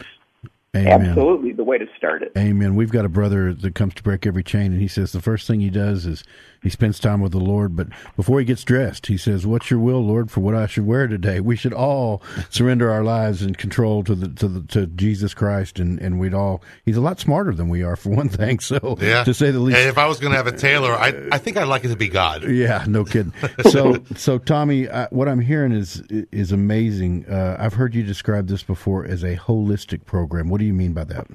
Amen. 0.76 1.09
absolutely 1.09 1.51
the 1.53 1.63
way 1.63 1.78
to 1.78 1.86
start 1.97 2.21
it. 2.23 2.32
Amen. 2.38 2.76
We've 2.76 2.91
got 2.91 3.05
a 3.05 3.09
brother 3.09 3.53
that 3.53 3.76
comes 3.76 3.93
to 3.95 4.03
break 4.03 4.26
every 4.26 4.43
chain, 4.43 4.71
and 4.73 4.82
he 4.82 4.88
says 4.88 5.11
the 5.11 5.21
first 5.21 5.47
thing 5.47 5.59
he 5.61 5.69
does 5.69 6.05
is 6.05 6.23
he 6.61 6.69
spends 6.69 6.99
time 6.99 7.21
with 7.21 7.32
the 7.32 7.39
Lord. 7.39 7.76
But 7.76 7.88
before 8.15 8.39
he 8.39 8.45
gets 8.45 8.63
dressed, 8.63 9.05
he 9.07 9.17
says, 9.17 9.45
"What's 9.45 9.69
your 9.69 9.80
will, 9.80 10.03
Lord, 10.03 10.32
for 10.32 10.39
what 10.41 10.55
I 10.55 10.65
should 10.67 10.86
wear 10.86 11.07
today?" 11.07 11.39
We 11.39 11.55
should 11.55 11.73
all 11.73 12.21
surrender 12.49 12.89
our 12.91 13.03
lives 13.03 13.41
and 13.43 13.55
control 13.57 14.03
to 14.03 14.15
the 14.15 14.28
to 14.30 14.47
the 14.47 14.61
to 14.73 14.88
Jesus 14.88 15.34
Christ, 15.34 15.80
and 15.80 15.99
and 15.99 16.19
we'd 16.19 16.34
all. 16.34 16.63
He's 16.86 16.97
a 16.97 17.01
lot 17.01 17.19
smarter 17.19 17.53
than 17.53 17.69
we 17.69 17.84
are, 17.84 17.95
for 17.95 18.09
one 18.09 18.30
thing. 18.30 18.59
So 18.59 18.97
Yeah. 18.99 19.23
to 19.23 19.34
say 19.34 19.51
the 19.51 19.59
least. 19.59 19.78
And 19.78 19.88
if 19.88 19.97
I 19.97 20.07
was 20.07 20.19
going 20.19 20.32
to 20.32 20.38
have 20.38 20.47
a 20.47 20.51
tailor, 20.57 20.91
I 20.93 21.13
I 21.32 21.38
think 21.38 21.57
I'd 21.57 21.65
like 21.67 21.86
it 21.86 21.89
to 21.89 21.95
be 21.95 22.07
God. 22.07 22.43
Yeah, 22.49 22.84
no 22.88 23.03
kidding. 23.05 23.34
So, 23.69 23.97
so 24.15 24.38
Tommy, 24.38 24.88
uh, 24.88 25.07
what 25.11 25.28
I'm 25.28 25.39
hearing 25.39 25.71
is 25.71 26.01
is 26.32 26.51
amazing. 26.51 27.26
Uh, 27.30 27.57
I've 27.59 27.73
heard 27.73 27.93
you 27.95 28.03
describe 28.03 28.47
this 28.47 28.63
before 28.63 29.05
as 29.05 29.23
a 29.23 29.36
holistic 29.36 30.05
program. 30.05 30.49
What 30.49 30.59
do 30.59 30.64
you 30.66 30.74
mean 30.74 30.93
by 30.93 31.03
that? 31.05 31.28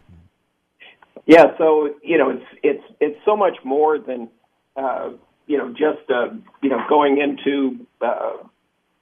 Yeah, 1.27 1.57
so 1.59 1.95
you 2.03 2.19
know, 2.19 2.31
it's 2.31 2.45
it's 2.63 2.85
it's 3.01 3.19
so 3.25 3.37
much 3.37 3.57
more 3.65 3.99
than 3.99 4.29
uh, 4.77 5.11
you 5.47 5.59
know 5.59 5.71
just 5.71 6.11
uh, 6.11 6.35
you 6.63 6.71
know 6.71 6.81
going 6.89 7.19
into 7.19 7.87
uh, 8.01 8.33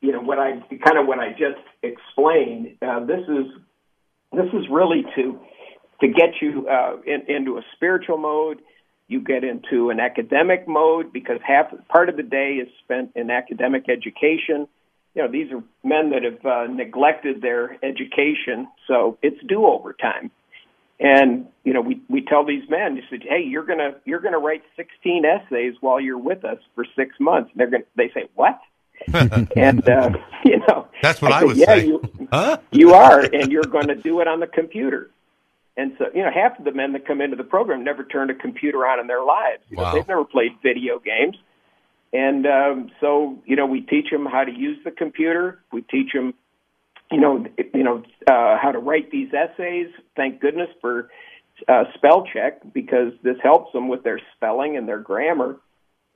you 0.00 0.12
know 0.12 0.20
what 0.20 0.38
I 0.38 0.60
kind 0.84 0.98
of 0.98 1.06
what 1.06 1.18
I 1.18 1.30
just 1.30 1.62
explained. 1.82 2.76
Uh, 2.82 3.00
this 3.04 3.20
is 3.20 3.46
this 4.32 4.46
is 4.52 4.66
really 4.70 5.04
to 5.16 5.40
to 6.00 6.08
get 6.08 6.40
you 6.40 6.68
uh, 6.68 6.96
in, 7.06 7.22
into 7.34 7.58
a 7.58 7.62
spiritual 7.74 8.18
mode. 8.18 8.60
You 9.08 9.20
get 9.20 9.42
into 9.42 9.88
an 9.90 10.00
academic 10.00 10.68
mode 10.68 11.12
because 11.12 11.40
half 11.42 11.72
part 11.88 12.08
of 12.08 12.16
the 12.16 12.22
day 12.22 12.60
is 12.62 12.68
spent 12.84 13.12
in 13.16 13.30
academic 13.30 13.88
education. 13.88 14.68
You 15.18 15.24
know, 15.24 15.32
these 15.32 15.50
are 15.50 15.64
men 15.82 16.10
that 16.10 16.22
have 16.22 16.46
uh, 16.46 16.72
neglected 16.72 17.42
their 17.42 17.76
education, 17.84 18.68
so 18.86 19.18
it's 19.20 19.42
do 19.48 19.66
over 19.66 19.92
time. 19.92 20.30
And 21.00 21.48
you 21.64 21.72
know, 21.72 21.80
we 21.80 22.00
we 22.08 22.20
tell 22.24 22.46
these 22.46 22.62
men, 22.70 22.94
you 22.94 23.02
said, 23.10 23.24
"Hey, 23.28 23.42
you're 23.42 23.64
gonna 23.64 23.96
you're 24.04 24.20
gonna 24.20 24.38
write 24.38 24.62
16 24.76 25.24
essays 25.24 25.74
while 25.80 25.98
you're 25.98 26.18
with 26.18 26.44
us 26.44 26.58
for 26.76 26.86
six 26.94 27.16
months." 27.18 27.50
And 27.50 27.58
they're 27.58 27.66
gonna 27.68 27.82
they 27.96 28.12
say, 28.14 28.28
"What?" 28.36 28.60
and 29.56 29.88
uh, 29.88 30.10
you 30.44 30.60
know, 30.68 30.86
That's 31.02 31.20
what 31.20 31.32
I 31.32 31.40
said, 31.40 31.46
would 31.48 31.56
yeah, 31.56 31.66
say. 31.66 31.86
You, 31.88 32.00
Huh? 32.32 32.58
you 32.70 32.94
are, 32.94 33.18
and 33.20 33.50
you're 33.50 33.64
going 33.64 33.88
to 33.88 33.96
do 33.96 34.20
it 34.20 34.28
on 34.28 34.38
the 34.38 34.46
computer. 34.46 35.10
And 35.76 35.94
so, 35.98 36.06
you 36.14 36.22
know, 36.22 36.30
half 36.32 36.58
of 36.60 36.64
the 36.64 36.72
men 36.72 36.92
that 36.92 37.06
come 37.08 37.20
into 37.20 37.36
the 37.36 37.44
program 37.44 37.82
never 37.82 38.04
turned 38.04 38.30
a 38.30 38.34
computer 38.34 38.86
on 38.86 39.00
in 39.00 39.08
their 39.08 39.24
lives. 39.24 39.62
You 39.68 39.78
know, 39.78 39.82
Wow. 39.82 39.94
They've 39.94 40.08
never 40.08 40.24
played 40.24 40.52
video 40.62 41.00
games. 41.00 41.36
And 42.12 42.46
um, 42.46 42.90
so, 43.00 43.38
you 43.44 43.56
know, 43.56 43.66
we 43.66 43.82
teach 43.82 44.10
them 44.10 44.26
how 44.26 44.44
to 44.44 44.52
use 44.52 44.78
the 44.84 44.90
computer. 44.90 45.62
We 45.72 45.82
teach 45.82 46.12
them, 46.12 46.34
you 47.10 47.20
know, 47.20 47.44
you 47.74 47.82
know, 47.82 48.02
uh, 48.26 48.56
how 48.60 48.72
to 48.72 48.78
write 48.78 49.10
these 49.10 49.28
essays. 49.34 49.88
Thank 50.16 50.40
goodness 50.40 50.68
for 50.80 51.10
uh, 51.66 51.84
spell 51.94 52.24
check 52.32 52.60
because 52.72 53.12
this 53.22 53.36
helps 53.42 53.72
them 53.72 53.88
with 53.88 54.04
their 54.04 54.20
spelling 54.36 54.76
and 54.76 54.88
their 54.88 55.00
grammar. 55.00 55.60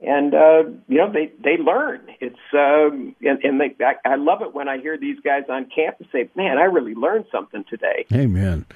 And 0.05 0.33
uh, 0.33 0.63
you 0.87 0.97
know, 0.97 1.11
they 1.11 1.31
they 1.41 1.57
learn. 1.57 2.01
It's 2.19 2.35
um, 2.53 3.15
and, 3.21 3.39
and 3.43 3.61
they 3.61 3.75
I, 3.83 3.95
I 4.05 4.15
love 4.15 4.41
it 4.41 4.53
when 4.53 4.67
I 4.67 4.77
hear 4.77 4.97
these 4.97 5.17
guys 5.23 5.43
on 5.49 5.69
campus 5.73 6.07
say, 6.11 6.29
"Man, 6.35 6.57
I 6.57 6.63
really 6.63 6.93
learned 6.93 7.25
something 7.31 7.63
today." 7.69 8.05
Amen. 8.13 8.65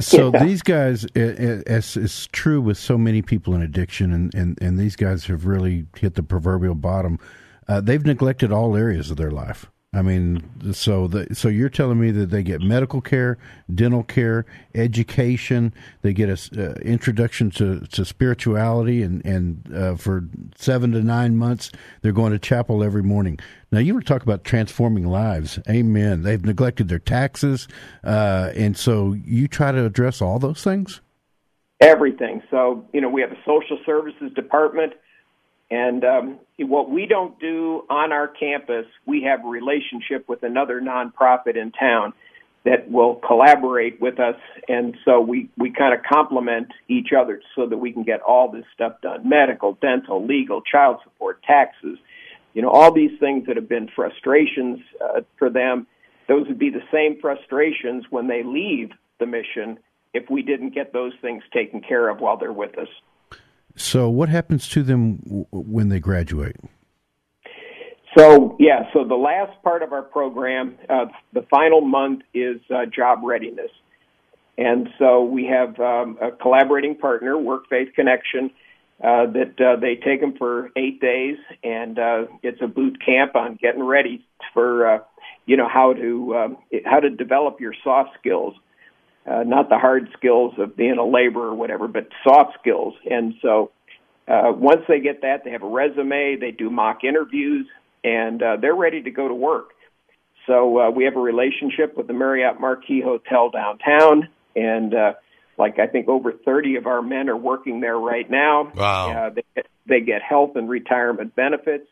So 0.00 0.32
Yeah. 0.32 0.44
these 0.44 0.60
guys, 0.62 1.04
as 1.14 1.96
is 1.96 2.26
true 2.32 2.60
with 2.60 2.76
so 2.76 2.98
many 2.98 3.22
people 3.22 3.54
in 3.54 3.62
addiction, 3.62 4.12
and, 4.12 4.34
and, 4.34 4.60
and 4.60 4.76
these 4.76 4.96
guys 4.96 5.26
have 5.26 5.46
really 5.46 5.86
hit 5.96 6.14
the 6.14 6.22
proverbial 6.22 6.74
bottom. 6.74 7.20
Uh, 7.68 7.80
they've 7.80 8.04
neglected 8.04 8.50
all 8.50 8.76
areas 8.76 9.12
of 9.12 9.16
their 9.16 9.30
life. 9.30 9.70
I 9.94 10.02
mean, 10.02 10.42
so 10.72 11.06
the, 11.06 11.32
so 11.34 11.46
you're 11.46 11.68
telling 11.68 12.00
me 12.00 12.10
that 12.10 12.30
they 12.30 12.42
get 12.42 12.60
medical 12.60 13.00
care, 13.00 13.38
dental 13.72 14.02
care, 14.02 14.44
education. 14.74 15.72
They 16.02 16.12
get 16.12 16.28
a 16.28 16.70
uh, 16.70 16.72
introduction 16.80 17.50
to, 17.52 17.80
to 17.80 18.04
spirituality, 18.04 19.02
and 19.02 19.24
and 19.24 19.72
uh, 19.72 19.94
for 19.94 20.28
seven 20.56 20.90
to 20.92 21.02
nine 21.02 21.36
months, 21.36 21.70
they're 22.02 22.12
going 22.12 22.32
to 22.32 22.40
chapel 22.40 22.82
every 22.82 23.04
morning. 23.04 23.38
Now 23.70 23.78
you 23.78 23.94
were 23.94 24.02
talking 24.02 24.26
about 24.26 24.42
transforming 24.42 25.06
lives. 25.06 25.60
Amen. 25.68 26.22
They've 26.22 26.44
neglected 26.44 26.88
their 26.88 26.98
taxes, 26.98 27.68
uh, 28.02 28.50
and 28.56 28.76
so 28.76 29.12
you 29.12 29.46
try 29.46 29.70
to 29.70 29.84
address 29.84 30.20
all 30.20 30.40
those 30.40 30.64
things. 30.64 31.02
Everything. 31.80 32.42
So 32.50 32.84
you 32.92 33.00
know, 33.00 33.08
we 33.08 33.20
have 33.20 33.30
a 33.30 33.38
social 33.46 33.78
services 33.86 34.32
department 34.34 34.94
and 35.74 36.04
um, 36.04 36.38
what 36.58 36.88
we 36.88 37.04
don't 37.06 37.38
do 37.40 37.82
on 37.90 38.12
our 38.12 38.28
campus, 38.28 38.86
we 39.06 39.22
have 39.22 39.44
a 39.44 39.48
relationship 39.48 40.28
with 40.28 40.44
another 40.44 40.80
nonprofit 40.80 41.56
in 41.56 41.72
town 41.72 42.12
that 42.64 42.88
will 42.88 43.16
collaborate 43.16 44.00
with 44.00 44.20
us, 44.20 44.36
and 44.68 44.96
so 45.04 45.20
we 45.20 45.50
we 45.58 45.72
kind 45.72 45.92
of 45.92 46.00
complement 46.04 46.68
each 46.86 47.08
other 47.12 47.42
so 47.56 47.66
that 47.66 47.76
we 47.76 47.92
can 47.92 48.04
get 48.04 48.20
all 48.22 48.52
this 48.52 48.64
stuff 48.72 49.00
done: 49.02 49.28
medical, 49.28 49.76
dental, 49.82 50.24
legal, 50.24 50.62
child 50.62 50.98
support, 51.02 51.42
taxes. 51.42 51.98
You 52.52 52.62
know, 52.62 52.70
all 52.70 52.92
these 52.92 53.18
things 53.18 53.46
that 53.48 53.56
have 53.56 53.68
been 53.68 53.88
frustrations 53.96 54.78
uh, 55.02 55.22
for 55.38 55.50
them. 55.50 55.88
Those 56.28 56.46
would 56.46 56.58
be 56.58 56.70
the 56.70 56.84
same 56.92 57.20
frustrations 57.20 58.04
when 58.10 58.28
they 58.28 58.44
leave 58.44 58.92
the 59.18 59.26
mission 59.26 59.78
if 60.14 60.30
we 60.30 60.42
didn't 60.42 60.70
get 60.72 60.92
those 60.92 61.12
things 61.20 61.42
taken 61.52 61.80
care 61.80 62.08
of 62.08 62.20
while 62.20 62.38
they're 62.38 62.52
with 62.52 62.78
us. 62.78 62.88
So, 63.76 64.08
what 64.08 64.28
happens 64.28 64.68
to 64.70 64.82
them 64.82 65.16
w- 65.24 65.46
when 65.50 65.88
they 65.88 66.00
graduate? 66.00 66.56
So, 68.16 68.56
yeah, 68.60 68.84
so 68.92 69.04
the 69.04 69.16
last 69.16 69.60
part 69.64 69.82
of 69.82 69.92
our 69.92 70.02
program, 70.02 70.76
uh, 70.88 71.06
the 71.32 71.42
final 71.50 71.80
month 71.80 72.22
is 72.32 72.60
uh, 72.72 72.86
job 72.86 73.20
readiness. 73.24 73.70
And 74.56 74.88
so 75.00 75.24
we 75.24 75.46
have 75.46 75.78
um, 75.80 76.16
a 76.22 76.30
collaborating 76.30 76.96
partner, 76.96 77.36
Work 77.36 77.68
Faith 77.68 77.88
Connection, 77.96 78.50
uh, 79.02 79.26
that 79.32 79.60
uh, 79.60 79.80
they 79.80 79.96
take 79.96 80.20
them 80.20 80.34
for 80.38 80.70
eight 80.76 81.00
days, 81.00 81.36
and 81.64 81.98
uh, 81.98 82.26
it's 82.44 82.62
a 82.62 82.68
boot 82.68 82.98
camp 83.04 83.34
on 83.34 83.58
getting 83.60 83.82
ready 83.82 84.24
for, 84.52 84.86
uh, 84.86 84.98
you 85.46 85.56
know, 85.56 85.68
how 85.68 85.92
to 85.92 86.36
um, 86.36 86.56
how 86.86 87.00
to 87.00 87.10
develop 87.10 87.60
your 87.60 87.74
soft 87.82 88.10
skills 88.20 88.54
uh, 89.30 89.42
not 89.44 89.68
the 89.68 89.78
hard 89.78 90.08
skills 90.16 90.54
of 90.58 90.76
being 90.76 90.98
a 90.98 91.04
laborer 91.04 91.48
or 91.48 91.54
whatever, 91.54 91.88
but 91.88 92.08
soft 92.22 92.58
skills. 92.60 92.94
And 93.10 93.34
so 93.40 93.70
uh, 94.28 94.52
once 94.54 94.82
they 94.88 95.00
get 95.00 95.22
that, 95.22 95.44
they 95.44 95.50
have 95.50 95.62
a 95.62 95.68
resume, 95.68 96.36
they 96.40 96.50
do 96.50 96.70
mock 96.70 97.04
interviews, 97.04 97.66
and 98.02 98.42
uh, 98.42 98.56
they're 98.60 98.74
ready 98.74 99.02
to 99.02 99.10
go 99.10 99.28
to 99.28 99.34
work. 99.34 99.70
So 100.46 100.78
uh, 100.78 100.90
we 100.90 101.04
have 101.04 101.16
a 101.16 101.20
relationship 101.20 101.96
with 101.96 102.06
the 102.06 102.12
Marriott 102.12 102.60
Marquis 102.60 103.00
Hotel 103.00 103.50
downtown, 103.50 104.28
and 104.54 104.94
uh, 104.94 105.12
like 105.58 105.78
I 105.78 105.86
think 105.86 106.08
over 106.08 106.32
30 106.32 106.76
of 106.76 106.86
our 106.86 107.00
men 107.00 107.28
are 107.28 107.36
working 107.36 107.80
there 107.80 107.98
right 107.98 108.28
now. 108.28 108.70
Wow. 108.74 109.10
Uh, 109.10 109.30
they, 109.30 109.44
get, 109.54 109.66
they 109.88 110.00
get 110.00 110.22
health 110.22 110.56
and 110.56 110.68
retirement 110.68 111.34
benefits. 111.34 111.86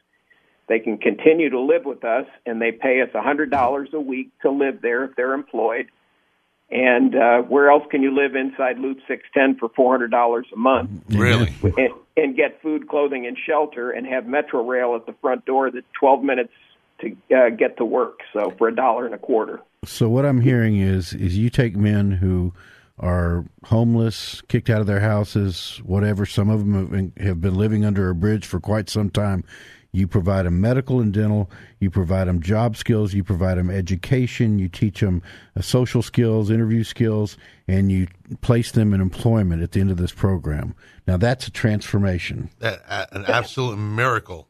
They 0.68 0.78
can 0.78 0.98
continue 0.98 1.50
to 1.50 1.60
live 1.60 1.84
with 1.84 2.04
us, 2.04 2.26
and 2.46 2.60
they 2.60 2.72
pay 2.72 3.00
us 3.02 3.08
$100 3.14 3.92
a 3.92 4.00
week 4.00 4.30
to 4.42 4.50
live 4.50 4.80
there 4.80 5.04
if 5.04 5.16
they're 5.16 5.34
employed. 5.34 5.86
And 6.72 7.14
uh, 7.14 7.42
where 7.42 7.70
else 7.70 7.84
can 7.90 8.02
you 8.02 8.14
live 8.14 8.34
inside 8.34 8.78
Loop 8.78 8.98
610 9.06 9.58
for 9.58 9.68
$400 9.68 10.42
a 10.52 10.56
month? 10.56 10.90
Really? 11.10 11.52
And, 11.62 11.92
and 12.16 12.34
get 12.34 12.62
food, 12.62 12.88
clothing, 12.88 13.26
and 13.26 13.36
shelter, 13.46 13.90
and 13.90 14.06
have 14.06 14.26
Metro 14.26 14.64
Rail 14.64 14.96
at 14.96 15.04
the 15.04 15.12
front 15.20 15.44
door 15.44 15.70
that's 15.70 15.86
12 16.00 16.24
minutes 16.24 16.52
to 17.02 17.16
uh, 17.36 17.50
get 17.50 17.76
to 17.76 17.84
work. 17.84 18.20
So 18.32 18.54
for 18.56 18.68
a 18.68 18.74
dollar 18.74 19.04
and 19.04 19.14
a 19.14 19.18
quarter. 19.18 19.60
So 19.84 20.08
what 20.08 20.24
I'm 20.24 20.40
hearing 20.40 20.78
is 20.78 21.12
is 21.12 21.36
you 21.36 21.50
take 21.50 21.76
men 21.76 22.12
who 22.12 22.54
are 22.98 23.44
homeless, 23.64 24.40
kicked 24.48 24.70
out 24.70 24.80
of 24.80 24.86
their 24.86 25.00
houses, 25.00 25.80
whatever. 25.84 26.24
Some 26.24 26.48
of 26.48 26.60
them 26.60 26.74
have 26.74 26.90
been, 26.90 27.12
have 27.18 27.40
been 27.40 27.54
living 27.54 27.84
under 27.84 28.08
a 28.08 28.14
bridge 28.14 28.46
for 28.46 28.60
quite 28.60 28.88
some 28.88 29.10
time. 29.10 29.44
You 29.94 30.06
provide 30.06 30.46
them 30.46 30.58
medical 30.60 31.00
and 31.00 31.12
dental. 31.12 31.50
You 31.78 31.90
provide 31.90 32.26
them 32.26 32.40
job 32.40 32.78
skills. 32.78 33.12
You 33.12 33.22
provide 33.22 33.58
them 33.58 33.68
education. 33.68 34.58
You 34.58 34.68
teach 34.68 35.00
them 35.00 35.22
uh, 35.54 35.60
social 35.60 36.00
skills, 36.00 36.50
interview 36.50 36.82
skills, 36.82 37.36
and 37.68 37.92
you 37.92 38.08
place 38.40 38.72
them 38.72 38.94
in 38.94 39.02
employment 39.02 39.62
at 39.62 39.72
the 39.72 39.80
end 39.80 39.90
of 39.90 39.98
this 39.98 40.12
program. 40.12 40.74
Now 41.06 41.18
that's 41.18 41.46
a 41.46 41.50
transformation. 41.50 42.48
An 42.62 43.26
absolute 43.26 43.76
miracle. 43.76 44.48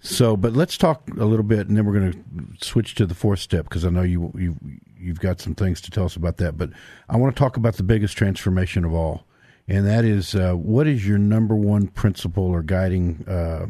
So, 0.00 0.36
but 0.36 0.52
let's 0.52 0.76
talk 0.76 1.08
a 1.18 1.24
little 1.24 1.44
bit, 1.44 1.68
and 1.68 1.76
then 1.76 1.86
we're 1.86 1.98
going 1.98 2.12
to 2.12 2.64
switch 2.64 2.94
to 2.96 3.06
the 3.06 3.14
fourth 3.14 3.40
step 3.40 3.64
because 3.64 3.84
I 3.84 3.90
know 3.90 4.02
you 4.02 4.32
you 4.36 4.56
you've 4.98 5.20
got 5.20 5.40
some 5.40 5.54
things 5.54 5.80
to 5.82 5.90
tell 5.90 6.04
us 6.04 6.16
about 6.16 6.38
that. 6.38 6.58
But 6.58 6.70
I 7.08 7.16
want 7.16 7.34
to 7.34 7.38
talk 7.38 7.56
about 7.56 7.76
the 7.76 7.82
biggest 7.82 8.16
transformation 8.16 8.84
of 8.84 8.92
all, 8.92 9.26
and 9.68 9.86
that 9.86 10.04
is 10.04 10.34
uh, 10.34 10.52
what 10.54 10.86
is 10.86 11.06
your 11.06 11.18
number 11.18 11.54
one 11.54 11.86
principle 11.86 12.44
or 12.44 12.62
guiding 12.62 13.24
uh, 13.28 13.66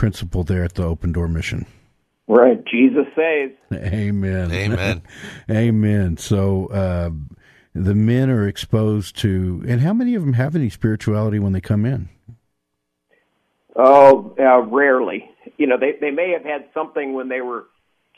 principle 0.00 0.42
there 0.42 0.64
at 0.64 0.76
the 0.76 0.82
Open 0.82 1.12
Door 1.12 1.28
Mission? 1.28 1.66
Right. 2.26 2.64
Jesus 2.64 3.04
saves. 3.14 3.52
Amen. 3.70 4.50
Amen. 4.50 5.02
Amen. 5.50 6.16
So 6.16 6.68
uh, 6.68 7.10
the 7.74 7.94
men 7.94 8.30
are 8.30 8.48
exposed 8.48 9.18
to, 9.18 9.62
and 9.68 9.82
how 9.82 9.92
many 9.92 10.14
of 10.14 10.22
them 10.22 10.32
have 10.32 10.56
any 10.56 10.70
spirituality 10.70 11.38
when 11.38 11.52
they 11.52 11.60
come 11.60 11.84
in? 11.84 12.08
Oh, 13.76 14.34
uh, 14.40 14.62
rarely. 14.62 15.30
You 15.58 15.66
know, 15.66 15.76
they 15.78 15.92
they 16.00 16.10
may 16.10 16.30
have 16.30 16.44
had 16.44 16.70
something 16.72 17.12
when 17.12 17.28
they 17.28 17.42
were 17.42 17.66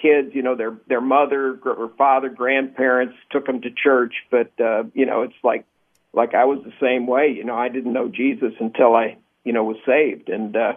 kids. 0.00 0.28
You 0.34 0.42
know, 0.42 0.54
their 0.54 0.78
their 0.86 1.00
mother 1.00 1.58
or 1.64 1.90
father, 1.98 2.28
grandparents 2.28 3.14
took 3.32 3.46
them 3.46 3.60
to 3.62 3.70
church, 3.70 4.14
but 4.30 4.52
uh, 4.60 4.84
you 4.94 5.04
know, 5.04 5.22
it's 5.22 5.34
like 5.42 5.64
like 6.12 6.34
I 6.34 6.44
was 6.44 6.60
the 6.64 6.72
same 6.80 7.08
way. 7.08 7.34
You 7.36 7.42
know, 7.42 7.56
I 7.56 7.68
didn't 7.68 7.92
know 7.92 8.06
Jesus 8.06 8.52
until 8.60 8.94
I 8.94 9.16
you 9.42 9.52
know 9.52 9.64
was 9.64 9.78
saved, 9.84 10.28
and 10.28 10.56
uh, 10.56 10.74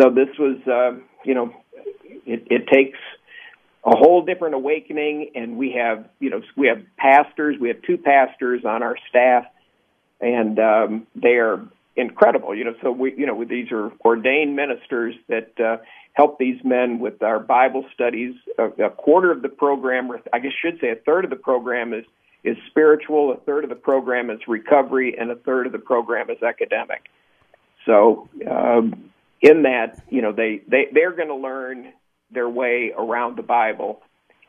so 0.00 0.10
this 0.10 0.28
was 0.38 0.58
uh, 0.66 0.98
you 1.24 1.34
know, 1.34 1.54
it, 2.24 2.46
it 2.50 2.68
takes 2.68 2.98
a 3.84 3.96
whole 3.96 4.24
different 4.24 4.54
awakening, 4.54 5.30
and 5.34 5.56
we 5.56 5.72
have 5.72 6.08
you 6.20 6.30
know 6.30 6.42
we 6.56 6.68
have 6.68 6.82
pastors, 6.96 7.56
we 7.60 7.68
have 7.68 7.82
two 7.82 7.98
pastors 7.98 8.64
on 8.64 8.82
our 8.82 8.96
staff, 9.08 9.44
and 10.20 10.58
um, 10.58 11.06
they 11.14 11.36
are 11.36 11.66
incredible. 11.96 12.54
You 12.54 12.64
know, 12.64 12.74
so 12.82 12.90
we, 12.90 13.14
you 13.16 13.26
know, 13.26 13.44
these 13.44 13.70
are 13.72 13.92
ordained 14.04 14.56
ministers 14.56 15.14
that 15.28 15.58
uh, 15.58 15.78
help 16.12 16.38
these 16.38 16.62
men 16.64 16.98
with 16.98 17.22
our 17.22 17.38
Bible 17.38 17.84
studies. 17.94 18.34
A, 18.58 18.86
a 18.86 18.90
quarter 18.90 19.30
of 19.30 19.42
the 19.42 19.48
program, 19.48 20.10
or 20.10 20.20
I 20.32 20.38
guess 20.38 20.52
should 20.60 20.80
say 20.80 20.90
a 20.90 20.96
third 20.96 21.24
of 21.24 21.30
the 21.30 21.36
program 21.36 21.92
is 21.92 22.04
is 22.44 22.56
spiritual, 22.70 23.32
a 23.32 23.36
third 23.38 23.64
of 23.64 23.70
the 23.70 23.76
program 23.76 24.30
is 24.30 24.38
recovery, 24.46 25.16
and 25.18 25.30
a 25.30 25.36
third 25.36 25.66
of 25.66 25.72
the 25.72 25.80
program 25.80 26.30
is 26.30 26.40
academic. 26.42 27.08
So, 27.84 28.28
um, 28.48 29.10
in 29.40 29.62
that, 29.62 30.02
you 30.08 30.22
know, 30.22 30.32
they 30.32 30.62
they 30.68 30.88
they're 30.92 31.14
going 31.14 31.28
to 31.28 31.36
learn 31.36 31.92
their 32.30 32.48
way 32.48 32.92
around 32.96 33.36
the 33.36 33.42
Bible 33.42 34.02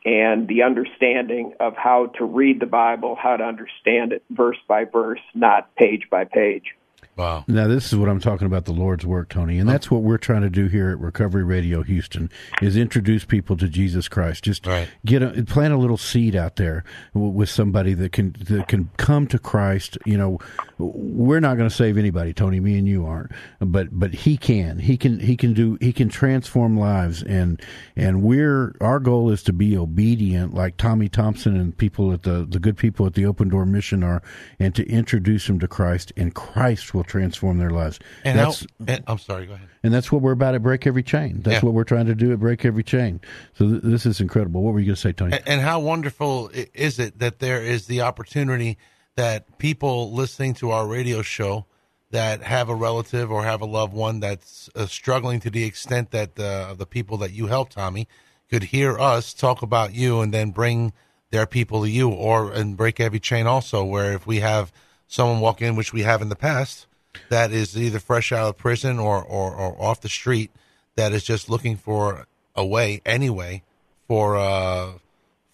and 0.05 0.47
the 0.47 0.63
understanding 0.63 1.53
of 1.59 1.75
how 1.75 2.07
to 2.17 2.25
read 2.25 2.59
the 2.59 2.65
Bible, 2.65 3.15
how 3.21 3.35
to 3.37 3.43
understand 3.43 4.13
it 4.13 4.23
verse 4.29 4.57
by 4.67 4.85
verse, 4.85 5.19
not 5.33 5.75
page 5.75 6.03
by 6.09 6.23
page. 6.23 6.75
Wow. 7.17 7.45
Now 7.47 7.67
this 7.67 7.91
is 7.91 7.97
what 7.97 8.09
I'm 8.09 8.19
talking 8.19 8.45
about 8.45 8.65
the 8.65 8.73
Lord's 8.73 9.05
work, 9.05 9.29
Tony, 9.29 9.57
and 9.57 9.67
oh. 9.67 9.71
that's 9.71 9.89
what 9.89 10.03
we're 10.03 10.19
trying 10.19 10.43
to 10.43 10.51
do 10.51 10.67
here 10.67 10.91
at 10.91 10.99
Recovery 10.99 11.43
Radio 11.43 11.81
Houston 11.81 12.29
is 12.61 12.77
introduce 12.77 13.25
people 13.25 13.57
to 13.57 13.67
Jesus 13.67 14.07
Christ. 14.07 14.43
Just 14.43 14.67
right. 14.67 14.87
get 15.03 15.23
a, 15.23 15.43
plant 15.43 15.73
a 15.73 15.77
little 15.77 15.97
seed 15.97 16.35
out 16.35 16.57
there 16.57 16.83
with 17.15 17.49
somebody 17.49 17.95
that 17.95 18.11
can 18.11 18.35
that 18.41 18.67
can 18.67 18.91
come 18.97 19.25
to 19.27 19.39
Christ. 19.39 19.97
You 20.05 20.17
know, 20.17 20.39
we're 20.77 21.39
not 21.39 21.57
going 21.57 21.67
to 21.67 21.75
save 21.75 21.97
anybody, 21.97 22.33
Tony. 22.33 22.59
Me 22.59 22.77
and 22.77 22.87
you 22.87 23.05
aren't, 23.05 23.31
but 23.59 23.87
but 23.91 24.13
He 24.13 24.37
can. 24.37 24.77
He 24.77 24.95
can. 24.95 25.19
He 25.19 25.35
can 25.35 25.53
do. 25.53 25.77
He 25.81 25.91
can 25.91 26.09
transform 26.09 26.77
lives, 26.77 27.23
and 27.23 27.59
and 27.95 28.21
we're 28.21 28.75
our 28.79 28.99
goal 28.99 29.31
is 29.31 29.41
to 29.43 29.53
be 29.53 29.75
obedient, 29.75 30.53
like 30.53 30.77
Tommy 30.77 31.09
Thompson 31.09 31.59
and 31.59 31.75
people 31.75 32.13
at 32.13 32.21
the 32.21 32.45
the 32.47 32.59
good 32.59 32.77
people 32.77 33.07
at 33.07 33.15
the 33.15 33.25
Open 33.25 33.49
Door 33.49 33.65
Mission 33.65 34.03
are, 34.03 34.21
and 34.59 34.75
to 34.75 34.87
introduce 34.87 35.47
them 35.47 35.59
to 35.59 35.67
Christ, 35.67 36.13
and 36.15 36.35
Christ 36.35 36.93
will 36.93 37.06
transform 37.07 37.57
their 37.57 37.69
lives. 37.71 37.99
And, 38.23 38.39
how, 38.39 38.53
and 38.87 39.03
I'm 39.07 39.17
sorry, 39.17 39.45
go 39.47 39.53
ahead. 39.53 39.67
And 39.83 39.93
that's 39.93 40.11
what 40.11 40.21
we're 40.21 40.31
about 40.33 40.53
at 40.55 40.61
Break 40.61 40.85
Every 40.85 41.03
Chain. 41.03 41.41
That's 41.41 41.55
Yeah. 41.55 41.65
what 41.65 41.73
we're 41.73 41.83
trying 41.83 42.05
to 42.07 42.15
do 42.15 42.31
at 42.33 42.39
Break 42.39 42.65
Every 42.65 42.83
Chain. 42.83 43.21
So 43.53 43.67
th- 43.69 43.81
this 43.83 44.05
is 44.05 44.19
incredible. 44.21 44.61
What 44.61 44.73
were 44.73 44.79
you 44.79 44.87
going 44.87 44.95
to 44.95 45.01
say, 45.01 45.11
Tony? 45.13 45.33
And, 45.33 45.47
and 45.47 45.61
how 45.61 45.79
wonderful 45.79 46.51
is 46.73 46.99
it 46.99 47.19
that 47.19 47.39
there 47.39 47.61
is 47.63 47.87
the 47.87 48.01
opportunity 48.01 48.77
that 49.15 49.57
people 49.57 50.11
listening 50.13 50.53
to 50.55 50.71
our 50.71 50.85
radio 50.87 51.21
show 51.21 51.65
that 52.11 52.41
have 52.43 52.69
a 52.69 52.75
relative 52.75 53.31
or 53.31 53.43
have 53.43 53.61
a 53.61 53.65
loved 53.65 53.93
one 53.93 54.19
that's 54.19 54.69
uh, 54.75 54.85
struggling 54.85 55.39
to 55.41 55.49
the 55.49 55.65
extent 55.65 56.11
that 56.11 56.35
the 56.35 56.73
the 56.77 56.85
people 56.85 57.17
that 57.17 57.31
you 57.33 57.47
help, 57.47 57.69
Tommy, 57.69 58.07
could 58.49 58.63
hear 58.63 58.97
us 58.97 59.33
talk 59.33 59.61
about 59.61 59.93
you 59.93 60.21
and 60.21 60.33
then 60.33 60.51
bring 60.51 60.93
their 61.31 61.45
people 61.45 61.81
to 61.81 61.89
you, 61.89 62.09
or 62.09 62.51
and 62.53 62.77
break 62.77 63.01
every 63.01 63.19
chain 63.19 63.45
also. 63.45 63.83
Where 63.83 64.13
if 64.13 64.25
we 64.25 64.39
have 64.39 64.71
someone 65.07 65.41
walk 65.41 65.61
in, 65.61 65.75
which 65.75 65.91
we 65.91 66.03
have 66.03 66.21
in 66.21 66.29
the 66.29 66.35
past, 66.37 66.86
that 67.29 67.51
is 67.51 67.77
either 67.77 67.99
fresh 67.99 68.31
out 68.31 68.49
of 68.49 68.57
prison 68.57 68.99
or 68.99 69.23
or, 69.23 69.55
or 69.55 69.81
off 69.81 70.01
the 70.01 70.09
street, 70.09 70.51
that 70.95 71.13
is 71.13 71.23
just 71.23 71.49
looking 71.49 71.77
for 71.77 72.27
a 72.55 72.65
way 72.65 73.01
anyway 73.05 73.63
for 74.07 74.37
uh, 74.37 74.93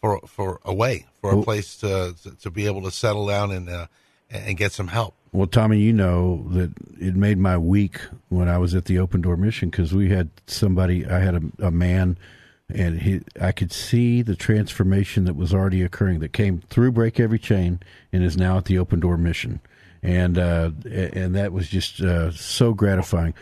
for 0.02 0.20
for 0.28 0.60
a 0.64 0.74
way 0.74 1.06
for 1.22 1.34
a 1.34 1.44
place 1.44 1.78
to 1.78 2.16
to 2.42 2.52
be 2.52 2.66
able 2.66 2.82
to 2.84 2.92
settle 2.92 3.28
down 3.28 3.52
and 3.52 3.70
uh, 3.70 3.88
and 4.30 4.58
get 4.58 4.72
some 4.72 4.88
help. 4.88 5.16
Well, 5.32 5.48
Tommy, 5.48 5.80
you 5.80 5.94
know 5.94 6.46
that 6.50 6.72
it 7.00 7.16
made 7.16 7.40
my 7.40 7.58
week 7.58 8.00
when 8.30 8.48
I 8.48 8.60
was 8.60 8.76
at 8.76 8.86
the 8.86 9.00
Open 9.00 9.22
Door 9.22 9.38
Mission 9.38 9.70
because 9.70 9.94
we 9.94 10.10
had 10.10 10.30
somebody. 10.46 11.08
I 11.08 11.20
had 11.20 11.36
a, 11.36 11.68
a 11.68 11.72
man, 11.72 12.18
and 12.70 13.02
he, 13.02 13.22
I 13.42 13.52
could 13.52 13.72
see 13.72 14.22
the 14.22 14.36
transformation 14.36 15.26
that 15.26 15.36
was 15.36 15.52
already 15.52 15.82
occurring 15.82 16.20
that 16.20 16.34
came 16.34 16.62
through 16.70 16.92
Break 16.92 17.20
Every 17.20 17.40
Chain 17.40 17.80
and 18.12 18.24
is 18.24 18.38
now 18.38 18.58
at 18.58 18.66
the 18.66 18.78
Open 18.78 19.00
Door 19.00 19.18
Mission, 19.18 19.60
and 20.04 20.38
uh, 20.38 20.72
and 20.86 21.36
that 21.36 21.54
was 21.54 21.70
just 21.70 22.02
uh, 22.02 22.32
so 22.32 22.74
gratifying. 22.74 23.34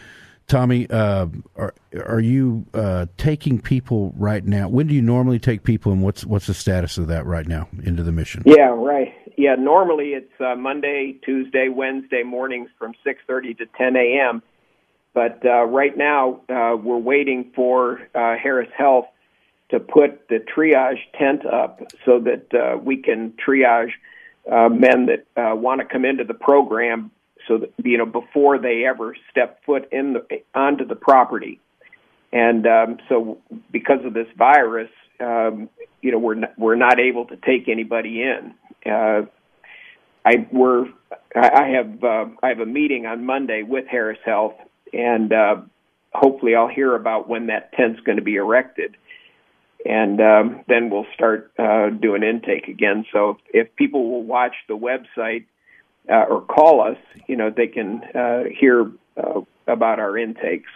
Tommy, 0.47 0.87
uh, 0.89 1.27
are 1.55 1.73
are 2.05 2.19
you 2.19 2.65
uh, 2.73 3.07
taking 3.17 3.59
people 3.59 4.13
right 4.15 4.45
now? 4.45 4.69
When 4.69 4.87
do 4.87 4.93
you 4.93 5.01
normally 5.01 5.39
take 5.39 5.63
people, 5.63 5.91
and 5.91 6.03
what's 6.03 6.25
what's 6.25 6.47
the 6.47 6.53
status 6.53 6.97
of 6.97 7.07
that 7.07 7.25
right 7.25 7.47
now 7.47 7.67
into 7.83 8.03
the 8.03 8.11
mission? 8.11 8.43
Yeah, 8.45 8.69
right. 8.69 9.13
Yeah, 9.37 9.55
normally 9.55 10.09
it's 10.09 10.39
uh, 10.39 10.55
Monday, 10.55 11.17
Tuesday, 11.25 11.69
Wednesday 11.69 12.23
mornings 12.23 12.69
from 12.77 12.93
six 13.03 13.21
thirty 13.27 13.53
to 13.55 13.65
ten 13.77 13.95
a.m. 13.95 14.43
But 15.13 15.41
uh, 15.45 15.63
right 15.63 15.97
now 15.97 16.41
we're 16.49 16.97
waiting 16.97 17.51
for 17.55 17.99
Harris 18.13 18.69
Health 18.77 19.07
to 19.69 19.79
put 19.79 20.27
the 20.29 20.39
triage 20.39 20.99
tent 21.17 21.45
up 21.45 21.81
so 22.05 22.19
that 22.19 22.81
we 22.83 22.97
can 22.97 23.33
triage 23.33 23.91
uh, 24.49 24.69
men 24.69 25.07
that 25.07 25.25
uh, 25.41 25.55
want 25.55 25.81
to 25.81 25.85
come 25.85 26.05
into 26.05 26.23
the 26.23 26.33
program 26.33 27.11
so 27.47 27.57
that 27.57 27.73
you 27.83 27.97
know 27.97 28.05
before 28.05 28.57
they 28.57 28.85
ever 28.85 29.15
step 29.29 29.63
foot 29.65 29.87
in 29.91 30.13
the 30.13 30.41
onto 30.53 30.85
the 30.85 30.95
property. 30.95 31.59
And 32.33 32.65
um, 32.65 32.97
so, 33.09 33.39
because 33.71 34.05
of 34.05 34.13
this 34.13 34.27
virus, 34.37 34.89
um, 35.19 35.69
you 36.01 36.11
know, 36.11 36.17
we're 36.17 36.35
not, 36.35 36.57
we're 36.57 36.75
not 36.75 36.97
able 36.99 37.25
to 37.25 37.35
take 37.35 37.67
anybody 37.67 38.21
in. 38.21 38.53
Uh, 38.89 39.23
I 40.25 40.47
we're 40.51 40.85
I 41.35 41.69
have 41.75 42.03
uh, 42.03 42.25
I 42.41 42.49
have 42.49 42.59
a 42.59 42.65
meeting 42.65 43.05
on 43.05 43.25
Monday 43.25 43.63
with 43.63 43.85
Harris 43.87 44.19
Health, 44.25 44.55
and 44.93 45.33
uh, 45.33 45.61
hopefully 46.13 46.55
I'll 46.55 46.67
hear 46.67 46.95
about 46.95 47.27
when 47.27 47.47
that 47.47 47.73
tent's 47.73 47.99
going 48.01 48.17
to 48.17 48.23
be 48.23 48.35
erected, 48.35 48.95
and 49.85 50.21
um, 50.21 50.63
then 50.67 50.89
we'll 50.89 51.05
start 51.13 51.51
uh, 51.57 51.89
doing 51.89 52.23
intake 52.23 52.67
again. 52.67 53.05
So 53.11 53.37
if 53.53 53.75
people 53.75 54.09
will 54.09 54.23
watch 54.23 54.53
the 54.67 54.77
website 54.77 55.45
uh, 56.09 56.25
or 56.29 56.41
call 56.41 56.81
us, 56.81 56.97
you 57.27 57.35
know, 57.35 57.49
they 57.49 57.67
can 57.67 58.01
uh, 58.15 58.43
hear 58.57 58.91
uh, 59.17 59.41
about 59.67 59.99
our 59.99 60.17
intakes. 60.17 60.69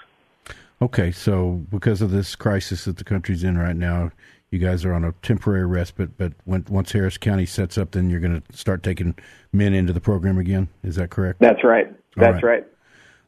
Okay, 0.81 1.11
so 1.11 1.63
because 1.69 2.01
of 2.01 2.11
this 2.11 2.35
crisis 2.35 2.85
that 2.85 2.97
the 2.97 3.03
country's 3.03 3.43
in 3.43 3.57
right 3.57 3.75
now, 3.75 4.11
you 4.51 4.59
guys 4.59 4.85
are 4.85 4.93
on 4.93 5.03
a 5.03 5.13
temporary 5.21 5.65
respite. 5.65 6.17
But 6.17 6.33
when, 6.43 6.65
once 6.69 6.91
Harris 6.91 7.17
County 7.17 7.45
sets 7.45 7.77
up, 7.77 7.91
then 7.91 8.09
you're 8.09 8.19
going 8.19 8.41
to 8.41 8.57
start 8.57 8.83
taking 8.83 9.15
men 9.53 9.73
into 9.73 9.93
the 9.93 10.01
program 10.01 10.37
again. 10.37 10.67
Is 10.83 10.95
that 10.95 11.09
correct? 11.09 11.39
That's 11.39 11.63
right. 11.63 11.87
That's 12.15 12.43
right. 12.43 12.43
right. 12.43 12.67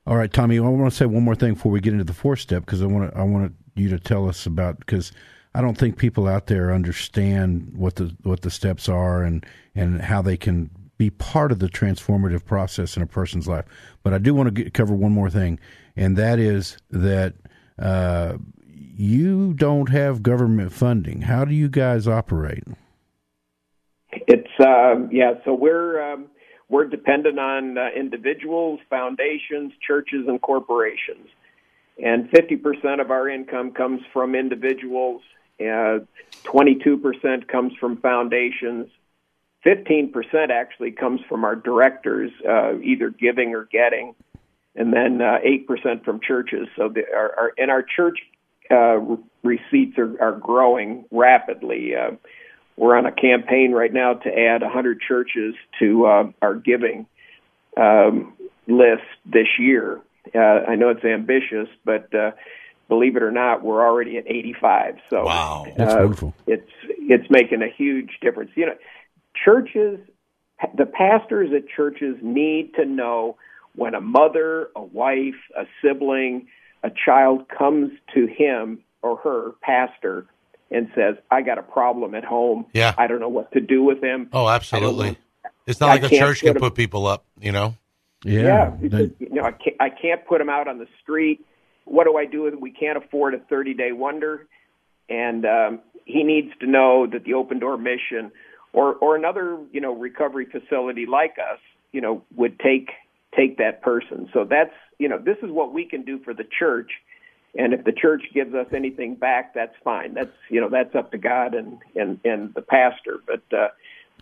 All 0.06 0.16
right, 0.16 0.32
Tommy. 0.32 0.58
I 0.58 0.62
want 0.62 0.92
to 0.92 0.96
say 0.96 1.06
one 1.06 1.24
more 1.24 1.36
thing 1.36 1.56
before 1.56 1.72
we 1.72 1.82
get 1.82 1.94
into 1.94 2.06
the 2.06 2.14
fourth 2.14 2.40
step 2.40 2.66
because 2.66 2.82
I 2.82 2.86
want 2.86 3.12
to, 3.12 3.18
I 3.18 3.24
want 3.24 3.54
you 3.76 3.90
to 3.90 4.00
tell 4.00 4.30
us 4.30 4.46
about 4.46 4.80
because 4.80 5.12
I 5.54 5.62
don't 5.62 5.78
think 5.78 5.98
people 5.98 6.28
out 6.28 6.48
there 6.48 6.74
understand 6.74 7.74
what 7.76 7.96
the 7.96 8.16
what 8.24 8.42
the 8.42 8.52
steps 8.52 8.88
are 8.88 9.24
and 9.24 9.46
and 9.76 10.02
how 10.02 10.22
they 10.22 10.38
can 10.38 10.70
be 10.98 11.10
part 11.10 11.52
of 11.52 11.60
the 11.60 11.68
transformative 11.68 12.44
process 12.46 12.98
in 12.98 13.04
a 13.04 13.08
person's 13.08 13.48
life. 13.48 13.66
But 14.04 14.14
I 14.14 14.18
do 14.18 14.34
want 14.34 14.48
to 14.48 14.64
get, 14.64 14.74
cover 14.74 14.94
one 14.94 15.12
more 15.12 15.30
thing, 15.30 15.60
and 15.96 16.18
that 16.18 16.40
is 16.40 16.78
that 16.90 17.36
uh, 17.80 18.38
you 18.66 19.54
don't 19.54 19.90
have 19.90 20.24
government 20.24 20.72
funding. 20.72 21.22
How 21.22 21.46
do 21.46 21.54
you 21.54 21.70
guys 21.70 22.08
operate? 22.08 22.64
It's 24.12 24.60
uh, 24.60 25.08
yeah. 25.12 25.34
So 25.46 25.54
we're 25.54 26.02
um, 26.14 26.28
we're 26.70 26.86
dependent 26.86 27.40
on 27.40 27.78
uh, 27.78 27.90
individuals, 27.96 28.80
foundations, 28.90 29.74
churches, 29.86 30.26
and 30.28 30.42
corporations, 30.42 31.28
and 32.04 32.30
fifty 32.32 32.56
percent 32.56 33.02
of 33.02 33.12
our 33.12 33.30
income 33.30 33.72
comes 33.72 34.02
from 34.12 34.36
individuals. 34.36 35.22
Uh, 35.60 36.00
twenty-two 36.44 36.98
percent 36.98 37.48
comes 37.48 37.74
from 37.80 37.98
foundations, 37.98 38.90
15% 39.66 40.50
actually 40.50 40.92
comes 40.92 41.20
from 41.28 41.44
our 41.44 41.56
directors, 41.56 42.32
uh, 42.48 42.80
either 42.80 43.10
giving 43.10 43.54
or 43.54 43.66
getting, 43.66 44.16
and 44.76 44.94
then 44.94 45.22
uh, 45.22 45.40
8% 45.46 46.06
from 46.06 46.20
churches. 46.26 46.68
So, 46.78 46.90
the, 46.90 47.04
our, 47.14 47.36
our, 47.38 47.54
and 47.58 47.72
our 47.72 47.84
church 47.84 48.20
uh, 48.70 49.18
receipts 49.44 49.98
are, 49.98 50.22
are 50.22 50.40
growing 50.40 51.06
rapidly. 51.12 51.96
Uh, 51.96 52.12
we're 52.78 52.96
on 52.96 53.06
a 53.06 53.12
campaign 53.12 53.72
right 53.72 53.92
now 53.92 54.14
to 54.14 54.30
add 54.30 54.62
100 54.62 55.02
churches 55.02 55.56
to 55.80 56.06
uh, 56.06 56.32
our 56.42 56.56
giving 56.56 57.08
um, 57.76 58.34
list 58.68 59.04
this 59.26 59.48
year. 59.58 60.00
Uh, 60.34 60.40
I 60.68 60.76
know 60.76 60.90
it's 60.90 61.04
ambitious, 61.04 61.68
but 61.84 62.14
uh, 62.14 62.32
believe 62.88 63.16
it 63.16 63.24
or 63.24 63.32
not, 63.32 63.64
we're 63.64 63.86
already 63.86 64.18
at 64.18 64.26
85. 64.28 64.96
So 65.10 65.24
wow, 65.26 65.66
that's 65.76 65.94
uh, 65.94 65.98
wonderful. 66.00 66.34
It's 66.46 66.72
it's 66.84 67.30
making 67.30 67.62
a 67.62 67.70
huge 67.70 68.18
difference. 68.22 68.52
You 68.56 68.68
know, 68.68 68.76
churches, 69.44 70.00
the 70.76 70.86
pastors 70.86 71.50
at 71.56 71.68
churches 71.70 72.18
need 72.22 72.74
to 72.76 72.86
know 72.86 73.38
when 73.76 73.94
a 73.94 74.02
mother, 74.02 74.70
a 74.76 74.82
wife, 74.82 75.36
a 75.56 75.66
sibling, 75.82 76.48
a 76.84 76.90
child 77.06 77.48
comes 77.50 77.92
to 78.16 78.26
him 78.28 78.80
or 79.02 79.18
her 79.18 79.52
pastor 79.62 80.26
and 80.72 80.90
says, 80.96 81.16
"I 81.32 81.42
got 81.44 81.58
a 81.58 81.64
problem 81.64 82.16
at 82.16 82.26
home. 82.26 82.66
Yeah. 82.74 82.94
I 82.98 83.08
don't 83.08 83.20
know 83.20 83.30
what 83.30 83.52
to 83.54 83.62
do 83.62 83.84
with 83.84 84.04
him." 84.04 84.30
Oh, 84.34 84.48
absolutely. 84.50 85.18
It's 85.66 85.80
not 85.80 85.90
I 85.90 85.94
like 86.02 86.12
a 86.12 86.18
church 86.18 86.40
can 86.42 86.54
put 86.54 86.56
'em- 86.56 86.62
put 86.62 86.76
people 86.76 87.06
up, 87.08 87.26
you 87.40 87.52
know. 87.52 87.76
Yeah, 88.24 88.42
yeah. 88.42 88.72
they- 88.82 89.12
you 89.20 89.30
know, 89.30 89.44
I 89.44 89.52
can't, 89.52 89.76
I 89.80 89.90
can't 89.90 90.26
put 90.26 90.40
them 90.40 90.50
out 90.50 90.68
on 90.68 90.78
the 90.80 90.88
street. 91.02 91.46
What 91.88 92.06
do 92.06 92.18
I 92.18 92.26
do 92.26 92.48
him? 92.48 92.60
We 92.60 92.72
can't 92.72 92.98
afford 92.98 93.34
a 93.34 93.40
30 93.40 93.74
day 93.74 93.92
wonder. 93.92 94.48
And 95.10 95.46
um, 95.46 95.80
he 96.06 96.24
needs 96.24 96.50
to 96.60 96.68
know 96.68 97.08
that 97.12 97.24
the 97.24 97.34
open 97.34 97.60
door 97.60 97.78
mission 97.78 98.32
or, 98.74 98.96
or 98.96 99.16
another, 99.16 99.58
you 99.72 99.82
know, 99.82 99.96
recovery 99.96 100.46
facility 100.46 101.06
like 101.06 101.36
us, 101.40 101.60
you 101.92 102.02
know, 102.02 102.24
would 102.36 102.60
take 102.60 102.90
take 103.36 103.58
that 103.58 103.82
person. 103.82 104.30
So 104.34 104.46
that's, 104.50 104.74
you 104.98 105.08
know, 105.10 105.20
this 105.20 105.38
is 105.44 105.52
what 105.52 105.74
we 105.74 105.86
can 105.86 106.04
do 106.04 106.20
for 106.20 106.34
the 106.34 106.46
church. 106.58 106.92
And 107.56 107.74
if 107.74 107.84
the 107.84 107.92
church 107.92 108.24
gives 108.34 108.54
us 108.54 108.68
anything 108.74 109.16
back, 109.16 109.54
that's 109.54 109.76
fine. 109.84 110.14
That's, 110.14 110.32
you 110.50 110.62
know, 110.62 110.70
that's 110.70 110.96
up 110.96 111.12
to 111.12 111.18
God 111.18 111.54
and, 111.54 111.80
and, 111.96 112.20
and 112.24 112.54
the 112.54 112.62
pastor. 112.62 113.20
But, 113.26 113.58
uh, 113.58 113.70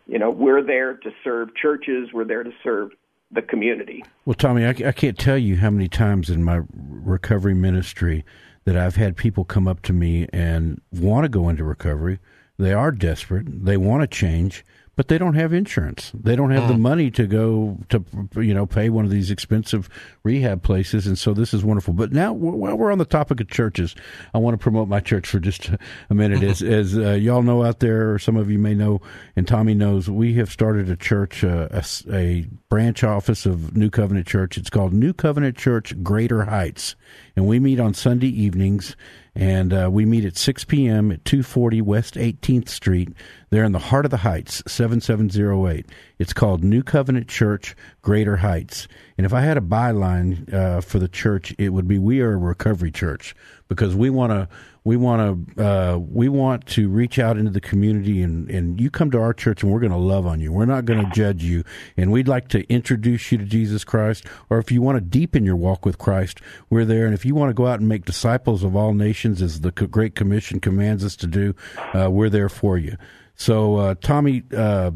you 0.08 0.20
know, 0.20 0.30
we're 0.30 0.64
there 0.64 0.96
to 0.96 1.12
serve 1.24 1.56
churches. 1.56 2.10
We're 2.14 2.26
there 2.26 2.44
to 2.44 2.52
serve 2.64 2.92
the 3.32 3.42
community. 3.42 4.04
Well, 4.26 4.36
Tommy, 4.36 4.66
I, 4.66 4.70
I 4.70 4.92
can't 4.92 5.18
tell 5.18 5.38
you 5.38 5.58
how 5.58 5.70
many 5.70 5.88
times 5.88 6.30
in 6.30 6.44
my 6.44 6.62
recovery 6.74 7.54
ministry 7.54 8.24
that 8.66 8.76
I've 8.76 8.96
had 8.96 9.16
people 9.16 9.46
come 9.46 9.68
up 9.68 9.82
to 9.84 9.94
me 9.94 10.28
and 10.34 10.82
want 10.92 11.26
to 11.26 11.30
go 11.30 11.50
into 11.50 11.64
recovery. 11.64 12.20
They 12.58 12.74
are 12.74 12.92
desperate. 12.92 13.66
They 13.66 13.78
want 13.78 14.02
to 14.02 14.08
change, 14.08 14.66
but 14.96 15.10
they 15.10 15.18
don't 15.18 15.34
have 15.36 15.54
insurance. 15.54 16.12
They 16.14 16.36
don't 16.36 16.52
have 16.52 16.68
the 16.68 16.78
money 16.78 17.12
to 17.12 17.28
go 17.28 17.78
to 17.90 18.04
you 18.36 18.54
know 18.54 18.66
pay 18.66 18.90
one 18.90 19.06
of 19.06 19.12
these 19.12 19.30
expensive 19.30 19.90
rehab 20.24 20.64
places, 20.64 21.06
and 21.06 21.18
so 21.18 21.34
this 21.34 21.54
is 21.54 21.64
wonderful. 21.64 21.94
But 21.94 22.12
now, 22.12 22.32
while 22.34 22.78
we're 22.78 22.92
on 22.92 22.98
the 22.98 23.06
topic 23.06 23.42
of 23.42 23.50
churches, 23.50 23.96
I 24.34 24.38
want 24.38 24.54
to 24.54 24.58
promote 24.58 24.88
my 24.88 25.02
church 25.02 25.28
for 25.28 25.40
just 25.40 25.70
a 26.10 26.14
minute. 26.14 26.44
As 26.44 26.62
as 26.76 26.98
uh, 26.98 27.12
y'all 27.12 27.42
know 27.42 27.64
out 27.64 27.80
there, 27.80 28.14
or 28.14 28.20
some 28.20 28.38
of 28.38 28.50
you 28.50 28.58
may 28.58 28.74
know, 28.74 29.02
and 29.36 29.48
Tommy 29.48 29.74
knows, 29.74 30.10
we 30.10 30.36
have 30.36 30.50
started 30.50 30.90
a 30.90 30.96
church, 30.96 31.44
uh, 31.44 31.68
a, 31.72 31.84
a 32.12 32.48
branch 32.70 33.04
office 33.04 33.46
of 33.46 33.76
New 33.76 33.90
Covenant 33.90 34.28
Church. 34.28 34.58
It's 34.58 34.70
called 34.70 34.94
New 34.94 35.14
Covenant 35.14 35.58
Church 35.58 36.02
Greater 36.04 36.46
Heights, 36.46 36.96
and 37.36 37.48
we 37.48 37.60
meet 37.60 37.80
on 37.80 37.94
Sunday 37.94 38.28
evenings 38.28 38.96
and 39.36 39.74
uh, 39.74 39.90
we 39.92 40.06
meet 40.06 40.24
at 40.24 40.38
6 40.38 40.64
p.m. 40.64 41.12
at 41.12 41.26
240 41.26 41.82
West 41.82 42.16
18th 42.16 42.70
Street. 42.70 43.10
There 43.50 43.66
in 43.66 43.74
the 43.74 43.80
heart 43.80 44.06
of 44.06 44.12
the 44.12 44.18
Heights, 44.18 44.64
7708. 44.66 45.86
It's 46.20 46.32
called 46.32 46.64
New 46.64 46.82
Covenant 46.82 47.28
Church, 47.28 47.76
Greater 48.02 48.38
Heights. 48.38 48.88
And 49.18 49.26
if 49.26 49.34
I 49.34 49.42
had 49.42 49.58
a 49.58 49.62
byline 49.62 50.54
uh, 50.54 50.80
for 50.82 51.00
the 51.00 51.10
church, 51.10 51.54
it 51.58 51.70
would 51.70 51.88
be 51.88 52.00
"We 52.00 52.22
are 52.22 52.34
a 52.34 52.38
recovery 52.38 52.92
church" 52.92 53.36
because 53.68 53.96
we 53.96 54.10
want 54.10 54.32
to 54.32 54.48
we 54.86 54.96
want 54.96 55.48
to 55.58 55.66
uh, 55.66 55.98
we 55.98 56.30
want 56.30 56.68
to 56.68 56.88
reach 56.88 57.18
out 57.18 57.38
into 57.38 57.52
the 57.52 57.60
community 57.60 58.22
and 58.22 58.50
and 58.50 58.80
you 58.80 58.92
come 58.92 59.10
to 59.12 59.20
our 59.20 59.34
church 59.34 59.64
and 59.64 59.72
we're 59.72 59.80
going 59.80 59.92
to 59.92 59.98
love 59.98 60.26
on 60.28 60.40
you. 60.40 60.54
We're 60.54 60.66
not 60.66 60.86
going 60.86 61.04
to 61.04 61.12
judge 61.12 61.44
you, 61.44 61.64
and 61.98 62.12
we'd 62.12 62.28
like 62.28 62.48
to 62.50 62.64
introduce 62.72 63.32
you 63.32 63.40
to 63.40 63.44
Jesus 63.44 63.84
Christ. 63.84 64.26
Or 64.50 64.60
if 64.60 64.72
you 64.72 64.82
want 64.82 64.98
to 64.98 65.02
deepen 65.02 65.44
your 65.44 65.56
walk 65.56 65.86
with 65.86 65.98
Christ, 65.98 66.40
we're 66.70 66.86
there. 66.86 67.06
And 67.06 67.16
if 67.16 67.26
you 67.26 67.34
want 67.34 67.50
to 67.50 67.56
go 67.56 67.66
out 67.66 67.80
and 67.80 67.90
make 67.90 68.06
disciples 68.06 68.64
of 68.64 68.76
all 68.76 68.94
nations, 68.94 69.42
as 69.42 69.62
the 69.62 69.72
Great 69.72 70.14
Commission 70.14 70.60
commands 70.60 71.04
us 71.04 71.16
to 71.18 71.28
do, 71.28 71.56
uh, 71.96 72.10
we're 72.12 72.30
there 72.30 72.50
for 72.50 72.78
you. 72.78 72.96
So, 73.36 73.78
uh, 73.78 73.96
Tommy, 73.96 74.44
uh, 74.56 74.92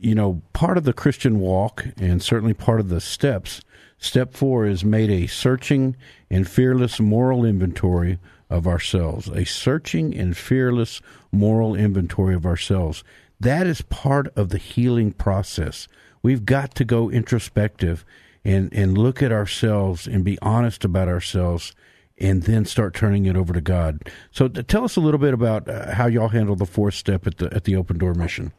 you 0.00 0.16
know, 0.16 0.42
part 0.52 0.76
of 0.76 0.84
the 0.84 0.92
Christian 0.92 1.38
walk 1.38 1.86
and 1.96 2.20
certainly 2.22 2.54
part 2.54 2.80
of 2.80 2.88
the 2.88 3.00
steps. 3.00 3.62
Step 4.00 4.34
four 4.34 4.66
is 4.66 4.84
made 4.84 5.10
a 5.10 5.26
searching 5.26 5.96
and 6.30 6.48
fearless 6.48 7.00
moral 7.00 7.44
inventory 7.44 8.18
of 8.50 8.66
ourselves, 8.66 9.28
a 9.28 9.44
searching 9.44 10.14
and 10.16 10.36
fearless 10.36 11.00
moral 11.32 11.74
inventory 11.74 12.34
of 12.34 12.46
ourselves. 12.46 13.04
That 13.40 13.66
is 13.66 13.82
part 13.82 14.28
of 14.36 14.48
the 14.48 14.58
healing 14.58 15.12
process. 15.12 15.86
We've 16.22 16.44
got 16.44 16.74
to 16.76 16.84
go 16.84 17.10
introspective 17.10 18.04
and, 18.44 18.72
and 18.72 18.96
look 18.96 19.22
at 19.22 19.32
ourselves 19.32 20.06
and 20.06 20.24
be 20.24 20.38
honest 20.40 20.84
about 20.84 21.08
ourselves 21.08 21.74
and 22.20 22.42
then 22.42 22.64
start 22.64 22.94
turning 22.94 23.26
it 23.26 23.36
over 23.36 23.52
to 23.52 23.60
God. 23.60 24.10
So 24.30 24.48
tell 24.48 24.84
us 24.84 24.96
a 24.96 25.00
little 25.00 25.20
bit 25.20 25.34
about 25.34 25.68
uh, 25.68 25.94
how 25.94 26.06
y'all 26.06 26.28
handle 26.28 26.56
the 26.56 26.66
fourth 26.66 26.94
step 26.94 27.26
at 27.26 27.38
the 27.38 27.54
at 27.54 27.64
the 27.64 27.76
Open 27.76 27.98
Door 27.98 28.14
mission. 28.14 28.52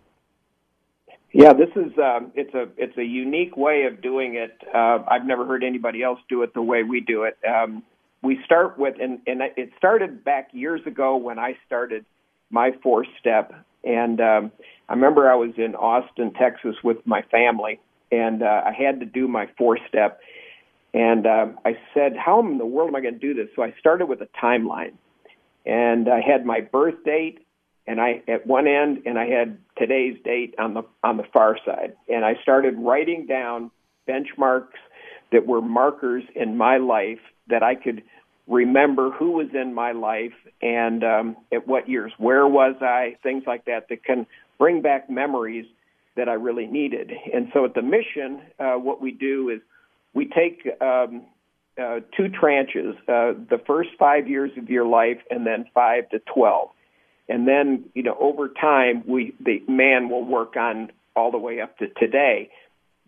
Yeah, 1.31 1.53
this 1.53 1.69
is 1.75 1.91
um, 1.97 2.31
it's 2.35 2.53
a 2.53 2.67
it's 2.77 2.97
a 2.97 3.03
unique 3.03 3.55
way 3.55 3.83
of 3.83 4.01
doing 4.01 4.35
it. 4.35 4.57
Uh, 4.73 4.99
I've 5.07 5.25
never 5.25 5.45
heard 5.45 5.63
anybody 5.63 6.01
else 6.01 6.19
do 6.27 6.41
it 6.43 6.53
the 6.53 6.61
way 6.61 6.83
we 6.83 7.01
do 7.01 7.23
it. 7.23 7.37
Um, 7.47 7.83
we 8.21 8.39
start 8.43 8.77
with 8.77 8.95
and, 9.01 9.19
and 9.27 9.41
it 9.41 9.71
started 9.77 10.23
back 10.23 10.49
years 10.51 10.81
ago 10.85 11.15
when 11.17 11.39
I 11.39 11.57
started 11.65 12.05
my 12.49 12.71
four 12.81 13.05
step, 13.19 13.53
and 13.83 14.19
um, 14.19 14.51
I 14.87 14.93
remember 14.93 15.29
I 15.29 15.35
was 15.35 15.51
in 15.57 15.75
Austin, 15.75 16.33
Texas, 16.33 16.75
with 16.83 16.97
my 17.05 17.21
family, 17.23 17.79
and 18.11 18.41
uh, 18.43 18.63
I 18.65 18.73
had 18.73 18.99
to 19.01 19.05
do 19.05 19.27
my 19.27 19.47
four 19.57 19.77
step, 19.87 20.19
and 20.93 21.25
uh, 21.25 21.47
I 21.65 21.77
said, 21.93 22.17
"How 22.17 22.39
in 22.39 22.57
the 22.57 22.65
world 22.65 22.89
am 22.89 22.95
I 22.95 23.01
going 23.01 23.13
to 23.13 23.19
do 23.19 23.33
this?" 23.33 23.49
So 23.55 23.63
I 23.63 23.73
started 23.79 24.07
with 24.07 24.21
a 24.21 24.29
timeline, 24.41 24.93
and 25.65 26.09
I 26.09 26.21
had 26.21 26.45
my 26.45 26.61
birth 26.61 27.03
date 27.05 27.45
and 27.89 27.99
I 27.99 28.21
at 28.27 28.45
one 28.45 28.67
end 28.67 29.01
and 29.07 29.17
I 29.17 29.25
had 29.25 29.57
today's 29.77 30.15
date 30.23 30.53
on 30.59 30.75
the 30.75 30.83
on 31.03 31.17
the 31.17 31.23
far 31.33 31.57
side. 31.65 31.95
And 32.07 32.23
I 32.23 32.35
started 32.41 32.75
writing 32.77 33.25
down 33.25 33.71
benchmarks 34.07 34.77
that 35.31 35.45
were 35.45 35.61
markers 35.61 36.23
in 36.35 36.57
my 36.57 36.77
life 36.77 37.19
that 37.49 37.63
I 37.63 37.75
could 37.75 38.03
remember 38.47 39.11
who 39.11 39.31
was 39.31 39.47
in 39.53 39.73
my 39.73 39.91
life 39.91 40.33
and 40.61 41.03
um, 41.03 41.37
at 41.53 41.67
what 41.67 41.87
years. 41.87 42.11
Where 42.17 42.47
was 42.47 42.75
I? 42.81 43.15
Things 43.21 43.43
like 43.45 43.65
that 43.65 43.87
that 43.89 44.03
can 44.03 44.25
bring 44.57 44.81
back 44.81 45.09
memories 45.09 45.65
that 46.15 46.27
I 46.27 46.33
really 46.33 46.65
needed. 46.65 47.11
And 47.33 47.49
so 47.53 47.63
at 47.65 47.75
the 47.75 47.81
mission 47.81 48.41
uh, 48.59 48.73
what 48.73 49.01
we 49.01 49.11
do 49.11 49.49
is 49.49 49.61
we 50.13 50.25
take 50.25 50.67
um, 50.81 51.25
uh, 51.81 51.99
two 52.17 52.27
tranches 52.27 52.93
uh, 53.07 53.37
the 53.49 53.61
first 53.65 53.89
five 53.97 54.27
years 54.27 54.51
of 54.57 54.69
your 54.69 54.85
life 54.85 55.19
and 55.29 55.45
then 55.45 55.65
five 55.73 56.09
to 56.09 56.19
twelve. 56.19 56.69
And 57.29 57.47
then 57.47 57.85
you 57.93 58.03
know 58.03 58.17
over 58.19 58.49
time 58.49 59.03
we 59.07 59.35
the 59.39 59.61
man 59.67 60.09
will 60.09 60.25
work 60.25 60.57
on 60.57 60.91
all 61.15 61.31
the 61.31 61.37
way 61.37 61.61
up 61.61 61.77
to 61.77 61.87
today 61.87 62.49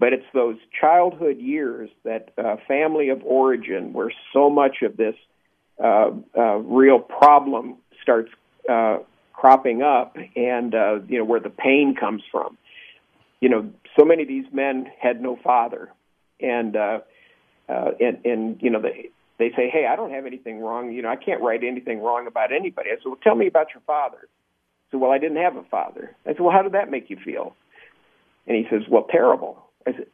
but 0.01 0.13
it's 0.13 0.25
those 0.33 0.57
childhood 0.79 1.37
years 1.37 1.91
that 2.03 2.31
uh, 2.37 2.55
family 2.67 3.09
of 3.09 3.21
origin 3.23 3.93
where 3.93 4.11
so 4.33 4.49
much 4.49 4.77
of 4.81 4.97
this 4.97 5.15
uh, 5.81 6.09
uh, 6.35 6.55
real 6.55 6.99
problem 6.99 7.77
starts 8.01 8.31
uh, 8.67 8.97
cropping 9.31 9.83
up 9.83 10.17
and 10.35 10.73
uh, 10.73 10.99
you 11.07 11.19
know 11.19 11.25
where 11.25 11.39
the 11.39 11.49
pain 11.51 11.95
comes 11.97 12.23
from 12.31 12.57
you 13.41 13.47
know 13.47 13.69
so 13.97 14.03
many 14.03 14.23
of 14.23 14.27
these 14.27 14.45
men 14.51 14.87
had 14.99 15.21
no 15.21 15.37
father 15.43 15.89
and 16.41 16.75
uh, 16.75 16.99
uh, 17.69 17.91
and 17.99 18.25
and 18.25 18.61
you 18.61 18.69
know 18.69 18.81
they 18.81 19.09
they 19.37 19.49
say, 19.55 19.69
"Hey, 19.69 19.87
I 19.87 19.95
don't 19.95 20.11
have 20.11 20.25
anything 20.25 20.59
wrong. 20.59 20.91
You 20.91 21.01
know, 21.01 21.09
I 21.09 21.15
can't 21.15 21.41
write 21.41 21.63
anything 21.63 22.01
wrong 22.01 22.27
about 22.27 22.51
anybody." 22.51 22.89
I 22.91 22.95
said, 22.95 23.05
"Well, 23.05 23.19
tell 23.23 23.35
me 23.35 23.47
about 23.47 23.67
your 23.73 23.81
father." 23.87 24.17
I 24.21 24.91
said, 24.91 24.99
"Well, 24.99 25.11
I 25.11 25.17
didn't 25.17 25.37
have 25.37 25.55
a 25.55 25.63
father." 25.63 26.15
I 26.25 26.29
said, 26.29 26.41
"Well, 26.41 26.51
how 26.51 26.61
did 26.61 26.73
that 26.73 26.91
make 26.91 27.09
you 27.09 27.17
feel?" 27.23 27.55
And 28.47 28.55
he 28.57 28.65
says, 28.69 28.87
"Well, 28.89 29.07
terrible." 29.09 29.70
I 29.87 29.93
said, 29.93 30.07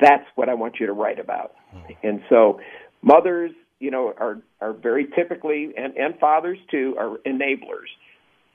"That's 0.00 0.26
what 0.34 0.48
I 0.48 0.54
want 0.54 0.80
you 0.80 0.86
to 0.86 0.92
write 0.92 1.18
about." 1.18 1.54
And 2.02 2.22
so, 2.28 2.60
mothers, 3.02 3.52
you 3.80 3.90
know, 3.90 4.14
are 4.18 4.38
are 4.60 4.72
very 4.72 5.06
typically, 5.06 5.72
and 5.76 5.96
and 5.96 6.18
fathers 6.18 6.58
too, 6.70 6.96
are 6.98 7.18
enablers 7.26 7.90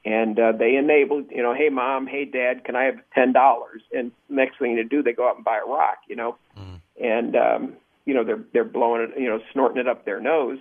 and 0.06 0.40
uh, 0.40 0.54
they 0.54 0.78
enable 0.78 1.22
you 1.30 1.44
know 1.44 1.54
hey 1.54 1.68
mom 1.68 2.08
hey 2.08 2.24
dad 2.24 2.64
can 2.64 2.74
i 2.74 2.86
have 2.86 2.96
ten 3.14 3.34
dollars 3.34 3.82
and 3.92 4.14
next 4.30 4.58
thing 4.58 4.78
to 4.78 4.84
do 4.86 5.04
they 5.04 5.12
go 5.12 5.28
out 5.28 5.36
and 5.36 5.44
buy 5.44 5.58
a 5.58 5.70
rock 5.70 5.98
you 6.08 6.16
know 6.16 6.38
mm. 6.58 6.80
and 7.02 7.36
um 7.36 7.76
you 8.10 8.16
know 8.16 8.24
they're 8.24 8.44
they're 8.54 8.64
blowing 8.64 9.04
it, 9.04 9.22
you 9.22 9.30
know, 9.30 9.40
snorting 9.54 9.80
it 9.80 9.88
up 9.88 10.04
their 10.04 10.20
nose, 10.20 10.58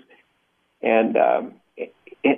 and 0.82 1.16
um, 1.16 1.54
and, 1.78 1.88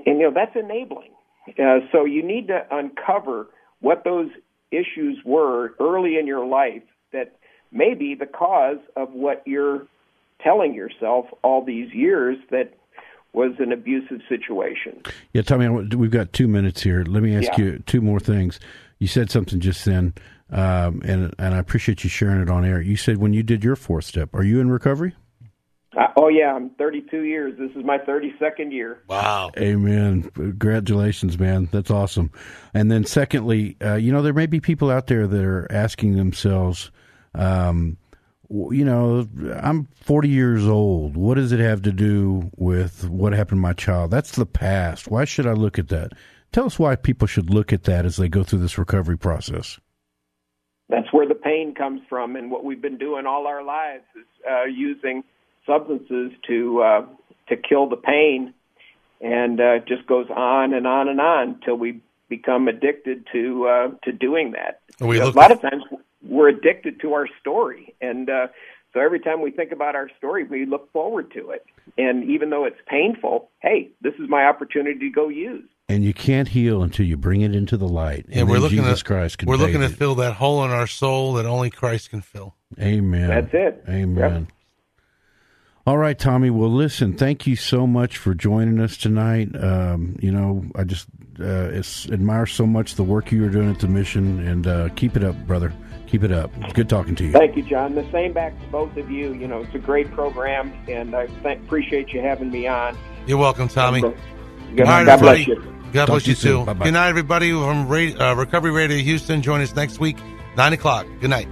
and 0.06 0.20
you 0.20 0.22
know 0.22 0.30
that's 0.32 0.54
enabling. 0.54 1.10
Uh, 1.58 1.80
so 1.90 2.04
you 2.04 2.22
need 2.22 2.46
to 2.46 2.64
uncover 2.70 3.48
what 3.80 4.04
those 4.04 4.28
issues 4.70 5.18
were 5.24 5.74
early 5.80 6.16
in 6.16 6.28
your 6.28 6.46
life 6.46 6.84
that 7.12 7.36
may 7.72 7.94
be 7.94 8.14
the 8.14 8.26
cause 8.26 8.78
of 8.96 9.12
what 9.12 9.42
you're 9.46 9.86
telling 10.42 10.74
yourself 10.74 11.26
all 11.42 11.64
these 11.64 11.92
years 11.92 12.36
that 12.50 12.74
was 13.32 13.52
an 13.58 13.72
abusive 13.72 14.20
situation. 14.28 15.02
Yeah, 15.32 15.42
Tommy, 15.42 15.68
we've 15.68 16.10
got 16.10 16.32
two 16.32 16.48
minutes 16.48 16.82
here. 16.82 17.04
Let 17.06 17.22
me 17.22 17.36
ask 17.36 17.56
yeah. 17.56 17.64
you 17.64 17.78
two 17.86 18.00
more 18.00 18.18
things. 18.18 18.58
You 18.98 19.06
said 19.06 19.30
something 19.30 19.60
just 19.60 19.84
then 19.84 20.14
um, 20.52 21.00
and 21.04 21.34
and 21.38 21.54
I 21.54 21.58
appreciate 21.58 22.02
you 22.04 22.10
sharing 22.10 22.40
it 22.40 22.50
on 22.50 22.64
air. 22.64 22.80
You 22.80 22.96
said 22.96 23.18
when 23.18 23.32
you 23.32 23.42
did 23.42 23.62
your 23.62 23.76
fourth 23.76 24.04
step, 24.04 24.34
are 24.34 24.42
you 24.42 24.60
in 24.60 24.70
recovery? 24.70 25.14
Uh, 25.96 26.06
oh 26.16 26.28
yeah, 26.28 26.54
I'm 26.54 26.70
32 26.70 27.22
years. 27.22 27.58
This 27.58 27.70
is 27.72 27.84
my 27.84 27.98
32nd 27.98 28.72
year. 28.72 29.02
Wow. 29.08 29.50
Amen. 29.58 30.30
Congratulations, 30.34 31.36
man. 31.36 31.68
That's 31.72 31.90
awesome. 31.90 32.30
And 32.72 32.92
then 32.92 33.04
secondly, 33.04 33.76
uh, 33.82 33.96
you 33.96 34.12
know, 34.12 34.22
there 34.22 34.32
may 34.32 34.46
be 34.46 34.60
people 34.60 34.88
out 34.88 35.08
there 35.08 35.26
that 35.26 35.44
are 35.44 35.66
asking 35.68 36.14
themselves, 36.14 36.92
um, 37.34 37.96
you 38.48 38.84
know, 38.84 39.28
I'm 39.62 39.86
40 39.94 40.28
years 40.28 40.66
old. 40.66 41.16
What 41.16 41.34
does 41.34 41.52
it 41.52 41.60
have 41.60 41.82
to 41.82 41.92
do 41.92 42.50
with 42.56 43.08
what 43.08 43.32
happened 43.32 43.58
to 43.58 43.62
my 43.62 43.74
child? 43.74 44.10
That's 44.10 44.32
the 44.32 44.46
past. 44.46 45.08
Why 45.08 45.24
should 45.24 45.46
I 45.46 45.52
look 45.52 45.78
at 45.78 45.88
that? 45.88 46.12
Tell 46.52 46.66
us 46.66 46.78
why 46.78 46.96
people 46.96 47.28
should 47.28 47.48
look 47.48 47.72
at 47.72 47.84
that 47.84 48.04
as 48.04 48.16
they 48.16 48.28
go 48.28 48.42
through 48.42 48.58
this 48.58 48.76
recovery 48.76 49.16
process 49.16 49.78
that's 50.90 51.12
where 51.12 51.26
the 51.26 51.34
pain 51.34 51.74
comes 51.74 52.02
from. 52.08 52.36
And 52.36 52.50
what 52.50 52.64
we've 52.64 52.82
been 52.82 52.98
doing 52.98 53.24
all 53.24 53.46
our 53.46 53.62
lives 53.62 54.04
is 54.16 54.26
uh, 54.48 54.64
using 54.64 55.22
substances 55.66 56.32
to 56.48 56.82
uh, 56.82 57.06
to 57.48 57.56
kill 57.56 57.88
the 57.88 57.96
pain, 57.96 58.52
and 59.20 59.60
uh, 59.60 59.74
it 59.74 59.86
just 59.86 60.06
goes 60.06 60.26
on 60.34 60.74
and 60.74 60.86
on 60.86 61.08
and 61.08 61.20
on 61.20 61.48
until 61.50 61.76
we 61.76 62.00
become 62.28 62.68
addicted 62.68 63.26
to 63.32 63.66
uh, 63.66 63.88
to 64.04 64.12
doing 64.12 64.52
that. 64.52 64.80
We 65.00 65.20
a 65.20 65.30
lot 65.30 65.52
of 65.52 65.60
times 65.60 65.84
we're 66.22 66.48
addicted 66.48 67.00
to 67.00 67.14
our 67.14 67.26
story, 67.40 67.94
and 68.00 68.28
uh, 68.28 68.48
so 68.92 69.00
every 69.00 69.20
time 69.20 69.40
we 69.40 69.50
think 69.50 69.72
about 69.72 69.94
our 69.94 70.08
story, 70.18 70.44
we 70.44 70.66
look 70.66 70.92
forward 70.92 71.32
to 71.34 71.50
it. 71.50 71.64
And 71.96 72.24
even 72.24 72.50
though 72.50 72.64
it's 72.64 72.80
painful, 72.88 73.50
hey, 73.62 73.90
this 74.00 74.14
is 74.14 74.28
my 74.28 74.44
opportunity 74.44 74.98
to 74.98 75.10
go 75.10 75.28
use 75.28 75.68
and 75.90 76.04
you 76.04 76.14
can't 76.14 76.48
heal 76.48 76.84
until 76.84 77.04
you 77.04 77.16
bring 77.16 77.40
it 77.40 77.54
into 77.54 77.76
the 77.76 77.88
light. 77.88 78.24
And, 78.26 78.36
and 78.36 78.48
we're 78.48 78.60
looking 78.60 78.78
Jesus 78.78 79.00
at, 79.00 79.06
Christ 79.06 79.38
can 79.38 79.48
we're 79.48 79.56
looking 79.56 79.82
it. 79.82 79.88
to 79.88 79.94
fill 79.94 80.14
that 80.16 80.34
hole 80.34 80.64
in 80.64 80.70
our 80.70 80.86
soul 80.86 81.34
that 81.34 81.46
only 81.46 81.68
Christ 81.68 82.10
can 82.10 82.20
fill. 82.20 82.54
Amen. 82.78 83.28
That's 83.28 83.50
it. 83.52 83.84
Amen. 83.88 84.42
Yep. 84.42 84.52
All 85.86 85.98
right, 85.98 86.16
Tommy. 86.16 86.50
Well, 86.50 86.70
listen. 86.70 87.14
Thank 87.14 87.46
you 87.46 87.56
so 87.56 87.88
much 87.88 88.18
for 88.18 88.34
joining 88.34 88.78
us 88.78 88.96
tonight. 88.96 89.48
Um, 89.60 90.16
you 90.20 90.30
know, 90.30 90.64
I 90.76 90.84
just 90.84 91.08
uh, 91.40 91.72
admire 92.12 92.46
so 92.46 92.66
much 92.66 92.94
the 92.94 93.02
work 93.02 93.32
you 93.32 93.44
are 93.46 93.48
doing 93.48 93.70
at 93.70 93.80
the 93.80 93.88
mission, 93.88 94.46
and 94.46 94.66
uh, 94.68 94.88
keep 94.90 95.16
it 95.16 95.24
up, 95.24 95.34
brother. 95.46 95.72
Keep 96.10 96.24
it 96.24 96.32
up. 96.32 96.50
It's 96.56 96.72
good 96.72 96.88
talking 96.88 97.14
to 97.14 97.24
you. 97.24 97.30
Thank 97.30 97.56
you, 97.56 97.62
John. 97.62 97.94
The 97.94 98.04
same 98.10 98.32
back 98.32 98.60
to 98.60 98.66
both 98.66 98.96
of 98.96 99.12
you. 99.12 99.32
You 99.32 99.46
know, 99.46 99.60
it's 99.62 99.74
a 99.76 99.78
great 99.78 100.10
program, 100.10 100.72
and 100.88 101.14
I 101.14 101.26
th- 101.26 101.58
appreciate 101.58 102.12
you 102.12 102.20
having 102.20 102.50
me 102.50 102.66
on. 102.66 102.98
You're 103.28 103.38
welcome, 103.38 103.68
Tommy. 103.68 104.00
God, 104.00 104.16
God 104.76 105.20
bless 105.20 105.46
you. 105.46 105.62
God 105.92 106.06
bless 106.06 106.26
you, 106.26 106.34
too. 106.34 106.64
Bye-bye. 106.64 106.86
Good 106.86 106.94
night, 106.94 107.10
everybody 107.10 107.52
from 107.52 107.86
Radio, 107.86 108.20
uh, 108.20 108.34
Recovery 108.34 108.72
Radio 108.72 108.98
Houston. 108.98 109.40
Join 109.40 109.60
us 109.60 109.72
next 109.76 110.00
week, 110.00 110.16
9 110.56 110.72
o'clock. 110.72 111.06
Good 111.20 111.30
night. 111.30 111.46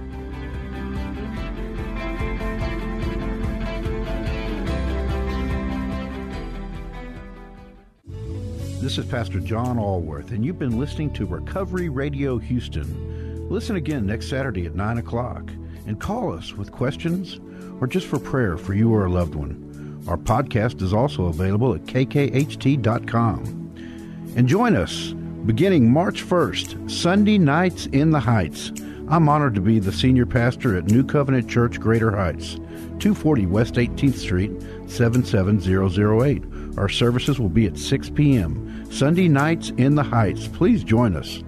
This 8.81 8.97
is 8.97 9.05
Pastor 9.05 9.39
John 9.39 9.79
Allworth, 9.79 10.31
and 10.31 10.43
you've 10.43 10.59
been 10.59 10.77
listening 10.77 11.13
to 11.13 11.25
Recovery 11.25 11.87
Radio 11.87 12.37
Houston. 12.37 13.28
Listen 13.49 13.75
again 13.75 14.05
next 14.05 14.29
Saturday 14.29 14.67
at 14.67 14.75
9 14.75 14.99
o'clock 14.99 15.51
and 15.87 15.99
call 15.99 16.31
us 16.31 16.53
with 16.53 16.71
questions 16.71 17.39
or 17.81 17.87
just 17.87 18.05
for 18.05 18.19
prayer 18.19 18.57
for 18.57 18.75
you 18.75 18.93
or 18.93 19.05
a 19.05 19.11
loved 19.11 19.33
one. 19.33 20.03
Our 20.07 20.17
podcast 20.17 20.83
is 20.83 20.93
also 20.93 21.25
available 21.25 21.73
at 21.73 21.83
kkht.com. 21.85 23.43
And 24.35 24.47
join 24.47 24.75
us 24.75 25.13
beginning 25.47 25.91
March 25.91 26.23
1st, 26.23 26.91
Sunday 26.91 27.39
nights 27.39 27.87
in 27.87 28.11
the 28.11 28.19
Heights. 28.19 28.71
I'm 29.09 29.27
honored 29.27 29.55
to 29.55 29.61
be 29.61 29.79
the 29.79 29.91
senior 29.91 30.27
pastor 30.27 30.77
at 30.77 30.85
New 30.85 31.03
Covenant 31.03 31.49
Church, 31.49 31.79
Greater 31.79 32.15
Heights, 32.15 32.53
240 32.99 33.47
West 33.47 33.73
18th 33.73 34.17
Street, 34.17 34.51
77008. 34.87 36.43
Our 36.77 36.89
services 36.89 37.39
will 37.39 37.49
be 37.49 37.65
at 37.65 37.79
6 37.79 38.11
p.m. 38.11 38.85
Sunday 38.91 39.27
nights 39.27 39.71
in 39.77 39.95
the 39.95 40.03
Heights. 40.03 40.47
Please 40.47 40.83
join 40.83 41.15
us. 41.15 41.41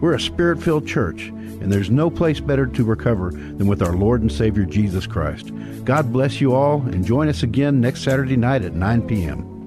We're 0.00 0.14
a 0.14 0.20
spirit 0.20 0.62
filled 0.62 0.86
church, 0.86 1.32
and 1.60 1.72
there's 1.72 1.90
no 1.90 2.10
place 2.10 2.40
better 2.40 2.66
to 2.66 2.84
recover 2.84 3.30
than 3.30 3.66
with 3.66 3.82
our 3.82 3.96
Lord 3.96 4.22
and 4.22 4.30
Savior 4.30 4.64
Jesus 4.64 5.06
Christ. 5.06 5.50
God 5.84 6.12
bless 6.12 6.40
you 6.40 6.54
all, 6.54 6.82
and 6.82 7.04
join 7.04 7.28
us 7.28 7.42
again 7.42 7.80
next 7.80 8.02
Saturday 8.02 8.36
night 8.36 8.62
at 8.62 8.74
9 8.74 9.02
p.m. 9.02 9.57